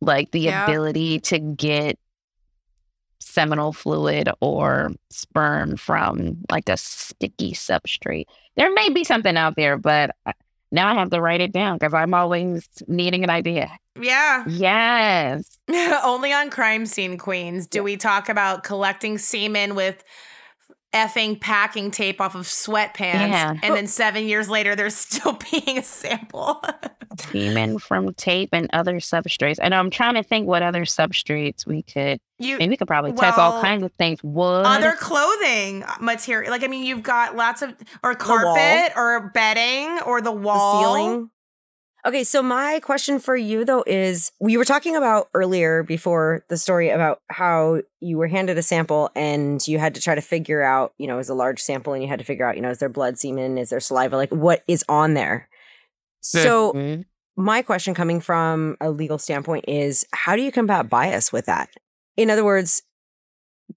like 0.01 0.31
the 0.31 0.41
Yeah. 0.41 0.65
ability 0.65 1.21
to 1.21 1.39
get 1.39 1.97
seminal 3.21 3.71
fluid 3.71 4.29
or 4.41 4.91
sperm 5.09 5.77
from 5.77 6.37
like 6.51 6.67
a 6.67 6.75
sticky 6.75 7.53
substrate. 7.53 8.25
There 8.57 8.73
may 8.73 8.89
be 8.89 9.05
something 9.05 9.37
out 9.37 9.55
there, 9.55 9.77
but 9.77 10.11
now 10.71 10.87
I 10.89 10.95
have 10.95 11.09
to 11.11 11.21
write 11.21 11.41
it 11.41 11.51
down 11.51 11.77
because 11.77 11.93
I'm 11.93 12.13
always 12.13 12.67
needing 12.87 13.23
an 13.23 13.29
idea. 13.29 13.71
Yeah. 13.99 14.43
Yes. 14.47 15.57
Only 16.03 16.31
on 16.31 16.49
Crime 16.49 16.85
Scene 16.85 17.17
Queens 17.17 17.67
do 17.67 17.83
we 17.83 17.97
talk 17.97 18.29
about 18.29 18.63
collecting 18.63 19.17
semen 19.17 19.75
with 19.75 20.03
effing 20.93 21.39
packing 21.39 21.91
tape 21.91 22.21
off 22.21 22.35
of 22.35 22.45
sweatpants. 22.45 23.29
Yeah. 23.29 23.53
And 23.61 23.75
then 23.75 23.87
seven 23.87 24.25
years 24.25 24.49
later, 24.49 24.75
there's 24.75 24.95
still 24.95 25.37
being 25.51 25.77
a 25.77 25.83
sample. 25.83 26.63
Semen 27.19 27.79
from 27.79 28.13
tape 28.13 28.49
and 28.53 28.69
other 28.71 28.95
substrates. 28.95 29.57
And 29.61 29.75
I'm 29.75 29.89
trying 29.89 30.15
to 30.15 30.23
think 30.23 30.47
what 30.47 30.63
other 30.63 30.85
substrates 30.85 31.67
we 31.67 31.83
could. 31.83 32.19
you 32.37 32.57
Maybe 32.57 32.69
we 32.69 32.77
could 32.77 32.87
probably 32.87 33.11
test 33.11 33.37
all 33.37 33.61
kinds 33.61 33.83
of 33.83 33.91
things. 33.93 34.23
Wood. 34.23 34.65
other 34.65 34.93
clothing 34.93 35.83
material. 35.99 36.49
Like, 36.51 36.63
I 36.63 36.67
mean, 36.67 36.85
you've 36.85 37.03
got 37.03 37.35
lots 37.35 37.61
of, 37.61 37.75
or 38.03 38.15
carpet 38.15 38.93
or 38.95 39.31
bedding 39.33 39.99
or 40.05 40.21
the 40.21 40.29
the 40.29 40.39
wall. 40.39 40.81
ceiling. 40.81 41.29
Okay, 42.05 42.23
so 42.23 42.41
my 42.41 42.79
question 42.79 43.19
for 43.19 43.35
you 43.35 43.65
though 43.65 43.83
is 43.85 44.31
we 44.39 44.55
were 44.55 44.63
talking 44.63 44.95
about 44.95 45.29
earlier 45.33 45.83
before 45.83 46.45
the 46.47 46.55
story 46.57 46.89
about 46.89 47.21
how 47.29 47.81
you 47.99 48.17
were 48.17 48.27
handed 48.27 48.57
a 48.57 48.61
sample 48.61 49.09
and 49.15 49.65
you 49.67 49.79
had 49.79 49.93
to 49.95 50.01
try 50.01 50.15
to 50.15 50.21
figure 50.21 50.61
out, 50.61 50.93
you 50.97 51.07
know, 51.07 51.15
it 51.15 51.17
was 51.17 51.29
a 51.29 51.33
large 51.33 51.59
sample 51.59 51.91
and 51.93 52.01
you 52.01 52.07
had 52.07 52.19
to 52.19 52.25
figure 52.25 52.45
out, 52.45 52.55
you 52.55 52.61
know, 52.61 52.69
is 52.69 52.79
there 52.79 52.87
blood, 52.87 53.19
semen, 53.19 53.57
is 53.57 53.69
there 53.69 53.81
saliva, 53.81 54.15
like 54.15 54.31
what 54.31 54.63
is 54.67 54.85
on 54.87 55.13
there? 55.13 55.49
So 56.21 56.73
Mhm. 56.73 57.05
my 57.35 57.61
question 57.61 57.93
coming 57.93 58.21
from 58.21 58.77
a 58.79 58.91
legal 58.91 59.17
standpoint 59.17 59.65
is 59.67 60.05
how 60.13 60.37
do 60.37 60.41
you 60.41 60.53
combat 60.53 60.89
bias 60.89 61.33
with 61.33 61.47
that? 61.47 61.69
In 62.15 62.29
other 62.29 62.45
words, 62.45 62.81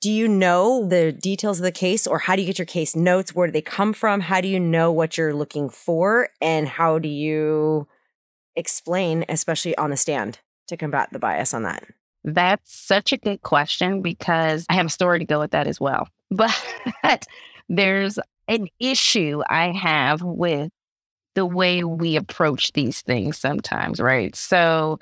do 0.00 0.10
you 0.10 0.28
know 0.28 0.86
the 0.86 1.12
details 1.12 1.58
of 1.58 1.64
the 1.64 1.72
case 1.72 2.06
or 2.06 2.20
how 2.20 2.36
do 2.36 2.42
you 2.42 2.46
get 2.46 2.58
your 2.58 2.66
case 2.66 2.94
notes? 2.94 3.34
Where 3.34 3.48
do 3.48 3.52
they 3.52 3.62
come 3.62 3.92
from? 3.92 4.20
How 4.20 4.40
do 4.40 4.48
you 4.48 4.60
know 4.60 4.92
what 4.92 5.18
you're 5.18 5.34
looking 5.34 5.68
for? 5.68 6.28
And 6.40 6.68
how 6.68 6.98
do 6.98 7.08
you 7.08 7.88
explain, 8.56 9.24
especially 9.28 9.76
on 9.76 9.90
the 9.90 9.96
stand, 9.96 10.40
to 10.68 10.76
combat 10.76 11.08
the 11.12 11.18
bias 11.18 11.54
on 11.54 11.62
that? 11.64 11.84
That's 12.24 12.72
such 12.72 13.12
a 13.12 13.16
good 13.16 13.42
question 13.42 14.00
because 14.00 14.64
I 14.68 14.74
have 14.74 14.86
a 14.86 14.90
story 14.90 15.18
to 15.18 15.24
go 15.24 15.40
with 15.40 15.50
that 15.52 15.66
as 15.66 15.80
well. 15.80 16.08
But 17.02 17.26
there's 17.68 18.18
an 18.48 18.68
issue 18.78 19.42
I 19.48 19.72
have 19.72 20.22
with 20.22 20.70
the 21.34 21.46
way 21.46 21.84
we 21.84 22.16
approach 22.16 22.72
these 22.72 23.00
things 23.02 23.38
sometimes, 23.38 24.00
right? 24.00 24.34
So 24.36 24.98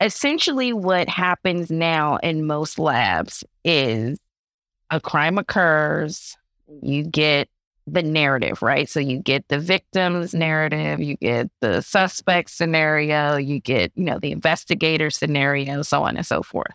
essentially, 0.00 0.72
what 0.72 1.08
happens 1.08 1.70
now 1.70 2.16
in 2.18 2.46
most 2.46 2.78
labs 2.78 3.44
is 3.64 4.18
a 4.90 5.00
crime 5.00 5.38
occurs, 5.38 6.36
you 6.82 7.04
get 7.04 7.48
the 7.92 8.02
narrative, 8.02 8.62
right? 8.62 8.88
So 8.88 9.00
you 9.00 9.18
get 9.18 9.48
the 9.48 9.58
victim's 9.58 10.34
narrative, 10.34 11.00
you 11.00 11.16
get 11.16 11.50
the 11.60 11.80
suspect 11.80 12.50
scenario, 12.50 13.36
you 13.36 13.60
get, 13.60 13.92
you 13.94 14.04
know, 14.04 14.18
the 14.18 14.32
investigator 14.32 15.10
scenario, 15.10 15.82
so 15.82 16.02
on 16.02 16.16
and 16.16 16.26
so 16.26 16.42
forth. 16.42 16.72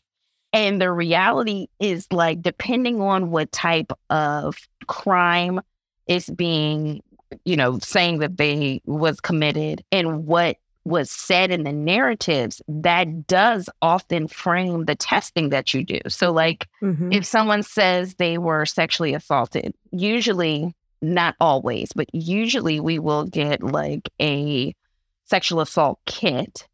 And 0.52 0.80
the 0.82 0.92
reality 0.92 1.68
is 1.80 2.08
like 2.12 2.42
depending 2.42 3.02
on 3.02 3.32
what 3.32 3.52
type 3.52 3.92
of 4.10 4.56
crime 4.88 5.62
is 6.08 6.30
being, 6.30 7.02
you 7.46 7.56
know, 7.58 7.80
saying 7.80 8.20
that 8.20 8.38
they 8.38 8.82
was 8.86 9.20
committed 9.20 9.84
and 9.92 10.28
what 10.28 10.58
was 10.86 11.10
said 11.10 11.50
in 11.50 11.64
the 11.64 11.72
narratives, 11.72 12.62
that 12.68 13.26
does 13.26 13.70
often 13.82 14.28
frame 14.28 14.84
the 14.84 14.96
testing 14.96 15.48
that 15.50 15.74
you 15.74 15.84
do. 15.84 16.00
So 16.10 16.32
like 16.32 16.68
Mm-hmm. 16.82 17.14
if 17.14 17.26
someone 17.26 17.64
says 17.64 18.16
they 18.16 18.38
were 18.38 18.66
sexually 18.66 19.14
assaulted, 19.14 19.74
usually, 19.92 20.76
not 21.04 21.36
always, 21.40 21.92
but 21.94 22.08
usually 22.14 22.80
we 22.80 22.98
will 22.98 23.26
get 23.26 23.62
like 23.62 24.10
a 24.22 24.74
sexual 25.26 25.60
assault 25.62 26.00
kit 26.06 26.68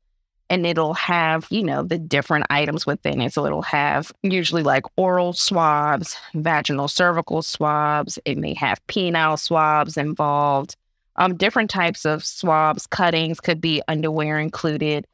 and 0.49 0.65
it'll 0.65 0.95
have, 0.95 1.47
you 1.49 1.63
know, 1.63 1.83
the 1.83 1.99
different 1.99 2.45
items 2.49 2.85
within 2.85 3.21
it. 3.21 3.33
So 3.33 3.45
it'll 3.45 3.61
have 3.63 4.11
usually 4.23 4.63
like 4.63 4.83
oral 4.97 5.33
swabs, 5.33 6.17
vaginal 6.33 6.87
cervical 6.87 7.41
swabs, 7.41 8.17
it 8.25 8.37
may 8.37 8.53
have 8.55 8.85
penile 8.87 9.37
swabs 9.37 9.97
involved. 9.97 10.75
Um, 11.15 11.35
different 11.35 11.69
types 11.69 12.05
of 12.05 12.23
swabs, 12.23 12.87
cuttings 12.87 13.39
could 13.39 13.59
be 13.59 13.81
underwear 13.87 14.39
included. 14.39 15.05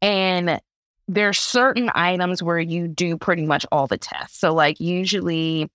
And 0.00 0.60
there's 1.06 1.38
certain 1.38 1.90
items 1.94 2.42
where 2.42 2.58
you 2.58 2.88
do 2.88 3.18
pretty 3.18 3.44
much 3.44 3.66
all 3.70 3.86
the 3.86 3.98
tests. 3.98 4.38
So, 4.38 4.54
like, 4.54 4.80
usually 4.80 5.70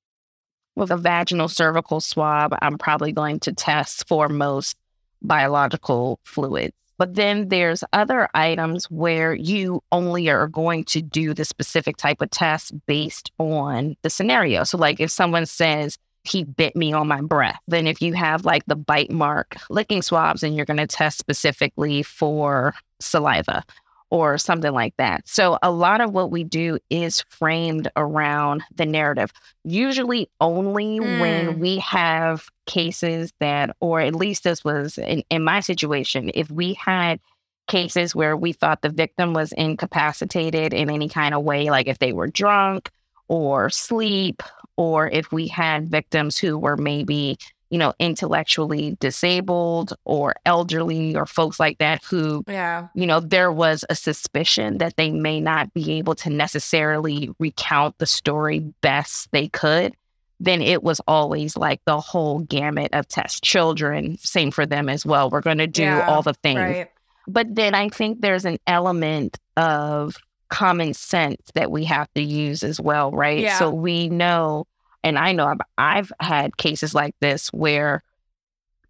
with 0.79 0.91
a 0.91 0.97
vaginal 0.97 1.47
cervical 1.47 1.99
swab, 1.99 2.55
I'm 2.61 2.77
probably 2.77 3.11
going 3.11 3.39
to 3.41 3.53
test 3.53 4.07
for 4.07 4.29
most 4.29 4.77
biological 5.21 6.19
fluids. 6.23 6.73
But 6.97 7.15
then 7.15 7.47
there's 7.47 7.83
other 7.93 8.27
items 8.33 8.85
where 8.91 9.33
you 9.33 9.81
only 9.91 10.29
are 10.29 10.47
going 10.47 10.83
to 10.85 11.01
do 11.01 11.33
the 11.33 11.45
specific 11.45 11.95
type 11.95 12.21
of 12.21 12.29
test 12.29 12.73
based 12.87 13.31
on 13.37 13.95
the 14.01 14.09
scenario. 14.09 14.65
So, 14.65 14.77
like, 14.77 14.99
if 14.99 15.09
someone 15.09 15.45
says, 15.45 15.97
he 16.25 16.43
bit 16.43 16.75
me 16.75 16.91
on 16.91 17.07
my 17.07 17.21
breath. 17.21 17.59
Then, 17.69 17.87
if 17.87 18.01
you 18.01 18.13
have 18.13 18.43
like 18.43 18.65
the 18.65 18.75
bite 18.75 19.11
mark 19.11 19.55
licking 19.69 20.01
swabs, 20.01 20.43
and 20.43 20.55
you're 20.55 20.65
going 20.65 20.77
to 20.77 20.87
test 20.87 21.19
specifically 21.19 22.03
for 22.03 22.75
saliva 22.99 23.63
or 24.11 24.37
something 24.37 24.71
like 24.71 24.95
that. 24.97 25.27
So 25.27 25.59
a 25.61 25.71
lot 25.71 26.01
of 26.01 26.11
what 26.11 26.31
we 26.31 26.43
do 26.43 26.79
is 26.89 27.23
framed 27.29 27.91
around 27.95 28.63
the 28.75 28.85
narrative, 28.85 29.31
usually 29.63 30.29
only 30.41 30.99
Mm. 30.99 31.19
when 31.19 31.59
we 31.59 31.77
have 31.77 32.47
cases 32.65 33.33
that, 33.39 33.75
or 33.79 34.01
at 34.01 34.15
least 34.15 34.43
this 34.43 34.63
was 34.63 34.97
in, 34.97 35.23
in 35.29 35.43
my 35.43 35.59
situation, 35.59 36.31
if 36.33 36.49
we 36.49 36.73
had 36.73 37.19
cases 37.67 38.15
where 38.15 38.35
we 38.35 38.51
thought 38.51 38.81
the 38.81 38.89
victim 38.89 39.33
was 39.33 39.51
incapacitated 39.51 40.73
in 40.73 40.89
any 40.89 41.07
kind 41.07 41.35
of 41.35 41.43
way, 41.43 41.69
like 41.69 41.87
if 41.87 41.99
they 41.99 42.13
were 42.13 42.27
drunk 42.27 42.89
or 43.27 43.69
sleep, 43.69 44.41
or 44.75 45.07
if 45.09 45.31
we 45.31 45.47
had 45.47 45.89
victims 45.89 46.37
who 46.37 46.57
were 46.57 46.77
maybe 46.77 47.37
you 47.69 47.77
know, 47.77 47.93
intellectually 47.99 48.97
disabled 48.99 49.93
or 50.03 50.33
elderly 50.45 51.15
or 51.15 51.25
folks 51.25 51.59
like 51.59 51.77
that 51.77 52.03
who 52.05 52.43
Yeah. 52.47 52.87
you 52.95 53.05
know, 53.05 53.19
there 53.19 53.51
was 53.51 53.85
a 53.89 53.95
suspicion 53.95 54.79
that 54.79 54.95
they 54.97 55.11
may 55.11 55.39
not 55.39 55.73
be 55.73 55.93
able 55.93 56.15
to 56.15 56.29
necessarily 56.29 57.29
recount 57.39 57.97
the 57.99 58.05
story 58.05 58.59
best 58.81 59.29
they 59.31 59.47
could, 59.47 59.93
then 60.39 60.61
it 60.61 60.83
was 60.83 61.01
always 61.07 61.57
like 61.57 61.81
the 61.85 61.99
whole 61.99 62.39
gamut 62.39 62.93
of 62.93 63.07
test 63.07 63.43
children, 63.43 64.17
same 64.19 64.51
for 64.51 64.65
them 64.65 64.89
as 64.89 65.05
well. 65.05 65.29
We're 65.29 65.41
going 65.41 65.57
to 65.57 65.67
do 65.67 65.83
Yeah, 65.83 66.07
all 66.07 66.21
the 66.21 66.33
things. 66.33 66.59
Right. 66.59 66.89
But 67.27 67.53
then 67.53 67.75
I 67.75 67.89
think 67.89 68.21
there's 68.21 68.45
an 68.45 68.57
element 68.65 69.37
of 69.57 70.15
common 70.47 70.95
sense 70.95 71.41
that 71.53 71.69
we 71.69 71.83
have 71.85 72.11
to 72.15 72.21
use 72.23 72.63
as 72.63 72.79
well, 72.81 73.11
right? 73.11 73.39
Yeah. 73.39 73.59
So 73.59 73.69
we 73.69 74.09
know, 74.09 74.65
and 75.03 75.17
I 75.17 75.31
know 75.31 75.45
I've, 75.47 75.61
I've 75.77 76.11
had 76.19 76.57
cases 76.57 76.93
like 76.93 77.15
this 77.21 77.47
where 77.49 78.03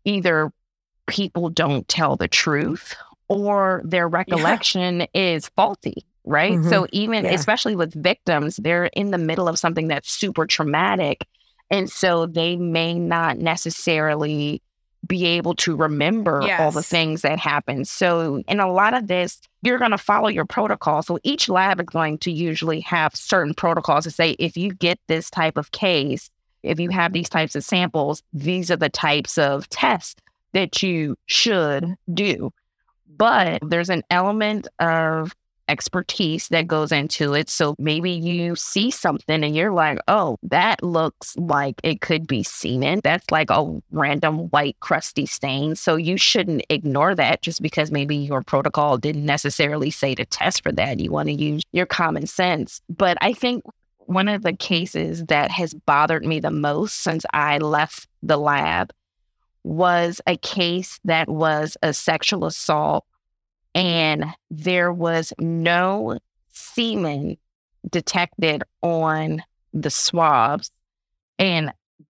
either 0.06 0.52
people 1.08 1.50
don't 1.50 1.88
tell 1.88 2.16
the 2.16 2.28
truth 2.28 2.96
or 3.28 3.82
their 3.86 4.08
recollection 4.08 5.06
is 5.14 5.50
faulty, 5.56 6.06
right? 6.24 6.54
Mhm. 6.54 6.70
So 6.70 6.88
even 6.92 7.26
Yeah. 7.26 7.34
especially 7.34 7.76
with 7.76 7.94
victims, 7.94 8.58
they're 8.58 8.86
in 8.86 9.12
the 9.12 9.18
middle 9.18 9.48
of 9.48 9.60
something 9.60 9.88
that's 9.88 10.12
super 10.12 10.46
traumatic. 10.48 11.26
And 11.72 11.90
so 11.90 12.26
they 12.26 12.56
may 12.56 12.96
not 12.96 13.38
necessarily 13.38 14.62
be 15.10 15.26
able 15.26 15.56
to 15.56 15.76
remember 15.76 16.42
all 16.58 16.72
the 16.72 16.84
things 16.84 17.24
that 17.24 17.40
happened. 17.40 17.90
So, 17.90 18.42
in 18.48 18.62
a 18.62 18.72
lot 18.72 18.94
of 18.94 19.08
this, 19.08 19.42
you're 19.62 19.80
going 19.80 19.92
to 19.92 19.98
follow 19.98 20.30
your 20.30 20.46
protocol. 20.46 21.02
So, 21.02 21.20
each 21.24 21.50
lab 21.50 21.82
is 21.82 21.88
going 21.88 22.20
to 22.20 22.32
usually 22.32 22.80
have 22.82 23.14
certain 23.16 23.54
protocols 23.54 24.06
to 24.06 24.12
say 24.12 24.32
if 24.40 24.56
you 24.56 24.74
get 24.74 25.00
this 25.08 25.30
type 25.30 25.58
of 25.58 25.72
case, 25.72 26.30
if 26.64 26.80
you 26.80 26.90
have 26.92 27.12
these 27.12 27.28
types 27.28 27.56
of 27.56 27.66
samples, 27.66 28.24
these 28.32 28.72
are 28.72 28.78
the 28.78 28.90
types 28.90 29.38
of 29.38 29.68
tests 29.68 30.16
that 30.54 30.82
you 30.82 31.18
should 31.26 31.96
do. 32.14 32.54
But 33.18 33.62
there's 33.68 33.90
an 33.90 34.04
element 34.10 34.68
of 34.80 35.36
expertise 35.70 36.48
that 36.50 36.68
goes 36.68 36.92
into 36.92 37.34
it. 37.34 37.50
So 37.50 37.76
maybe 37.78 38.12
you 38.12 38.56
see 38.56 38.92
something 38.92 39.44
and 39.44 39.56
you're 39.56 39.72
like, 39.72 40.00
oh, 40.08 40.38
that 40.44 40.84
looks 40.84 41.36
like 41.38 41.80
it 41.84 42.02
could 42.02 42.28
be 42.28 42.44
semen. 42.44 43.02
That's 43.04 43.30
like 43.32 43.50
a 43.50 43.80
random 43.92 44.50
white 44.50 44.80
crusty 44.80 45.26
stain. 45.26 45.76
So 45.76 45.96
you 45.96 46.18
shouldn't 46.18 46.66
ignore 46.70 47.16
that 47.16 47.42
just 47.42 47.62
because 47.62 47.92
maybe 47.92 48.16
your 48.16 48.42
protocol 48.42 48.98
didn't 48.98 49.26
necessarily 49.26 49.92
say 49.92 50.16
to 50.16 50.26
test 50.26 50.64
for 50.64 50.72
that. 50.74 51.00
You 51.00 51.12
want 51.12 51.28
to 51.28 51.34
use 51.34 51.64
your 51.72 51.86
common 51.86 52.28
sense. 52.28 52.82
But 52.90 53.18
I 53.22 53.34
think 53.34 53.64
one 54.00 54.28
of 54.28 54.42
the 54.42 54.54
cases 54.54 55.26
that 55.28 55.52
has 55.52 55.74
bothered 55.74 56.26
me 56.26 56.40
the 56.40 56.52
most 56.52 56.96
since 56.96 57.26
I 57.32 57.60
left 57.60 58.08
the 58.24 58.38
lab 58.38 58.92
was 59.64 60.20
a 60.26 60.36
case 60.38 61.00
that 61.04 61.30
was 61.30 61.78
a 61.84 61.94
sexual 61.94 62.46
assault 62.46 63.06
and 63.76 64.26
there 64.50 64.92
was 64.92 65.34
no 65.40 66.20
semen 66.50 67.38
detected 67.90 68.64
on 68.82 69.44
the 69.74 69.90
swabs. 69.90 70.72
And 71.38 71.74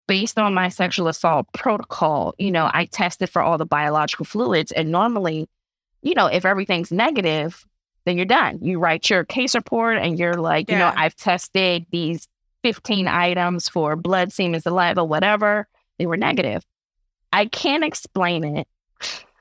based 0.07 0.39
on 0.39 0.55
my 0.55 0.69
sexual 0.69 1.09
assault 1.09 1.47
protocol, 1.53 2.35
you 2.39 2.51
know, 2.51 2.71
I 2.73 2.87
tested 2.87 3.31
for 3.31 3.43
all 3.43 3.59
the 3.59 3.67
biological 3.67 4.25
fluids. 4.25 4.73
And 4.73 4.91
normally, 4.91 5.49
you 6.03 6.15
know, 6.15 6.27
if 6.27 6.45
everything's 6.45 6.91
negative, 6.91 7.65
then 8.07 8.17
you're 8.17 8.27
done. 8.27 8.59
You 8.63 8.79
write 8.79 9.11
your 9.11 9.25
case 9.25 9.55
report 9.55 9.99
and 9.99 10.19
you're 10.19 10.35
like, 10.35 10.71
you 10.71 10.77
know, 10.77 10.93
I've 10.97 11.15
tested 11.15 11.87
these 11.91 12.27
15 12.63 13.09
items 13.09 13.69
for 13.69 13.97
blood, 13.97 14.33
semen, 14.33 14.61
saliva, 14.61 15.05
whatever. 15.05 15.69
They 15.99 16.07
were 16.07 16.17
negative. 16.17 16.65
I 17.33 17.47
can't 17.47 17.85
explain 17.85 18.45
it. 18.45 18.67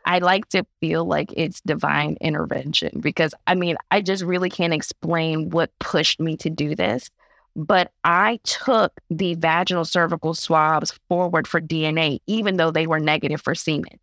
I 0.06 0.20
like 0.20 0.48
to 0.50 0.66
feel 0.80 1.06
like 1.06 1.34
it's 1.36 1.62
divine 1.62 2.18
intervention 2.22 3.00
because 3.00 3.34
I 3.48 3.56
mean, 3.56 3.78
I 3.92 4.02
just 4.02 4.24
really 4.24 4.50
can't 4.50 4.74
explain 4.74 5.50
what 5.50 5.72
pushed 5.80 6.20
me 6.20 6.38
to 6.38 6.50
do 6.50 6.76
this. 6.76 7.10
But 7.56 7.92
I 8.04 8.40
took 8.44 8.94
the 9.10 9.34
vaginal 9.36 9.84
cervical 9.84 10.34
swabs 10.34 10.98
forward 11.10 11.48
for 11.48 11.60
DNA, 11.60 12.20
even 12.28 12.58
though 12.58 12.72
they 12.72 12.88
were 12.88 13.00
negative 13.00 13.42
for 13.42 13.54
semen, 13.56 14.00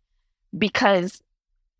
because 0.57 1.21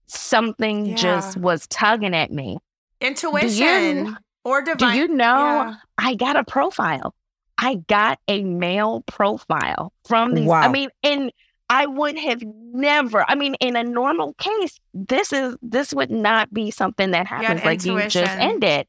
something 0.08 0.86
Yeah. 0.88 0.96
just 0.96 1.38
was 1.38 1.68
tugging 1.68 2.16
at 2.16 2.32
me. 2.32 2.58
Intuition 3.02 4.18
or 4.44 4.62
divine. 4.62 4.78
Do 4.78 4.98
you 4.98 5.08
know 5.10 5.38
Yeah. 5.38 5.76
I 5.98 6.16
got 6.16 6.36
a 6.36 6.44
profile? 6.44 7.14
I 7.58 7.76
got 7.88 8.20
a 8.28 8.44
male 8.44 9.02
profile 9.08 9.92
from 10.08 10.34
these. 10.36 10.48
Wow. 10.48 10.62
I 10.62 10.70
mean, 10.70 10.90
and 11.04 11.32
I 11.70 11.86
would 11.86 12.18
have 12.18 12.42
never. 12.44 13.26
I 13.28 13.36
mean, 13.36 13.56
in 13.56 13.76
a 13.76 13.84
normal 13.84 14.34
case, 14.34 14.80
this 14.94 15.34
is 15.34 15.56
this 15.62 15.94
would 15.94 16.12
not 16.12 16.54
be 16.54 16.72
something 16.72 17.12
that 17.12 17.28
had 17.28 17.44
happens 17.44 17.66
like 17.66 17.86
you 17.86 18.00
just 18.08 18.32
ended. 18.32 18.88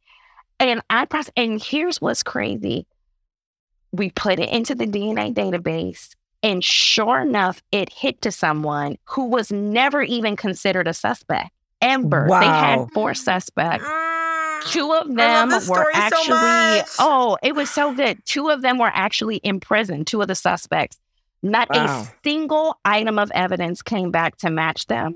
And 0.61 0.81
I 0.91 1.05
press. 1.05 1.31
And 1.37 1.62
here's 1.62 2.01
what's 2.01 2.22
crazy: 2.22 2.87
we 3.93 4.11
put 4.11 4.39
it 4.39 4.49
into 4.51 4.74
the 4.74 4.87
DNA 4.87 5.35
database, 5.35 6.14
and 6.43 6.62
sure 6.62 7.20
enough, 7.20 7.62
it 7.72 7.93
hit 7.93 8.22
to 8.22 8.31
someone 8.31 8.99
who 9.05 9.26
was 9.26 9.51
never 9.51 10.03
even 10.03 10.37
considered 10.37 10.87
a 10.87 10.95
suspect. 10.95 11.51
Amber. 11.81 12.29
They 12.29 12.47
had 12.47 12.87
four 12.93 13.14
suspects. 13.14 13.85
Mm. 13.85 14.72
Two 14.72 14.93
of 14.93 15.14
them 15.14 15.51
were 15.51 15.61
story 15.61 15.95
so 15.95 16.01
actually, 16.01 16.91
oh, 16.99 17.39
it 17.43 17.55
was 17.55 17.70
so 17.70 17.95
good. 17.95 18.18
Two 18.24 18.49
of 18.49 18.62
them 18.62 18.79
were 18.79 18.91
actually 18.93 19.37
in 19.37 19.61
prison, 19.61 20.05
two 20.05 20.20
of 20.20 20.29
the 20.29 20.35
suspects. 20.35 20.99
Not 21.43 21.68
Wow. 21.70 22.03
a 22.03 22.09
single 22.24 22.78
item 22.84 23.18
of 23.18 23.30
evidence 23.32 23.82
came 23.82 24.11
back 24.11 24.36
to 24.39 24.51
match 24.51 24.86
them. 24.86 25.14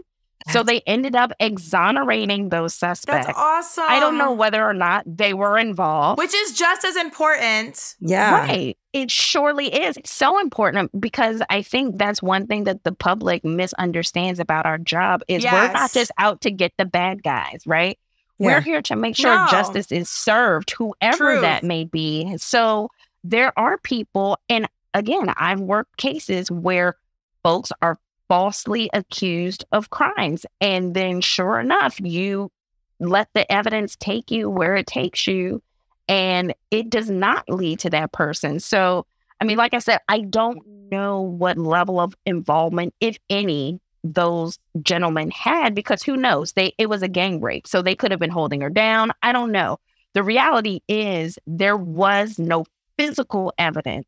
So 0.51 0.65
they 0.65 0.81
ended 0.89 1.15
up 1.15 1.31
exonerating 1.39 2.49
those 2.49 2.75
suspects. 2.75 3.27
That's 3.29 3.39
awesome. 3.39 3.85
I 3.87 4.01
don't 4.01 4.19
know 4.19 4.33
whether 4.33 4.65
or 4.65 4.75
not 4.75 5.05
they 5.07 5.35
were 5.35 5.57
involved. 5.57 6.19
Which 6.19 6.35
is 6.35 6.53
just 6.53 6.85
as 6.85 6.97
important. 6.97 7.95
Yeah. 8.01 8.35
Right. 8.41 8.77
It 8.93 9.09
surely 9.11 9.69
is. 9.69 9.97
It's 9.97 10.13
so 10.13 10.41
important 10.41 11.01
because 11.01 11.43
I 11.49 11.63
think 11.63 11.97
that's 11.97 12.21
one 12.21 12.49
thing 12.49 12.65
that 12.65 12.83
the 12.83 12.91
public 12.91 13.45
misunderstands 13.45 14.41
about 14.41 14.67
our 14.67 14.79
job 14.79 15.23
is 15.29 15.45
we're 15.45 15.73
not 15.73 15.93
just 15.93 16.11
out 16.19 16.41
to 16.41 16.51
get 16.51 16.73
the 16.77 16.87
bad 16.87 17.23
guys, 17.23 17.63
right? 17.65 17.97
Yeah. 18.39 18.47
We're 18.47 18.61
here 18.63 18.83
to 18.83 18.97
make 18.97 19.15
sure 19.15 19.33
No. 19.37 19.47
justice 19.49 19.93
is 19.93 20.11
served, 20.11 20.73
whoever 20.73 21.17
Truth. 21.35 21.43
that 21.43 21.63
may 21.63 21.85
be. 21.85 22.37
So 22.39 22.89
there 23.23 23.57
are 23.57 23.79
people, 23.79 24.39
and 24.49 24.67
again, 24.95 25.33
I've 25.37 25.61
worked 25.61 25.97
cases 25.97 26.51
where 26.51 26.97
folks 27.43 27.73
are 27.81 27.99
falsely 28.29 28.89
accused 28.93 29.65
of 29.73 29.91
crimes. 29.91 30.47
And 30.61 30.95
then, 30.95 31.21
sure 31.21 31.61
enough, 31.61 32.01
you 32.01 32.51
let 32.99 33.29
the 33.35 33.51
evidence 33.51 33.97
take 33.97 34.31
you 34.31 34.49
where 34.49 34.77
it 34.77 34.87
takes 34.87 35.27
you, 35.27 35.63
and 36.09 36.55
it 36.71 36.89
does 36.89 37.11
not 37.11 37.49
lead 37.49 37.81
to 37.81 37.91
that 37.91 38.13
person. 38.13 38.61
So, 38.61 39.07
I 39.41 39.45
mean, 39.45 39.57
like 39.57 39.75
I 39.75 39.81
said, 39.81 39.99
I 40.09 40.21
don't 40.21 40.61
know 40.91 41.21
what 41.21 41.59
level 41.59 41.99
of 41.99 42.15
involvement, 42.25 42.95
if 43.01 43.19
any, 43.29 43.81
those 44.05 44.59
gentlemen 44.83 45.31
had 45.31 45.75
because 45.75 46.03
who 46.03 46.17
knows? 46.17 46.53
They 46.53 46.75
it 46.79 46.89
was 46.89 47.03
a 47.03 47.09
gang 47.09 47.41
rape. 47.41 47.67
So 47.67 47.83
they 47.83 47.95
could 47.95 48.11
have 48.11 48.21
been 48.21 48.31
holding 48.31 48.61
her 48.61 48.71
down. 48.71 49.13
I 49.23 49.33
don't 49.33 49.53
know. 49.53 49.79
The 50.15 50.23
reality 50.23 50.81
is 50.89 51.39
there 51.47 51.77
was 51.77 52.39
no 52.39 52.65
physical 52.99 53.53
evidence 53.59 54.07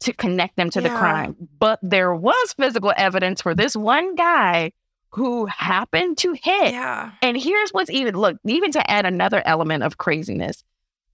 to 0.00 0.12
connect 0.12 0.56
them 0.56 0.70
to 0.70 0.80
the 0.80 0.90
crime. 0.90 1.36
But 1.58 1.78
there 1.82 2.14
was 2.14 2.52
physical 2.52 2.92
evidence 2.96 3.40
for 3.40 3.54
this 3.54 3.76
one 3.76 4.14
guy 4.14 4.72
who 5.10 5.46
happened 5.46 6.18
to 6.18 6.32
hit. 6.32 6.72
Yeah. 6.72 7.12
And 7.22 7.36
here's 7.36 7.70
what's 7.70 7.90
even 7.90 8.14
look, 8.14 8.36
even 8.44 8.70
to 8.72 8.90
add 8.90 9.06
another 9.06 9.42
element 9.46 9.82
of 9.82 9.96
craziness. 9.98 10.62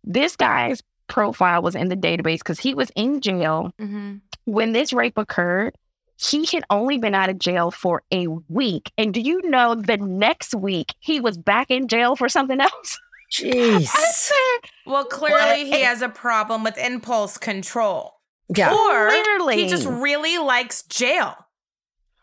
This 0.03 0.35
guy's 0.35 0.83
profile 1.07 1.63
was 1.63 1.75
in 1.75 1.89
the 1.89 1.97
database 1.97 2.39
because 2.39 2.61
he 2.61 2.75
was 2.75 2.91
in 2.97 3.21
jail 3.21 3.73
hmm 3.79 4.17
when 4.45 4.73
this 4.73 4.93
rape 4.93 5.19
occurred. 5.19 5.77
He 6.17 6.47
had 6.47 6.65
only 6.69 6.99
been 6.99 7.15
out 7.15 7.29
of 7.31 7.39
jail 7.39 7.71
for 7.71 8.03
a 8.13 8.27
week. 8.49 8.91
And 8.99 9.15
do 9.15 9.21
you 9.21 9.41
know 9.49 9.77
the 9.77 9.97
next 9.97 10.55
week 10.55 10.95
he 10.99 11.21
was 11.21 11.39
back 11.39 11.71
in 11.71 11.87
jail 11.87 12.17
for 12.17 12.29
something 12.29 12.61
else? 12.61 13.01
Jeez. 13.33 13.87
said, 13.87 14.71
Well, 14.85 15.05
clearly 15.05 15.65
he 15.65 15.83
has 15.83 16.03
a 16.03 16.09
problem 16.09 16.65
with 16.65 16.77
impulse 16.77 17.39
control. 17.39 18.15
Yeah. 18.55 18.73
Or 18.75 19.09
Literally. 19.09 19.63
he 19.63 19.69
just 19.69 19.87
really 19.87 20.39
likes 20.39 20.83
jail. 20.85 21.35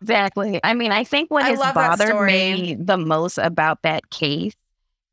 Exactly. 0.01 0.59
I 0.63 0.73
mean, 0.73 0.91
I 0.91 1.03
think 1.03 1.29
what 1.29 1.43
I 1.43 1.49
has 1.49 1.59
bothered 1.59 2.25
me 2.25 2.75
the 2.79 2.97
most 2.97 3.37
about 3.37 3.81
that 3.83 4.09
case 4.09 4.53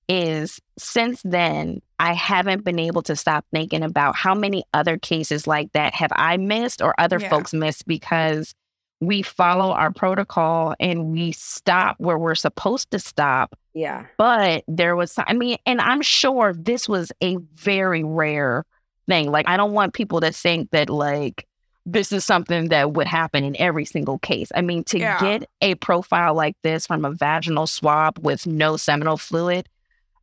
is 0.09 0.61
since 0.79 1.21
then, 1.25 1.81
I 1.99 2.13
haven't 2.13 2.65
been 2.65 2.79
able 2.79 3.03
to 3.03 3.17
stop 3.17 3.45
thinking 3.53 3.83
about 3.83 4.15
how 4.15 4.35
many 4.35 4.65
other 4.73 4.97
cases 4.99 5.47
like 5.47 5.73
that 5.73 5.95
have 5.95 6.13
I 6.15 6.37
missed 6.37 6.81
or 6.83 6.95
other 6.99 7.19
Yeah. 7.19 7.31
folks 7.31 7.53
missed 7.53 7.87
because 7.87 8.55
we 9.01 9.23
follow 9.23 9.73
our 9.73 9.93
protocol 9.93 10.75
and 10.79 11.07
we 11.11 11.33
stop 11.33 11.97
where 11.99 12.19
we're 12.19 12.35
supposed 12.37 12.91
to 12.93 12.99
stop. 12.99 13.59
Yeah. 13.75 14.07
But 14.17 14.63
there 14.69 14.95
was, 14.95 15.15
I 15.19 15.33
mean, 15.35 15.59
and 15.67 15.81
I'm 15.81 16.01
sure 16.03 16.55
this 16.55 16.89
was 16.89 17.11
a 17.23 17.37
very 17.55 18.05
rare 18.05 18.65
thing. 19.09 19.31
Like, 19.31 19.49
I 19.49 19.57
don't 19.57 19.73
want 19.73 19.95
people 19.95 20.21
to 20.21 20.33
think 20.33 20.71
that, 20.71 20.91
like, 20.91 21.47
this 21.85 22.11
is 22.11 22.25
something 22.25 22.69
that 22.71 22.93
would 22.95 23.07
happen 23.07 23.45
in 23.45 23.57
every 23.61 23.85
single 23.85 24.19
case. 24.19 24.51
I 24.55 24.61
mean, 24.61 24.83
to 24.85 24.99
Yeah. 24.99 25.21
get 25.21 25.49
a 25.61 25.77
profile 25.77 26.35
like 26.35 26.57
this 26.63 26.87
from 26.87 27.05
a 27.05 27.13
vaginal 27.13 27.69
swab 27.69 28.19
with 28.21 28.47
no 28.47 28.77
seminal 28.77 29.17
fluid, 29.17 29.69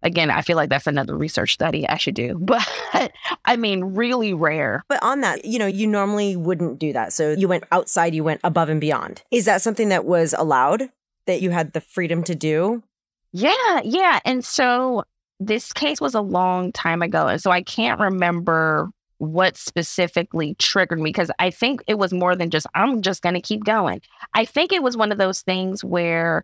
again, 0.01 0.29
I 0.29 0.41
feel 0.41 0.57
like 0.57 0.69
that's 0.69 0.87
another 0.87 1.15
research 1.17 1.53
study 1.53 1.87
I 1.87 1.95
should 1.95 2.15
do. 2.15 2.37
But 2.93 3.11
I 3.45 3.55
mean, 3.55 3.95
really 3.95 4.33
rare. 4.33 4.83
But 4.89 5.01
on 5.01 5.21
that, 5.21 5.45
you 5.45 5.57
know, 5.57 5.65
you 5.65 5.87
normally 5.87 6.35
wouldn't 6.35 6.79
do 6.79 6.91
that. 6.93 7.13
So 7.13 7.31
you 7.31 7.47
went 7.47 7.63
outside, 7.71 8.13
you 8.13 8.23
went 8.25 8.41
above 8.43 8.67
and 8.67 8.81
beyond. 8.81 9.23
Is 9.31 9.45
that 9.45 9.61
something 9.61 9.87
that 9.89 10.03
was 10.03 10.35
allowed 10.37 10.89
that 11.27 11.41
you 11.41 11.51
had 11.51 11.71
the 11.71 11.79
freedom 11.81 12.23
to 12.25 12.35
do? 12.35 12.83
Yeah, 13.31 13.79
yeah. 13.85 14.19
And 14.25 14.43
so 14.43 15.05
this 15.39 15.73
case 15.73 15.99
was 15.99 16.13
a 16.13 16.21
long 16.21 16.71
time 16.71 17.01
ago. 17.01 17.27
And 17.27 17.41
so 17.41 17.51
I 17.51 17.61
can't 17.61 17.99
remember 17.99 18.89
what 19.17 19.55
specifically 19.57 20.55
triggered 20.59 20.99
me 20.99 21.09
because 21.09 21.31
I 21.39 21.49
think 21.49 21.81
it 21.87 21.97
was 21.97 22.11
more 22.13 22.35
than 22.35 22.49
just, 22.49 22.67
I'm 22.75 23.01
just 23.01 23.21
going 23.21 23.35
to 23.35 23.41
keep 23.41 23.63
going. 23.63 24.01
I 24.33 24.45
think 24.45 24.73
it 24.73 24.83
was 24.83 24.97
one 24.97 25.11
of 25.11 25.17
those 25.17 25.41
things 25.41 25.83
where 25.83 26.43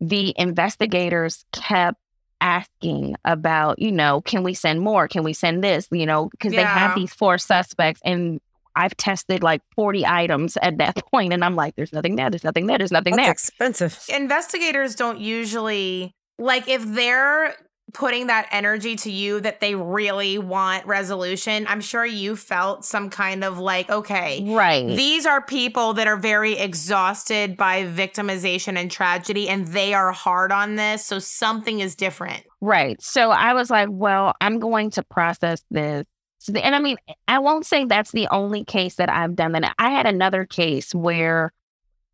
the 0.00 0.32
investigators 0.36 1.44
kept 1.52 1.98
asking 2.40 3.16
about, 3.24 3.78
you 3.78 3.90
know, 3.90 4.20
can 4.20 4.42
we 4.42 4.54
send 4.54 4.80
more? 4.80 5.08
Can 5.08 5.22
we 5.24 5.32
send 5.32 5.64
this? 5.64 5.88
You 5.90 6.06
know, 6.06 6.28
because 6.30 6.52
they 6.52 6.58
Yeah. 6.58 6.78
have 6.78 6.94
these 6.94 7.12
four 7.14 7.38
suspects 7.38 8.00
and 8.04 8.40
I've 8.76 8.96
tested 8.96 9.42
like 9.42 9.62
40 9.76 10.04
items 10.04 10.56
at 10.60 10.78
that 10.78 10.96
point, 11.12 11.32
and 11.32 11.44
I'm 11.44 11.54
like, 11.54 11.76
there's 11.76 11.92
nothing 11.92 12.16
there, 12.16 12.28
there's 12.28 12.42
nothing 12.44 12.66
there, 12.66 12.76
there's 12.78 12.90
nothing 12.90 13.14
That's 13.16 13.24
there. 13.26 13.32
expensive. 13.32 14.04
Investigators 14.14 14.96
don't 14.96 15.20
usually 15.20 16.12
like 16.38 16.68
if 16.68 16.84
they're 16.84 17.54
putting 17.92 18.26
that 18.26 18.48
energy 18.50 18.96
to 18.96 19.10
you 19.10 19.40
that 19.40 19.60
they 19.60 19.74
really 19.74 20.38
want 20.38 20.86
resolution. 20.86 21.66
I'm 21.68 21.80
sure 21.80 22.04
you 22.04 22.34
felt 22.34 22.84
some 22.84 23.10
kind 23.10 23.44
of 23.44 23.58
like, 23.58 23.88
okay, 23.90 24.44
Right. 24.44 24.86
These 24.86 25.26
are 25.26 25.40
people 25.40 25.94
that 25.94 26.06
are 26.06 26.16
very 26.16 26.54
exhausted 26.54 27.56
by 27.56 27.84
victimization 27.84 28.76
and 28.76 28.90
tragedy, 28.90 29.48
and 29.48 29.66
they 29.68 29.94
are 29.94 30.12
hard 30.12 30.50
on 30.50 30.76
this. 30.76 31.04
So 31.04 31.18
something 31.18 31.80
is 31.80 31.94
different. 31.94 32.42
Right. 32.60 33.00
So 33.02 33.30
I 33.30 33.54
was 33.54 33.70
like, 33.70 33.88
well, 33.90 34.34
I'm 34.40 34.58
going 34.58 34.90
to 34.90 35.02
process 35.02 35.62
this. 35.70 36.04
And 36.48 36.74
I 36.74 36.78
mean, 36.78 36.96
I 37.28 37.38
won't 37.38 37.64
say 37.64 37.84
that's 37.84 38.12
the 38.12 38.28
only 38.28 38.64
case 38.64 38.96
that 38.96 39.08
I've 39.08 39.36
done 39.36 39.52
that. 39.52 39.74
I 39.78 39.90
had 39.90 40.06
another 40.06 40.44
case 40.44 40.94
where 40.94 41.52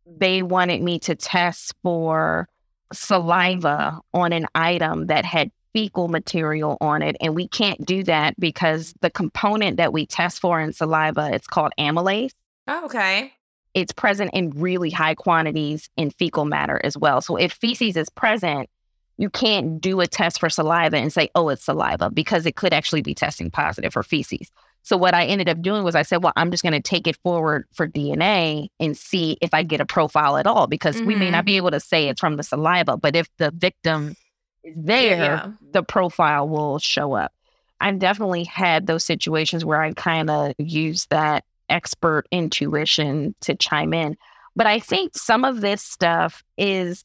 they 0.05 0.41
wanted 0.41 0.81
me 0.81 0.99
to 0.99 1.15
test 1.15 1.73
for 1.83 2.47
saliva 2.93 3.99
on 4.13 4.33
an 4.33 4.45
item 4.53 5.07
that 5.07 5.25
had 5.25 5.51
fecal 5.73 6.07
material 6.07 6.77
on 6.81 7.01
it. 7.01 7.15
And 7.21 7.35
we 7.35 7.47
can't 7.47 7.85
do 7.85 8.03
that 8.03 8.39
because 8.39 8.93
the 9.01 9.09
component 9.09 9.77
that 9.77 9.93
we 9.93 10.05
test 10.05 10.39
for 10.39 10.59
in 10.59 10.73
saliva, 10.73 11.29
it's 11.33 11.47
called 11.47 11.73
amylase 11.79 12.31
Oh, 12.67 12.85
okay. 12.85 13.33
it's 13.73 13.91
present 13.91 14.31
in 14.33 14.51
really 14.51 14.91
high 14.91 15.15
quantities 15.15 15.89
in 15.97 16.11
fecal 16.11 16.45
matter 16.45 16.79
as 16.83 16.97
well. 16.97 17.21
So 17.21 17.35
if 17.37 17.53
feces 17.53 17.97
is 17.97 18.09
present, 18.09 18.69
you 19.17 19.29
can't 19.29 19.79
do 19.81 19.99
a 20.01 20.07
test 20.07 20.39
for 20.39 20.49
saliva 20.49 20.97
and 20.97 21.11
say, 21.11 21.29
oh, 21.35 21.49
it's 21.49 21.65
saliva 21.65 22.09
because 22.09 22.45
it 22.45 22.55
could 22.55 22.73
actually 22.73 23.01
be 23.01 23.13
testing 23.13 23.51
positive 23.51 23.93
for 23.93 24.03
feces. 24.03 24.49
So 24.83 24.97
what 24.97 25.13
I 25.13 25.25
ended 25.25 25.47
up 25.47 25.61
doing 25.61 25.83
was 25.83 25.95
I 25.95 26.01
said, 26.01 26.23
well, 26.23 26.33
I'm 26.35 26.49
just 26.49 26.63
going 26.63 26.73
to 26.73 26.81
take 26.81 27.05
it 27.05 27.15
forward 27.17 27.65
for 27.71 27.87
DNA 27.87 28.69
and 28.79 28.97
see 28.97 29.37
if 29.39 29.53
I 29.53 29.61
get 29.61 29.79
a 29.79 29.85
profile 29.85 30.37
at 30.37 30.47
all 30.47 30.65
because 30.65 30.99
we 31.01 31.13
may 31.13 31.29
not 31.29 31.39
mm-hmm. 31.39 31.45
be 31.45 31.57
able 31.57 31.71
to 31.71 31.79
say 31.79 32.07
it's 32.07 32.19
from 32.19 32.37
the 32.37 32.43
saliva, 32.43 32.97
but 32.97 33.15
if 33.15 33.27
the 33.37 33.51
victim 33.55 34.15
is 34.63 34.75
there, 34.77 35.17
Yeah. 35.17 35.51
the 35.71 35.83
profile 35.83 36.47
will 36.47 36.79
show 36.79 37.13
up. 37.13 37.31
I've 37.79 37.99
definitely 37.99 38.43
had 38.43 38.85
those 38.87 39.03
situations 39.03 39.65
where 39.65 39.81
I 39.81 39.91
kind 39.93 40.29
of 40.29 40.53
use 40.57 41.07
that 41.07 41.43
expert 41.69 42.27
intuition 42.31 43.33
to 43.41 43.55
chime 43.55 43.93
in. 43.93 44.17
But 44.55 44.67
I 44.67 44.79
think 44.79 45.17
some 45.17 45.45
of 45.45 45.61
this 45.61 45.81
stuff 45.81 46.43
is 46.57 47.03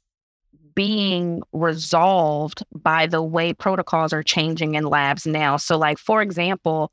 being 0.74 1.42
resolved 1.52 2.62
by 2.74 3.06
the 3.06 3.22
way 3.22 3.54
protocols 3.54 4.12
are 4.12 4.22
changing 4.22 4.74
in 4.74 4.84
labs 4.84 5.26
now. 5.26 5.56
So, 5.56 5.78
like, 5.78 5.96
for 5.98 6.20
example, 6.20 6.92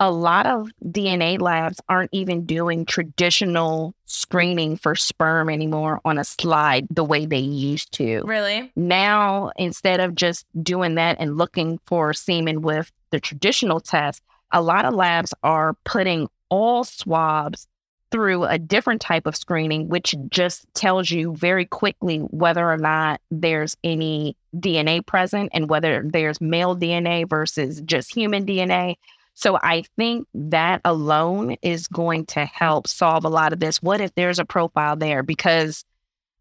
a 0.00 0.10
lot 0.10 0.46
of 0.46 0.70
DNA 0.84 1.40
labs 1.40 1.80
aren't 1.88 2.10
even 2.12 2.46
doing 2.46 2.84
traditional 2.84 3.94
screening 4.04 4.76
for 4.76 4.94
sperm 4.94 5.50
anymore 5.50 6.00
on 6.04 6.18
a 6.18 6.24
slide 6.24 6.86
the 6.90 7.04
way 7.04 7.26
they 7.26 7.38
used 7.38 7.92
to. 7.92 8.22
Really? 8.24 8.70
Now, 8.76 9.50
instead 9.56 10.00
of 10.00 10.14
just 10.14 10.46
doing 10.62 10.94
that 10.94 11.16
and 11.18 11.36
looking 11.36 11.80
for 11.84 12.12
semen 12.12 12.62
with 12.62 12.92
the 13.10 13.18
traditional 13.20 13.80
test, 13.80 14.22
a 14.52 14.62
lot 14.62 14.84
of 14.84 14.94
labs 14.94 15.34
are 15.42 15.74
putting 15.84 16.28
all 16.48 16.84
swabs 16.84 17.66
through 18.10 18.44
a 18.44 18.58
different 18.58 19.00
type 19.00 19.26
of 19.26 19.36
screening, 19.36 19.88
which 19.88 20.14
just 20.30 20.66
tells 20.74 21.10
you 21.10 21.34
very 21.36 21.66
quickly 21.66 22.18
whether 22.18 22.70
or 22.70 22.78
not 22.78 23.20
there's 23.30 23.76
any 23.84 24.36
DNA 24.56 25.04
present 25.04 25.50
and 25.52 25.68
whether 25.68 26.02
there's 26.04 26.40
male 26.40 26.74
DNA 26.74 27.28
versus 27.28 27.82
just 27.82 28.14
human 28.14 28.46
DNA. 28.46 28.96
So 29.40 29.56
I 29.62 29.84
think 29.96 30.26
that 30.34 30.80
alone 30.84 31.54
is 31.62 31.86
going 31.86 32.26
to 32.26 32.44
help 32.44 32.88
solve 32.88 33.24
a 33.24 33.28
lot 33.28 33.52
of 33.52 33.60
this. 33.60 33.80
What 33.80 34.00
if 34.00 34.12
there's 34.16 34.40
a 34.40 34.44
profile 34.44 34.96
there? 34.96 35.22
Because 35.22 35.84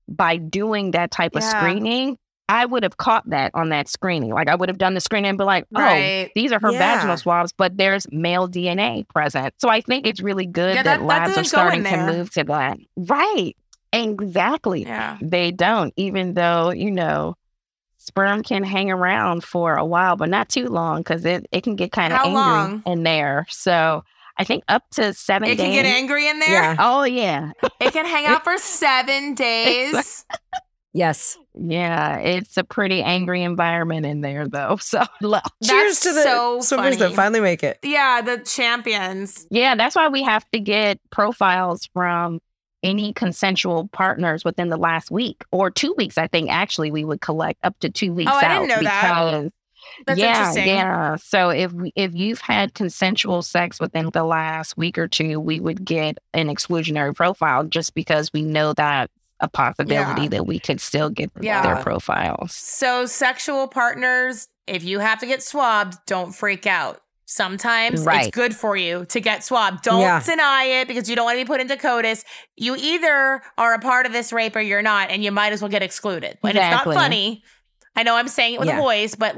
by 0.08 0.38
doing 0.38 0.92
that 0.92 1.12
type 1.12 1.36
of 1.36 1.44
screening, 1.44 2.18
I 2.50 2.66
would 2.66 2.82
have 2.82 2.98
caught 2.98 3.30
that 3.30 3.52
on 3.54 3.70
that 3.70 3.88
screening. 3.88 4.32
Like 4.32 4.48
I 4.50 4.56
would 4.56 4.68
have 4.70 4.80
done 4.80 4.96
the 4.96 5.00
screening 5.00 5.30
and 5.30 5.38
be 5.38 5.44
like, 5.44 5.66
oh, 5.76 5.80
Right. 5.80 6.32
these 6.34 6.52
are 6.52 6.60
her 6.60 6.72
Yeah. 6.72 6.80
vaginal 6.80 7.18
swabs, 7.18 7.52
but 7.52 7.78
there's 7.78 8.08
male 8.12 8.48
DNA 8.48 9.08
present. 9.10 9.54
So 9.60 9.70
I 9.70 9.82
think 9.82 10.08
it's 10.08 10.20
really 10.22 10.48
good 10.48 10.74
Yeah, 10.74 10.82
that, 10.82 10.98
that- 10.98 11.00
that 11.02 11.06
labs 11.06 11.32
are 11.34 11.36
doesn't 11.44 11.56
go 11.56 11.68
in 11.68 11.84
starting 11.84 11.84
to 11.84 12.14
move 12.18 12.32
to 12.32 12.44
that. 12.46 12.80
Right. 12.96 13.56
Exactly. 13.94 14.84
Yeah. 14.86 15.18
They 15.22 15.52
don't, 15.52 15.94
even 15.98 16.34
though, 16.34 16.72
you 16.72 16.90
know, 16.90 17.36
sperm 18.08 18.42
can 18.44 18.64
hang 18.64 18.90
around 18.90 19.44
for 19.44 19.76
a 19.76 19.86
while, 19.86 20.16
but 20.16 20.30
not 20.30 20.50
too 20.50 20.68
long 20.70 21.02
because 21.02 21.24
it, 21.26 21.46
it 21.52 21.62
can 21.64 21.76
get 21.76 21.92
kind 21.92 22.12
of 22.14 22.20
angry 22.22 22.34
long? 22.34 22.84
in 22.88 23.04
there. 23.04 23.46
So 23.50 24.04
I 24.38 24.44
think 24.44 24.64
up 24.68 24.84
to 24.94 25.14
seven 25.14 25.48
It 25.50 25.56
days. 25.58 25.66
can 25.66 25.74
get 25.74 25.86
angry 25.86 26.28
in 26.28 26.40
there. 26.40 26.50
Yeah. 26.52 26.76
Oh, 26.80 27.04
yeah. 27.04 27.52
It 27.80 27.94
can 27.94 28.06
hang 28.06 28.26
out 28.26 28.44
for 28.44 28.58
seven 28.58 29.34
days. 29.36 30.26
Yes. 30.94 31.38
Yeah. 31.54 32.18
It's 32.18 32.58
a 32.58 32.64
pretty 32.64 33.04
angry 33.04 33.44
environment 33.44 34.06
in 34.06 34.22
there, 34.22 34.48
though. 34.48 34.78
So, 34.82 35.04
lo- 35.22 35.40
Cheers 35.64 36.00
to 36.02 36.14
the 36.14 36.24
so 36.24 36.62
swimmers 36.62 36.98
funny. 36.98 37.10
that 37.10 37.16
finally 37.16 37.40
make 37.40 37.64
it. 37.64 37.78
Yeah, 37.84 38.22
the 38.22 38.38
champions. 38.40 39.46
yeah, 39.52 39.76
that's 39.76 39.96
why 39.96 40.08
we 40.08 40.24
have 40.24 40.50
to 40.52 40.60
get 40.60 41.00
profiles 41.12 41.88
from 41.94 42.40
any 42.88 43.14
consensual 43.14 43.88
partners 43.90 44.46
within 44.46 44.70
the 44.70 44.78
last 44.78 45.12
week 45.12 45.44
or 45.52 45.70
two 45.70 45.94
weeks. 45.98 46.18
I 46.18 46.28
think 46.28 46.50
actually 46.50 46.92
we 46.92 47.04
would 47.06 47.22
collect 47.22 47.60
up 47.64 47.78
to 47.80 47.90
two 47.90 48.14
weeks 48.14 48.32
Oh, 48.34 48.38
I 48.38 48.48
didn't 48.60 48.70
know 48.70 48.82
that. 48.82 49.52
That's 50.06 50.20
yeah, 50.20 50.28
interesting. 50.40 50.68
Yeah. 50.68 51.16
So 51.16 51.50
if 51.50 51.72
we- 51.72 51.94
if 51.96 52.14
you've 52.14 52.42
had 52.42 52.74
consensual 52.74 53.42
sex 53.42 53.80
within 53.80 54.10
the 54.12 54.24
last 54.24 54.78
week 54.78 54.98
or 54.98 55.08
two, 55.08 55.40
we 55.40 55.60
would 55.60 55.86
get 55.86 56.18
an 56.34 56.48
exclusionary 56.48 57.16
profile 57.16 57.64
just 57.64 57.94
because 57.96 58.32
we 58.34 58.42
know 58.42 58.74
that 58.74 59.10
a 59.40 59.48
possibility 59.48 60.24
Yeah. 60.24 60.30
that 60.30 60.48
we 60.48 60.60
could 60.60 60.82
still 60.82 61.10
get 61.10 61.32
Yeah. 61.40 61.62
their 61.62 61.78
profiles. 61.84 62.54
So, 62.54 63.06
sexual 63.06 63.68
partners, 63.68 64.48
if 64.66 64.84
you 64.84 65.00
have 65.00 65.20
to 65.20 65.26
get 65.26 65.44
swabbed, 65.44 65.98
don't 66.06 66.34
freak 66.34 66.66
out. 66.68 67.02
Sometimes 67.30 68.06
it's 68.08 68.30
good 68.30 68.56
for 68.56 68.78
you 68.78 69.04
to 69.10 69.20
get 69.20 69.44
swabbed. 69.44 69.84
Don't 69.84 70.00
Yeah. 70.00 70.24
deny 70.24 70.64
it 70.64 70.88
because 70.88 71.10
you 71.10 71.16
don't 71.18 71.26
want 71.26 71.38
to 71.38 71.44
be 71.44 71.48
put 71.48 71.60
into 71.60 71.76
CODIS. 71.76 72.24
You 72.56 72.78
either 72.78 73.44
are 73.58 73.74
a 73.74 73.80
part 73.80 74.06
of 74.06 74.14
this 74.14 74.32
rape 74.32 74.56
or 74.56 74.62
you're 74.62 74.82
not, 74.82 75.12
and 75.12 75.22
you 75.26 75.32
might 75.34 75.52
as 75.52 75.62
well 75.62 75.70
get 75.70 75.84
excluded. 75.84 76.38
And 76.42 76.52
Exactly. 76.52 76.56
it's 76.56 76.86
not 76.86 76.94
funny. 76.96 77.44
I 77.98 78.04
know 78.04 78.16
I'm 78.16 78.30
saying 78.30 78.54
it 78.54 78.60
with 78.62 78.70
Yeah. 78.70 78.78
a 78.78 78.82
voice, 78.82 79.16
but 79.16 79.38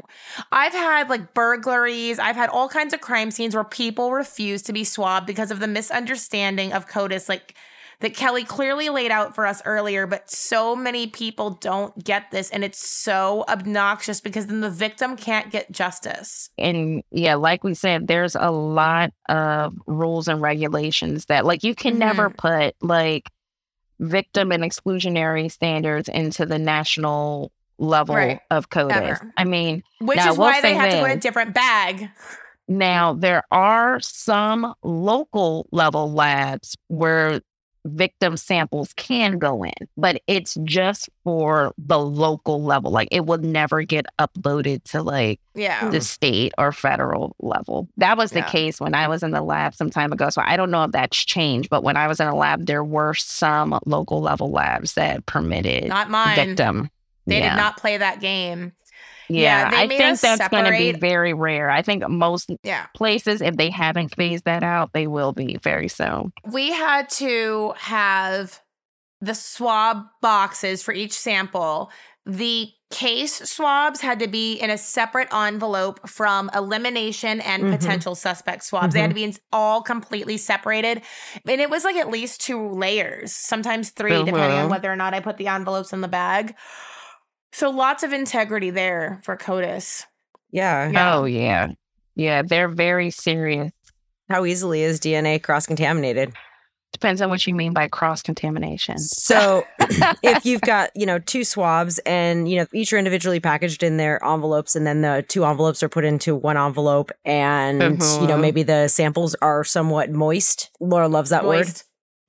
I've 0.52 0.74
had 0.74 1.10
like 1.10 1.34
burglaries. 1.34 2.20
I've 2.20 2.36
had 2.36 2.50
all 2.50 2.70
kinds 2.70 2.94
of 2.94 3.02
crime 3.02 3.32
scenes 3.32 3.56
where 3.56 3.64
people 3.64 4.12
refuse 4.12 4.62
to 4.64 4.74
be 4.74 4.84
swabbed 4.84 5.26
because 5.26 5.50
of 5.50 5.60
the 5.60 5.68
misunderstanding 5.68 6.72
of 6.74 6.88
CODIS. 6.88 7.28
Like, 7.28 7.56
that 8.02 8.16
Kelly 8.16 8.44
clearly 8.44 8.90
laid 8.90 9.12
out 9.12 9.36
for 9.36 9.46
us 9.46 9.62
earlier, 9.66 10.08
but 10.08 10.30
so 10.32 10.76
many 10.76 11.08
people 11.08 11.52
don't 11.52 12.04
get 12.04 12.32
this. 12.32 12.50
And 12.50 12.64
it's 12.64 12.88
so 12.88 13.44
obnoxious 13.50 14.22
because 14.22 14.48
then 14.48 14.62
the 14.62 14.70
victim 14.70 15.18
can't 15.18 15.52
get 15.52 15.72
justice. 15.72 16.50
And 16.58 17.04
yeah, 17.12 17.36
like 17.36 17.64
we 17.64 17.74
said, 17.74 18.08
there's 18.08 18.36
a 18.36 18.52
lot 18.52 19.12
of 19.28 19.74
rules 19.86 20.28
and 20.28 20.42
regulations 20.42 21.26
that 21.26 21.46
like 21.46 21.64
you 21.64 21.76
can 21.76 22.00
never 22.00 22.30
mm-hmm. 22.30 22.36
put 22.36 22.76
like 22.82 23.30
victim 24.00 24.52
and 24.52 24.64
exclusionary 24.64 25.52
standards 25.52 26.08
into 26.08 26.46
the 26.46 26.58
national 26.58 27.52
level 27.78 28.16
Right. 28.16 28.40
of. 28.50 28.68
Ever. 28.74 29.34
I 29.36 29.44
mean, 29.44 29.84
Which 30.00 30.18
Now, 30.18 30.32
is 30.32 30.38
we'll 30.38 30.48
why 30.48 30.62
they 30.62 30.74
have 30.74 30.92
to 30.92 30.98
go 30.98 31.06
in 31.06 31.12
a 31.12 31.18
different 31.18 31.54
bag. 31.54 32.10
Now, 32.68 33.14
there 33.14 33.44
are 33.52 34.00
some 34.00 34.76
local 34.84 35.68
level 35.72 36.12
labs 36.14 36.78
where 36.88 37.42
victim 37.90 38.38
samples 38.38 38.94
can 38.96 39.38
go 39.38 39.64
in, 39.64 39.74
but 39.98 40.22
it's 40.28 40.56
just 40.64 41.10
for 41.24 41.74
the 41.78 42.00
local 42.00 42.62
level. 42.64 42.92
Like 42.92 43.08
it 43.12 43.26
will 43.26 43.38
never 43.40 43.84
get 43.84 44.06
uploaded 44.20 44.84
to 44.92 45.02
like 45.02 45.40
Yeah. 45.56 45.90
the 45.90 46.02
state 46.02 46.54
or 46.58 46.72
federal 46.72 47.36
level. 47.40 47.88
That 47.98 48.18
was 48.18 48.32
the 48.32 48.40
Yeah. 48.40 48.50
case 48.50 48.80
when 48.80 48.94
I 48.96 49.08
was 49.08 49.24
in 49.24 49.32
the 49.32 49.42
lab 49.42 49.76
some 49.76 49.90
time 49.90 50.12
ago. 50.12 50.30
So 50.30 50.42
I 50.46 50.56
don't 50.58 50.72
know 50.72 50.84
if 50.84 50.92
that's 50.92 51.18
changed, 51.18 51.70
but 51.70 51.84
when 51.84 51.98
I 51.98 52.08
was 52.08 52.20
in 52.20 52.28
a 52.28 52.36
lab, 52.36 52.66
there 52.66 52.84
were 52.84 53.14
some 53.14 53.78
local 53.86 54.22
level 54.22 54.52
labs 54.52 54.94
that 54.94 55.26
permitted 55.26 55.88
Not 55.90 56.10
mine. 56.10 56.36
victim. 56.36 56.90
They 57.28 57.40
yeah. 57.42 57.52
did 57.52 57.58
not 57.58 57.78
play 57.78 57.98
that 57.98 58.22
game. 58.22 58.72
Yeah, 59.30 59.72
Yeah, 59.72 59.78
I 59.80 59.88
think 59.88 60.20
that's 60.20 60.48
going 60.50 60.66
to 60.66 60.72
be 60.72 60.92
very 60.94 61.34
rare. 61.34 61.70
I 61.70 61.82
think 61.82 62.08
most 62.10 62.50
Yeah. 62.64 62.88
places, 62.96 63.42
if 63.42 63.56
they 63.58 63.70
haven't 63.70 64.16
phased 64.16 64.46
that 64.46 64.64
out, 64.64 64.92
they 64.94 65.08
will 65.08 65.32
be 65.34 65.58
very 65.62 65.88
soon. 65.88 66.34
We 66.52 66.72
had 66.72 67.10
to 67.12 67.74
have 67.78 68.60
the 69.22 69.36
swab 69.36 70.06
boxes 70.22 70.82
for 70.82 70.94
each 70.94 71.12
sample. 71.14 71.92
The 72.26 72.70
case 72.92 73.48
swabs 73.50 74.02
had 74.02 74.20
to 74.20 74.28
be 74.28 74.54
in 74.54 74.70
a 74.70 74.78
separate 74.78 75.32
envelope 75.34 76.08
from 76.10 76.50
elimination 76.56 77.40
and 77.42 77.64
Mhm. 77.66 77.72
potential 77.72 78.16
suspect 78.16 78.64
swabs. 78.64 78.94
They 78.94 79.02
had 79.02 79.12
to 79.12 79.14
be 79.16 79.24
in 79.24 79.36
all 79.52 79.82
completely 79.84 80.38
separated. 80.38 81.02
And 81.48 81.62
it 81.62 81.70
was 81.70 81.84
like 81.84 81.96
at 81.98 82.10
least 82.10 82.42
two 82.42 82.70
layers, 82.70 83.32
sometimes 83.32 83.92
3 83.92 84.24
depending 84.24 84.42
on 84.58 84.66
Mhm. 84.68 84.72
whether 84.72 84.92
or 84.92 84.96
not 84.96 85.14
I 85.14 85.20
put 85.20 85.38
the 85.38 85.48
envelopes 85.48 85.94
in 85.94 86.02
the 86.02 86.08
bag. 86.08 86.56
So 87.52 87.70
lots 87.70 88.04
of 88.04 88.14
integrity 88.14 88.70
there 88.70 89.22
for 89.24 89.36
CODIS. 89.38 90.04
Yeah. 90.52 90.90
Yeah. 90.90 91.16
Oh, 91.16 91.26
yeah. 91.26 91.70
Yeah, 92.16 92.42
they're 92.42 92.68
very 92.70 93.12
serious. 93.12 93.72
How 94.30 94.46
easily 94.46 94.82
is 94.84 95.00
DNA 95.00 95.42
cross 95.42 95.66
contaminated? 95.66 96.34
Depends 96.92 97.22
on 97.22 97.30
what 97.30 97.46
you 97.46 97.54
mean 97.54 97.72
by 97.72 97.88
cross 97.88 98.22
contamination. 98.24 98.98
So 98.98 99.64
if 100.24 100.46
you've 100.46 100.62
got, 100.62 100.90
you 100.96 101.06
know, 101.06 101.20
two 101.20 101.44
swabs 101.44 102.00
and, 102.00 102.50
you 102.50 102.58
know, 102.58 102.66
each 102.74 102.92
are 102.94 102.98
individually 102.98 103.40
packaged 103.40 103.84
in 103.84 103.98
their 103.98 104.24
envelopes 104.26 104.76
and 104.76 104.86
then 104.88 105.02
the 105.02 105.24
two 105.28 105.46
envelopes 105.46 105.82
are 105.84 105.90
put 105.90 106.04
into 106.04 106.36
one 106.36 106.58
envelope 106.58 107.12
and, 107.24 107.80
you 107.82 107.88
know, 108.28 108.38
Mhm. 108.38 108.42
maybe 108.42 108.64
the 108.64 108.88
samples 108.88 109.36
are 109.42 109.64
somewhat 109.64 110.12
moist. 110.12 110.72
Laura 110.80 111.08
loves 111.08 111.30
that 111.30 111.46
word. 111.46 111.68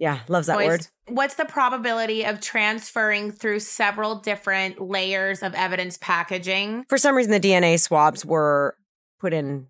Moist. 0.00 0.18
Yeah, 0.18 0.20
loves 0.28 0.46
that 0.46 0.54
Moist. 0.58 0.68
word. 0.68 1.14
What's 1.16 1.34
the 1.34 1.44
probability 1.44 2.24
of 2.24 2.40
transferring 2.40 3.32
through 3.32 3.60
several 3.60 4.16
different 4.16 4.80
layers 4.80 5.42
of 5.42 5.54
evidence 5.54 5.98
packaging? 5.98 6.84
For 6.88 6.98
some 6.98 7.14
reason, 7.14 7.32
the 7.32 7.40
DNA 7.40 7.78
swabs 7.78 8.24
were 8.24 8.76
put 9.20 9.32
in 9.32 9.66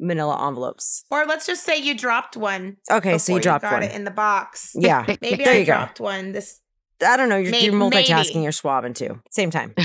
manila 0.00 0.46
envelopes. 0.48 1.04
Or 1.10 1.24
let's 1.26 1.46
just 1.46 1.64
say 1.64 1.78
you 1.78 1.96
dropped 1.96 2.36
one. 2.36 2.76
Okay, 2.90 3.18
so 3.18 3.32
you 3.32 3.38
before 3.38 3.42
dropped 3.42 3.62
got 3.62 3.72
one. 3.74 3.82
it 3.84 3.92
in 3.94 4.04
the 4.04 4.10
box. 4.10 4.72
Yeah. 4.74 5.04
Maybe 5.20 5.44
There 5.44 5.54
I 5.54 5.58
you 5.58 5.64
go. 5.64 5.72
dropped 5.72 6.00
one. 6.00 6.32
This 6.32 6.60
I 7.04 7.16
don't 7.16 7.28
know. 7.28 7.36
You're, 7.36 7.50
May- 7.50 7.64
you're 7.64 7.74
multitasking. 7.74 8.34
maybe. 8.34 8.42
You're 8.44 8.52
swabbing 8.52 8.94
too. 8.94 9.20
Same 9.30 9.50
time. 9.50 9.74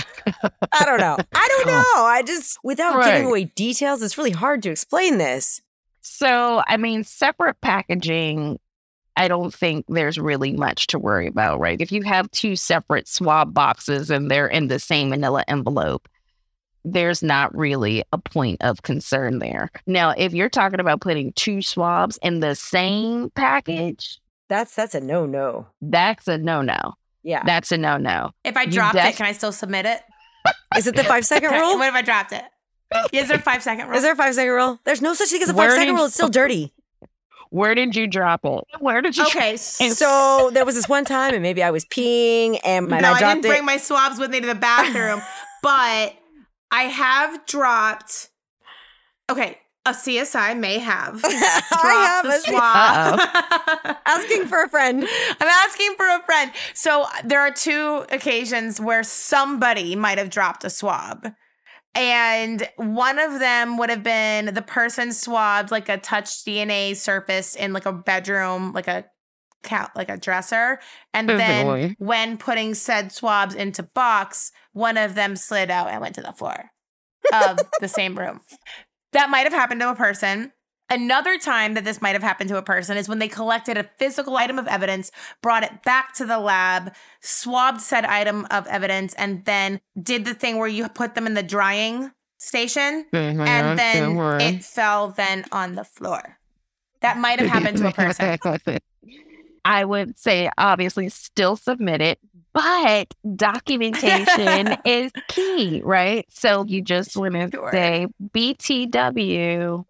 I 0.71 0.85
don't 0.85 0.99
know. 0.99 1.17
I 1.33 1.47
don't 1.47 1.67
oh. 1.67 1.71
know. 1.95 2.03
I 2.05 2.21
just, 2.25 2.59
without 2.63 2.95
Right. 2.95 3.13
giving 3.13 3.27
away 3.27 3.45
details, 3.45 4.01
it's 4.03 4.17
really 4.17 4.31
hard 4.31 4.61
to 4.63 4.69
explain 4.69 5.17
this. 5.17 5.59
So, 6.01 6.61
I 6.67 6.77
mean, 6.77 7.03
separate 7.03 7.59
packaging, 7.61 8.59
I 9.19 9.27
don't 9.27 9.53
think 9.53 9.85
there's 9.89 10.17
really 10.17 10.53
much 10.53 10.87
to 10.87 10.97
worry 10.99 11.27
about, 11.27 11.59
right? 11.59 11.79
If 11.79 11.91
you 11.91 12.01
have 12.03 12.31
two 12.31 12.55
separate 12.55 13.07
swab 13.07 13.53
boxes 13.53 14.09
and 14.09 14.31
they're 14.31 14.47
in 14.47 14.67
the 14.67 14.79
same 14.79 15.09
manila 15.09 15.43
envelope, 15.47 16.07
there's 16.85 17.21
not 17.21 17.55
really 17.55 18.03
a 18.13 18.17
point 18.17 18.61
of 18.61 18.81
concern 18.83 19.39
there. 19.39 19.69
Now, 19.85 20.11
if 20.17 20.33
you're 20.33 20.49
talking 20.49 20.79
about 20.79 21.01
putting 21.01 21.33
two 21.33 21.61
swabs 21.61 22.17
in 22.23 22.39
the 22.39 22.55
same 22.55 23.29
package, 23.31 24.19
That's 24.47 24.73
that's 24.73 24.95
a 24.95 25.01
no 25.01 25.25
no. 25.25 25.67
that's 25.81 26.27
a 26.27 26.37
no 26.37 26.61
no. 26.61 26.95
Yeah. 27.21 27.43
That's 27.43 27.71
a 27.73 27.77
no 27.77 27.97
no. 27.97 28.31
if 28.45 28.55
I 28.55 28.65
dropped 28.65 28.95
def- 28.95 29.05
it, 29.13 29.17
can 29.17 29.25
I 29.25 29.33
still 29.33 29.51
submit 29.51 29.85
it? 29.85 30.01
Is 30.77 30.87
it 30.87 30.95
the 30.95 31.03
five 31.03 31.25
second 31.25 31.51
rule? 31.59 31.77
what 31.77 31.89
if 31.89 31.93
I 31.93 32.01
dropped 32.01 32.31
it? 32.31 32.43
Is 33.11 33.27
there 33.27 33.37
a 33.37 33.41
five 33.41 33.61
second 33.61 33.87
rule? 33.87 33.97
Is 33.97 34.03
there 34.03 34.13
a 34.13 34.15
five 34.15 34.33
second 34.33 34.53
rule? 34.53 34.79
There's 34.85 35.01
no 35.01 35.13
such 35.13 35.29
thing 35.29 35.41
as 35.43 35.49
a 35.49 35.53
Where 35.53 35.67
five 35.69 35.77
second 35.77 35.93
did- 35.93 35.97
rule. 35.99 36.05
It's 36.05 36.13
still 36.15 36.29
dirty. 36.41 36.71
Where 37.51 37.73
did 37.73 37.95
you 37.95 38.05
drop 38.07 38.41
it? 38.43 38.63
Where 38.79 39.01
did 39.01 39.17
you 39.17 39.23
okay, 39.25 39.51
And 39.51 39.93
So 39.93 40.51
there 40.53 40.65
was 40.65 40.75
this 40.75 40.87
one 40.87 41.03
time, 41.05 41.33
and 41.33 41.41
maybe 41.41 41.63
I 41.63 41.71
was 41.71 41.83
peeing, 41.85 42.59
and 42.63 42.87
my, 42.87 42.99
no, 42.99 43.09
I 43.09 43.13
I, 43.15 43.19
didn't 43.19 43.45
it. 43.45 43.49
bring 43.49 43.65
my 43.65 43.77
swabs 43.77 44.19
with 44.19 44.29
me 44.29 44.39
to 44.39 44.47
the 44.47 44.55
bathroom, 44.55 45.21
but 45.63 46.13
I 46.71 46.83
have 46.83 47.45
dropped. 47.47 48.29
Okay, 49.31 49.57
A 49.85 49.91
CSI 49.91 50.57
may 50.59 50.77
have. 50.79 51.21
I 51.25 51.59
dropped 51.81 51.85
have 52.07 52.25
the 52.25 52.35
a- 52.35 52.39
swab. 52.39 53.97
Asking 54.05 54.45
for 54.45 54.63
a 54.63 54.69
friend. 54.69 55.03
I'm 55.03 55.47
asking 55.67 55.95
for 55.97 56.07
a 56.07 56.21
friend. 56.23 56.51
So 56.75 57.05
there 57.23 57.39
are 57.41 57.51
two 57.51 58.05
occasions 58.11 58.79
where 58.79 59.01
somebody 59.03 59.95
might 59.95 60.17
have 60.19 60.29
dropped 60.29 60.63
a 60.63 60.69
swab. 60.69 61.27
And 61.95 62.67
one 62.77 63.19
of 63.19 63.39
them 63.39 63.77
would 63.77 63.89
have 63.89 64.03
been 64.03 64.53
the 64.53 64.61
person 64.61 65.11
swabbed 65.11 65.71
like 65.71 65.89
a 65.89 65.97
touch 65.97 66.45
DNA 66.45 66.95
surface 66.95 67.55
in 67.55 67.73
like 67.73 67.85
a 67.85 67.93
bedroom, 67.93 68.73
like 68.73 68.87
a 68.87 69.05
cat, 69.63 69.91
like 69.95 70.09
a 70.09 70.17
dresser. 70.17 70.79
And 71.13 71.29
oh, 71.29 71.37
then 71.37 71.95
when 71.99 72.37
putting 72.37 72.73
said 72.75 73.11
swabs 73.11 73.55
into 73.55 73.83
box, 73.83 74.51
one 74.73 74.97
of 74.97 75.15
them 75.15 75.35
slid 75.35 75.69
out 75.69 75.89
and 75.89 76.01
went 76.01 76.15
to 76.15 76.21
the 76.21 76.31
floor 76.31 76.71
of 77.33 77.59
the 77.81 77.87
same 77.87 78.17
room. 78.17 78.41
That 79.13 79.29
might 79.29 79.43
have 79.43 79.53
happened 79.53 79.81
to 79.81 79.89
a 79.89 79.95
person. 79.95 80.53
Another 80.89 81.37
time 81.37 81.75
that 81.75 81.83
this 81.83 82.01
might 82.01 82.13
have 82.13 82.23
happened 82.23 82.49
to 82.49 82.57
a 82.57 82.61
person 82.61 82.97
is 82.97 83.07
when 83.07 83.19
they 83.19 83.27
collected 83.27 83.77
a 83.77 83.83
physical 83.97 84.37
item 84.37 84.57
of 84.57 84.67
evidence, 84.67 85.11
brought 85.41 85.63
it 85.63 85.83
back 85.83 86.13
to 86.15 86.25
the 86.25 86.39
lab, 86.39 86.93
swabbed 87.21 87.81
said 87.81 88.05
item 88.05 88.47
of 88.49 88.65
evidence, 88.67 89.13
and 89.13 89.45
then 89.45 89.81
did 90.01 90.25
the 90.25 90.33
thing 90.33 90.57
where 90.57 90.67
you 90.67 90.87
put 90.89 91.15
them 91.15 91.27
in 91.27 91.33
the 91.35 91.43
drying 91.43 92.11
station 92.39 93.05
Mm-hmm. 93.13 93.41
and 93.41 93.77
then 93.77 94.17
it 94.41 94.63
fell 94.63 95.09
then 95.09 95.45
on 95.51 95.75
the 95.75 95.83
floor. 95.83 96.37
That 97.01 97.17
might 97.17 97.39
have 97.39 97.49
happened 97.49 97.77
to 97.77 97.87
a 97.87 97.91
person. 98.41 98.79
I 99.65 99.85
would 99.85 100.17
say 100.17 100.49
obviously 100.57 101.09
still 101.09 101.55
submit 101.55 102.01
it, 102.01 102.19
but 102.53 103.13
documentation 103.35 104.77
is 104.85 105.11
key, 105.27 105.81
right? 105.83 106.25
So 106.29 106.65
you 106.65 106.81
just 106.81 107.15
want 107.15 107.33
to 107.33 107.49
Sure. 107.51 107.71
say 107.71 108.07
BTW. 108.33 109.85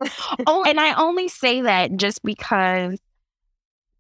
oh, 0.48 0.64
and 0.68 0.80
I 0.80 0.94
only 0.96 1.28
say 1.28 1.62
that 1.62 1.96
just 1.96 2.24
because 2.24 3.00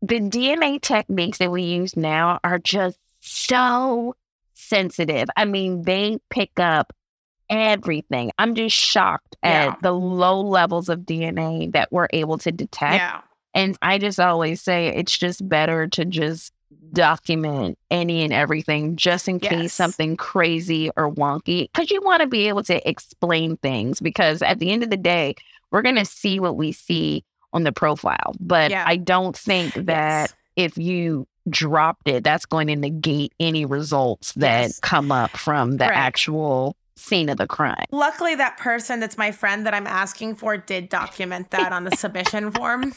the 0.01 0.19
DNA 0.19 0.81
techniques 0.81 1.37
that 1.39 1.51
we 1.51 1.63
use 1.63 1.95
now 1.97 2.39
are 2.43 2.59
just 2.59 2.97
so 3.19 4.15
sensitive. 4.53 5.27
I 5.35 5.45
mean, 5.45 5.81
they 5.83 6.19
pick 6.29 6.59
up 6.59 6.93
everything. 7.49 8.31
I'm 8.37 8.55
just 8.55 8.75
shocked 8.75 9.35
Yeah. 9.43 9.71
at 9.73 9.81
the 9.81 9.91
low 9.91 10.41
levels 10.41 10.87
of 10.89 10.99
DNA 10.99 11.71
that 11.73 11.91
we're 11.91 12.07
able 12.13 12.37
to 12.39 12.51
detect. 12.51 12.95
Yeah. 12.95 13.21
And 13.53 13.77
I 13.81 13.97
just 13.97 14.19
always 14.19 14.61
say 14.61 14.87
it's 14.89 15.17
just 15.17 15.47
better 15.49 15.87
to 15.87 16.05
just 16.05 16.53
document 16.93 17.77
any 17.91 18.23
and 18.23 18.33
everything 18.33 18.95
just 18.95 19.27
in 19.27 19.39
case 19.39 19.51
Yes. 19.51 19.73
something 19.73 20.17
crazy 20.17 20.89
or 20.97 21.11
wonky. 21.11 21.69
Because 21.73 21.91
you 21.91 22.01
want 22.01 22.21
to 22.21 22.27
be 22.27 22.47
able 22.47 22.63
to 22.63 22.87
explain 22.89 23.57
things. 23.57 23.99
Because 23.99 24.41
at 24.41 24.59
the 24.59 24.71
end 24.71 24.83
of 24.83 24.89
the 24.89 24.97
day, 24.97 25.35
we're 25.71 25.81
going 25.81 25.95
to 25.95 26.05
see 26.05 26.39
what 26.39 26.55
we 26.57 26.71
see 26.71 27.23
on 27.53 27.63
the 27.63 27.71
profile. 27.71 28.33
But 28.39 28.71
Yeah. 28.71 28.83
I 28.87 28.95
don't 28.97 29.35
think 29.37 29.73
that 29.73 30.31
Yes. 30.31 30.35
if 30.55 30.77
you 30.77 31.27
dropped 31.49 32.07
it, 32.07 32.23
that's 32.23 32.45
going 32.45 32.67
to 32.67 32.75
negate 32.75 33.33
any 33.39 33.65
results 33.65 34.33
that 34.33 34.61
Yes. 34.63 34.79
come 34.79 35.11
up 35.11 35.35
from 35.37 35.77
the 35.77 35.85
Right. 35.85 35.95
actual 35.97 36.75
scene 36.95 37.29
of 37.29 37.37
the 37.37 37.47
crime. 37.47 37.85
Luckily, 37.91 38.35
that 38.35 38.57
person 38.57 38.99
that's 38.99 39.17
my 39.17 39.31
friend 39.31 39.65
that 39.65 39.73
I'm 39.73 39.87
asking 39.87 40.35
for 40.35 40.57
did 40.57 40.89
document 40.89 41.49
that 41.51 41.71
on 41.71 41.85
the 41.85 41.91
submission 41.95 42.51
form. 42.51 42.93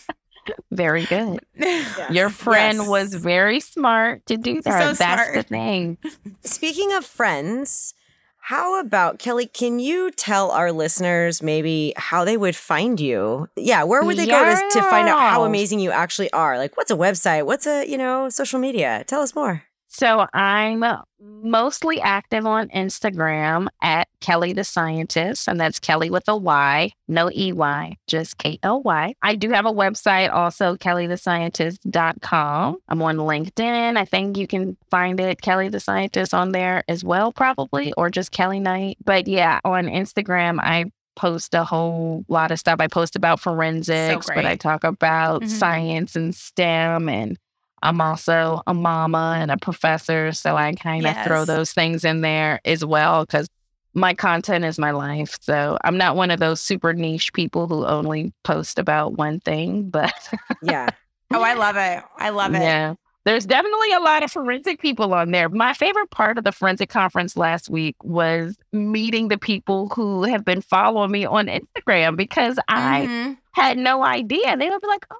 Very 0.70 1.04
good. 1.04 1.40
Your 2.10 2.30
friend 2.30 2.78
Yes. 2.78 2.88
was 2.88 3.14
very 3.14 3.60
smart 3.60 4.26
to 4.26 4.36
do 4.36 4.60
that. 4.62 4.82
So 4.82 4.92
That's 4.94 5.34
the 5.34 5.42
thing. 5.42 5.98
Speaking 6.42 6.92
of 6.92 7.04
friends, 7.04 7.94
how 8.40 8.80
about 8.80 9.18
Kelly? 9.18 9.46
Can 9.46 9.78
you 9.78 10.10
tell 10.10 10.50
our 10.50 10.72
listeners 10.72 11.42
maybe 11.42 11.92
how 11.96 12.24
they 12.24 12.36
would 12.36 12.56
find 12.56 12.98
you? 12.98 13.48
Yeah, 13.56 13.84
where 13.84 14.02
would 14.02 14.16
they 14.16 14.26
go 14.26 14.44
to, 14.44 14.68
to 14.72 14.82
find 14.82 15.08
out 15.08 15.20
how 15.20 15.44
amazing 15.44 15.78
you 15.78 15.90
actually 15.92 16.32
are? 16.32 16.58
Like, 16.58 16.76
what's 16.76 16.90
a 16.90 16.96
website? 16.96 17.46
What's 17.46 17.66
a 17.66 17.86
you 17.88 17.96
know 17.96 18.28
social 18.28 18.58
media? 18.58 19.04
Tell 19.06 19.20
us 19.22 19.34
more. 19.34 19.62
So 19.94 20.26
I'm 20.32 20.82
mostly 21.20 22.00
active 22.00 22.46
on 22.46 22.68
Instagram 22.70 23.66
at 23.82 24.08
Kelly 24.22 24.54
the 24.54 24.64
Scientist, 24.64 25.46
and 25.46 25.60
that's 25.60 25.78
Kelly 25.78 26.08
with 26.08 26.26
a 26.28 26.36
Y, 26.36 26.92
no 27.08 27.30
EY, 27.30 27.98
just 28.06 28.38
K 28.38 28.58
L 28.62 28.80
Y. 28.82 29.14
I 29.22 29.34
do 29.34 29.50
have 29.50 29.66
a 29.66 29.72
website 29.72 30.32
also, 30.32 30.76
kellythescientist.com. 30.76 32.76
I'm 32.88 33.02
on 33.02 33.16
LinkedIn. 33.18 33.98
I 33.98 34.04
think 34.06 34.38
you 34.38 34.46
can 34.46 34.76
find 34.90 35.20
it, 35.20 35.42
Kelly 35.42 35.68
the 35.68 35.80
Scientist, 35.80 36.32
on 36.32 36.52
there 36.52 36.84
as 36.88 37.04
well, 37.04 37.30
probably, 37.32 37.92
or 37.94 38.08
just 38.08 38.32
Kelly 38.32 38.60
Knight. 38.60 38.96
But 39.04 39.28
yeah, 39.28 39.60
on 39.64 39.84
Instagram, 39.86 40.58
I 40.60 40.86
post 41.14 41.52
a 41.52 41.62
whole 41.64 42.24
lot 42.28 42.50
of 42.50 42.58
stuff. 42.58 42.76
I 42.80 42.86
post 42.86 43.16
about 43.16 43.38
forensics, 43.38 44.26
but 44.34 44.46
I 44.46 44.56
talk 44.56 44.82
about 44.84 45.42
Mhm. 45.42 45.48
science 45.48 46.16
and 46.16 46.34
STEM 46.34 47.10
and 47.10 47.36
I'm 47.82 48.00
also 48.00 48.62
a 48.66 48.74
mama 48.74 49.36
and 49.38 49.50
a 49.50 49.56
professor, 49.56 50.32
so 50.32 50.56
I 50.56 50.72
kind 50.74 51.06
of 51.06 51.16
throw 51.24 51.44
those 51.44 51.72
things 51.72 52.04
in 52.04 52.20
there 52.20 52.60
as 52.64 52.84
well 52.84 53.24
because 53.26 53.48
my 53.94 54.14
content 54.14 54.64
is 54.64 54.78
my 54.78 54.92
life. 54.92 55.36
So 55.42 55.76
I'm 55.84 55.98
not 55.98 56.16
one 56.16 56.30
of 56.30 56.40
those 56.40 56.60
super 56.60 56.92
niche 56.94 57.32
people 57.32 57.66
who 57.68 57.84
only 57.84 58.32
post 58.44 58.78
about 58.78 59.14
one 59.18 59.40
thing, 59.40 59.90
but 59.90 60.14
Yeah, 60.62 60.88
Oh, 61.34 61.42
I 61.42 61.54
love 61.54 61.76
it. 61.76 62.02
I 62.18 62.30
love 62.30 62.54
it. 62.54 62.62
yeah. 62.62 62.94
There's 63.24 63.46
definitely 63.46 63.92
a 63.92 64.00
lot 64.00 64.22
of 64.24 64.32
forensic 64.32 64.80
people 64.80 65.14
on 65.14 65.30
there. 65.30 65.48
My 65.48 65.74
favorite 65.74 66.10
part 66.10 66.38
of 66.38 66.44
the 66.44 66.50
forensic 66.52 66.88
conference 66.88 67.36
last 67.36 67.70
week 67.70 67.94
was 68.02 68.56
meeting 68.72 69.28
the 69.28 69.38
people 69.38 69.88
who 69.90 70.24
have 70.24 70.44
been 70.44 70.60
following 70.60 71.10
me 71.12 71.24
on 71.24 71.46
Instagram 71.46 72.16
because 72.16 72.58
I 72.68 73.06
Mhm. 73.06 73.38
had 73.52 73.78
no 73.78 74.02
idea. 74.02 74.56
They 74.56 74.68
would 74.68 74.80
be 74.80 74.88
like, 74.88 75.06
"Oh 75.10 75.16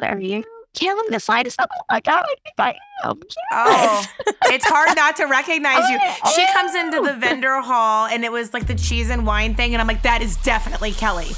my 0.00 0.08
god, 0.08 0.16
are 0.16 0.20
you 0.20 0.42
Kelly 0.74 1.02
the 1.10 1.20
Scientist?" 1.20 1.56
I'm 1.60 1.66
like, 1.90 2.06
"Oh, 2.08 2.12
I 2.12 2.24
think 2.42 2.54
I 2.58 2.74
am." 3.04 3.20
Oh, 3.52 4.04
it's 4.46 4.64
hard 4.66 4.94
not 4.96 5.16
to 5.16 5.24
recognize 5.24 5.88
you. 5.90 5.98
Oh, 6.24 6.32
She 6.34 6.46
comes 6.52 6.74
into 6.74 7.00
the 7.00 7.14
vendor 7.14 7.60
hall 7.60 8.06
and 8.06 8.24
it 8.24 8.32
was 8.32 8.52
like 8.54 8.66
the 8.66 8.74
cheese 8.74 9.10
and 9.10 9.26
wine 9.26 9.54
thing. 9.54 9.74
And 9.74 9.80
I'm 9.80 9.86
like, 9.86 10.02
that 10.02 10.22
is 10.22 10.36
definitely 10.38 10.92
Kelly. 10.92 11.28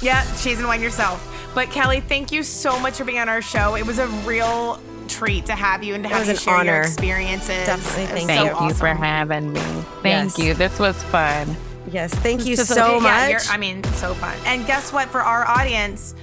Yeah, 0.00 0.22
cheese 0.36 0.58
and 0.58 0.66
wine 0.66 0.80
yourself. 0.82 1.28
But 1.54 1.70
Kelly, 1.70 2.00
thank 2.00 2.32
you 2.32 2.42
so 2.42 2.78
much 2.80 2.94
for 2.94 3.04
being 3.04 3.18
on 3.18 3.28
our 3.28 3.42
show. 3.42 3.74
It 3.76 3.86
was 3.86 3.98
a 3.98 4.06
real 4.26 4.80
treat 5.08 5.46
to 5.46 5.52
have 5.54 5.84
you 5.84 5.94
and 5.94 6.02
to 6.04 6.08
It 6.10 6.12
have 6.12 6.20
was 6.20 6.28
you 6.28 6.32
an 6.34 6.38
share 6.40 6.64
your 6.64 6.74
honor. 6.74 6.80
experiences. 6.82 7.66
Definitely, 7.66 8.02
It 8.04 8.12
was 8.14 8.24
thank 8.24 8.30
so 8.30 8.46
Thank 8.46 8.60
you. 8.60 8.66
you 8.68 8.74
for 8.74 8.86
having 8.88 9.52
me. 9.52 9.60
Thank 10.02 10.04
Yes. 10.04 10.38
you. 10.38 10.54
This 10.54 10.78
was 10.78 11.00
fun. 11.04 11.54
yes. 11.90 12.14
Thank 12.14 12.46
you 12.46 12.56
Just 12.56 12.70
a- 12.70 12.74
so 12.74 13.00
Yeah, 13.02 13.28
you're- 13.28 13.40
I 13.50 13.56
mean, 13.58 13.84
so 13.94 14.14
fun. 14.14 14.34
And 14.46 14.66
guess 14.66 14.92
what? 14.92 15.08
For 15.10 15.20
our 15.20 15.46
audience, 15.46 16.14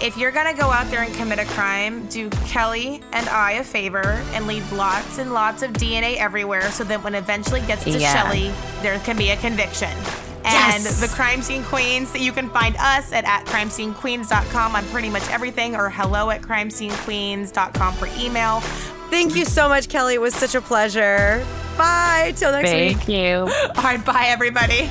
if 0.00 0.16
you're 0.16 0.30
gonna 0.30 0.54
go 0.54 0.70
out 0.70 0.90
there 0.90 1.02
and 1.02 1.14
commit 1.14 1.38
a 1.38 1.44
crime, 1.46 2.06
do 2.06 2.28
Kelly 2.46 3.02
and 3.12 3.28
I 3.28 3.52
a 3.52 3.64
favor 3.64 4.22
and 4.32 4.46
leave 4.46 4.70
lots 4.72 5.18
and 5.18 5.32
lots 5.32 5.62
of 5.62 5.72
DNA 5.72 6.16
everywhere, 6.16 6.70
so 6.70 6.84
that 6.84 7.02
when 7.02 7.14
it 7.14 7.18
eventually 7.18 7.60
gets 7.62 7.84
to 7.84 7.90
Yeah. 7.90 8.12
Shelly, 8.12 8.52
there 8.82 8.98
can 9.00 9.16
be 9.16 9.30
a 9.30 9.36
conviction. 9.36 9.90
And 10.44 10.84
Yes. 10.84 11.00
the 11.00 11.08
Crime 11.08 11.42
Scene 11.42 11.64
Queens, 11.64 12.14
you 12.16 12.30
can 12.30 12.48
find 12.50 12.76
us 12.76 13.12
at, 13.12 13.24
at 13.24 13.44
crimescenequeens.com 13.46 14.76
on 14.76 14.84
pretty 14.90 15.10
much 15.10 15.28
everything, 15.30 15.74
or 15.74 15.88
hello 15.90 16.30
at 16.30 16.40
crimescenequeens.com 16.42 17.94
for 17.94 18.08
email. 18.18 18.60
Thank 19.10 19.34
you 19.34 19.44
so 19.44 19.68
much, 19.68 19.88
Kelly. 19.88 20.14
It 20.14 20.20
was 20.20 20.34
such 20.34 20.54
a 20.54 20.60
pleasure. 20.60 21.44
Bye. 21.76 22.32
Till 22.36 22.52
next 22.52 22.72
week. 22.72 22.96
Thank 22.96 23.08
you. 23.08 23.52
All 23.76 23.82
right, 23.82 24.04
bye 24.04 24.26
everybody. 24.28 24.88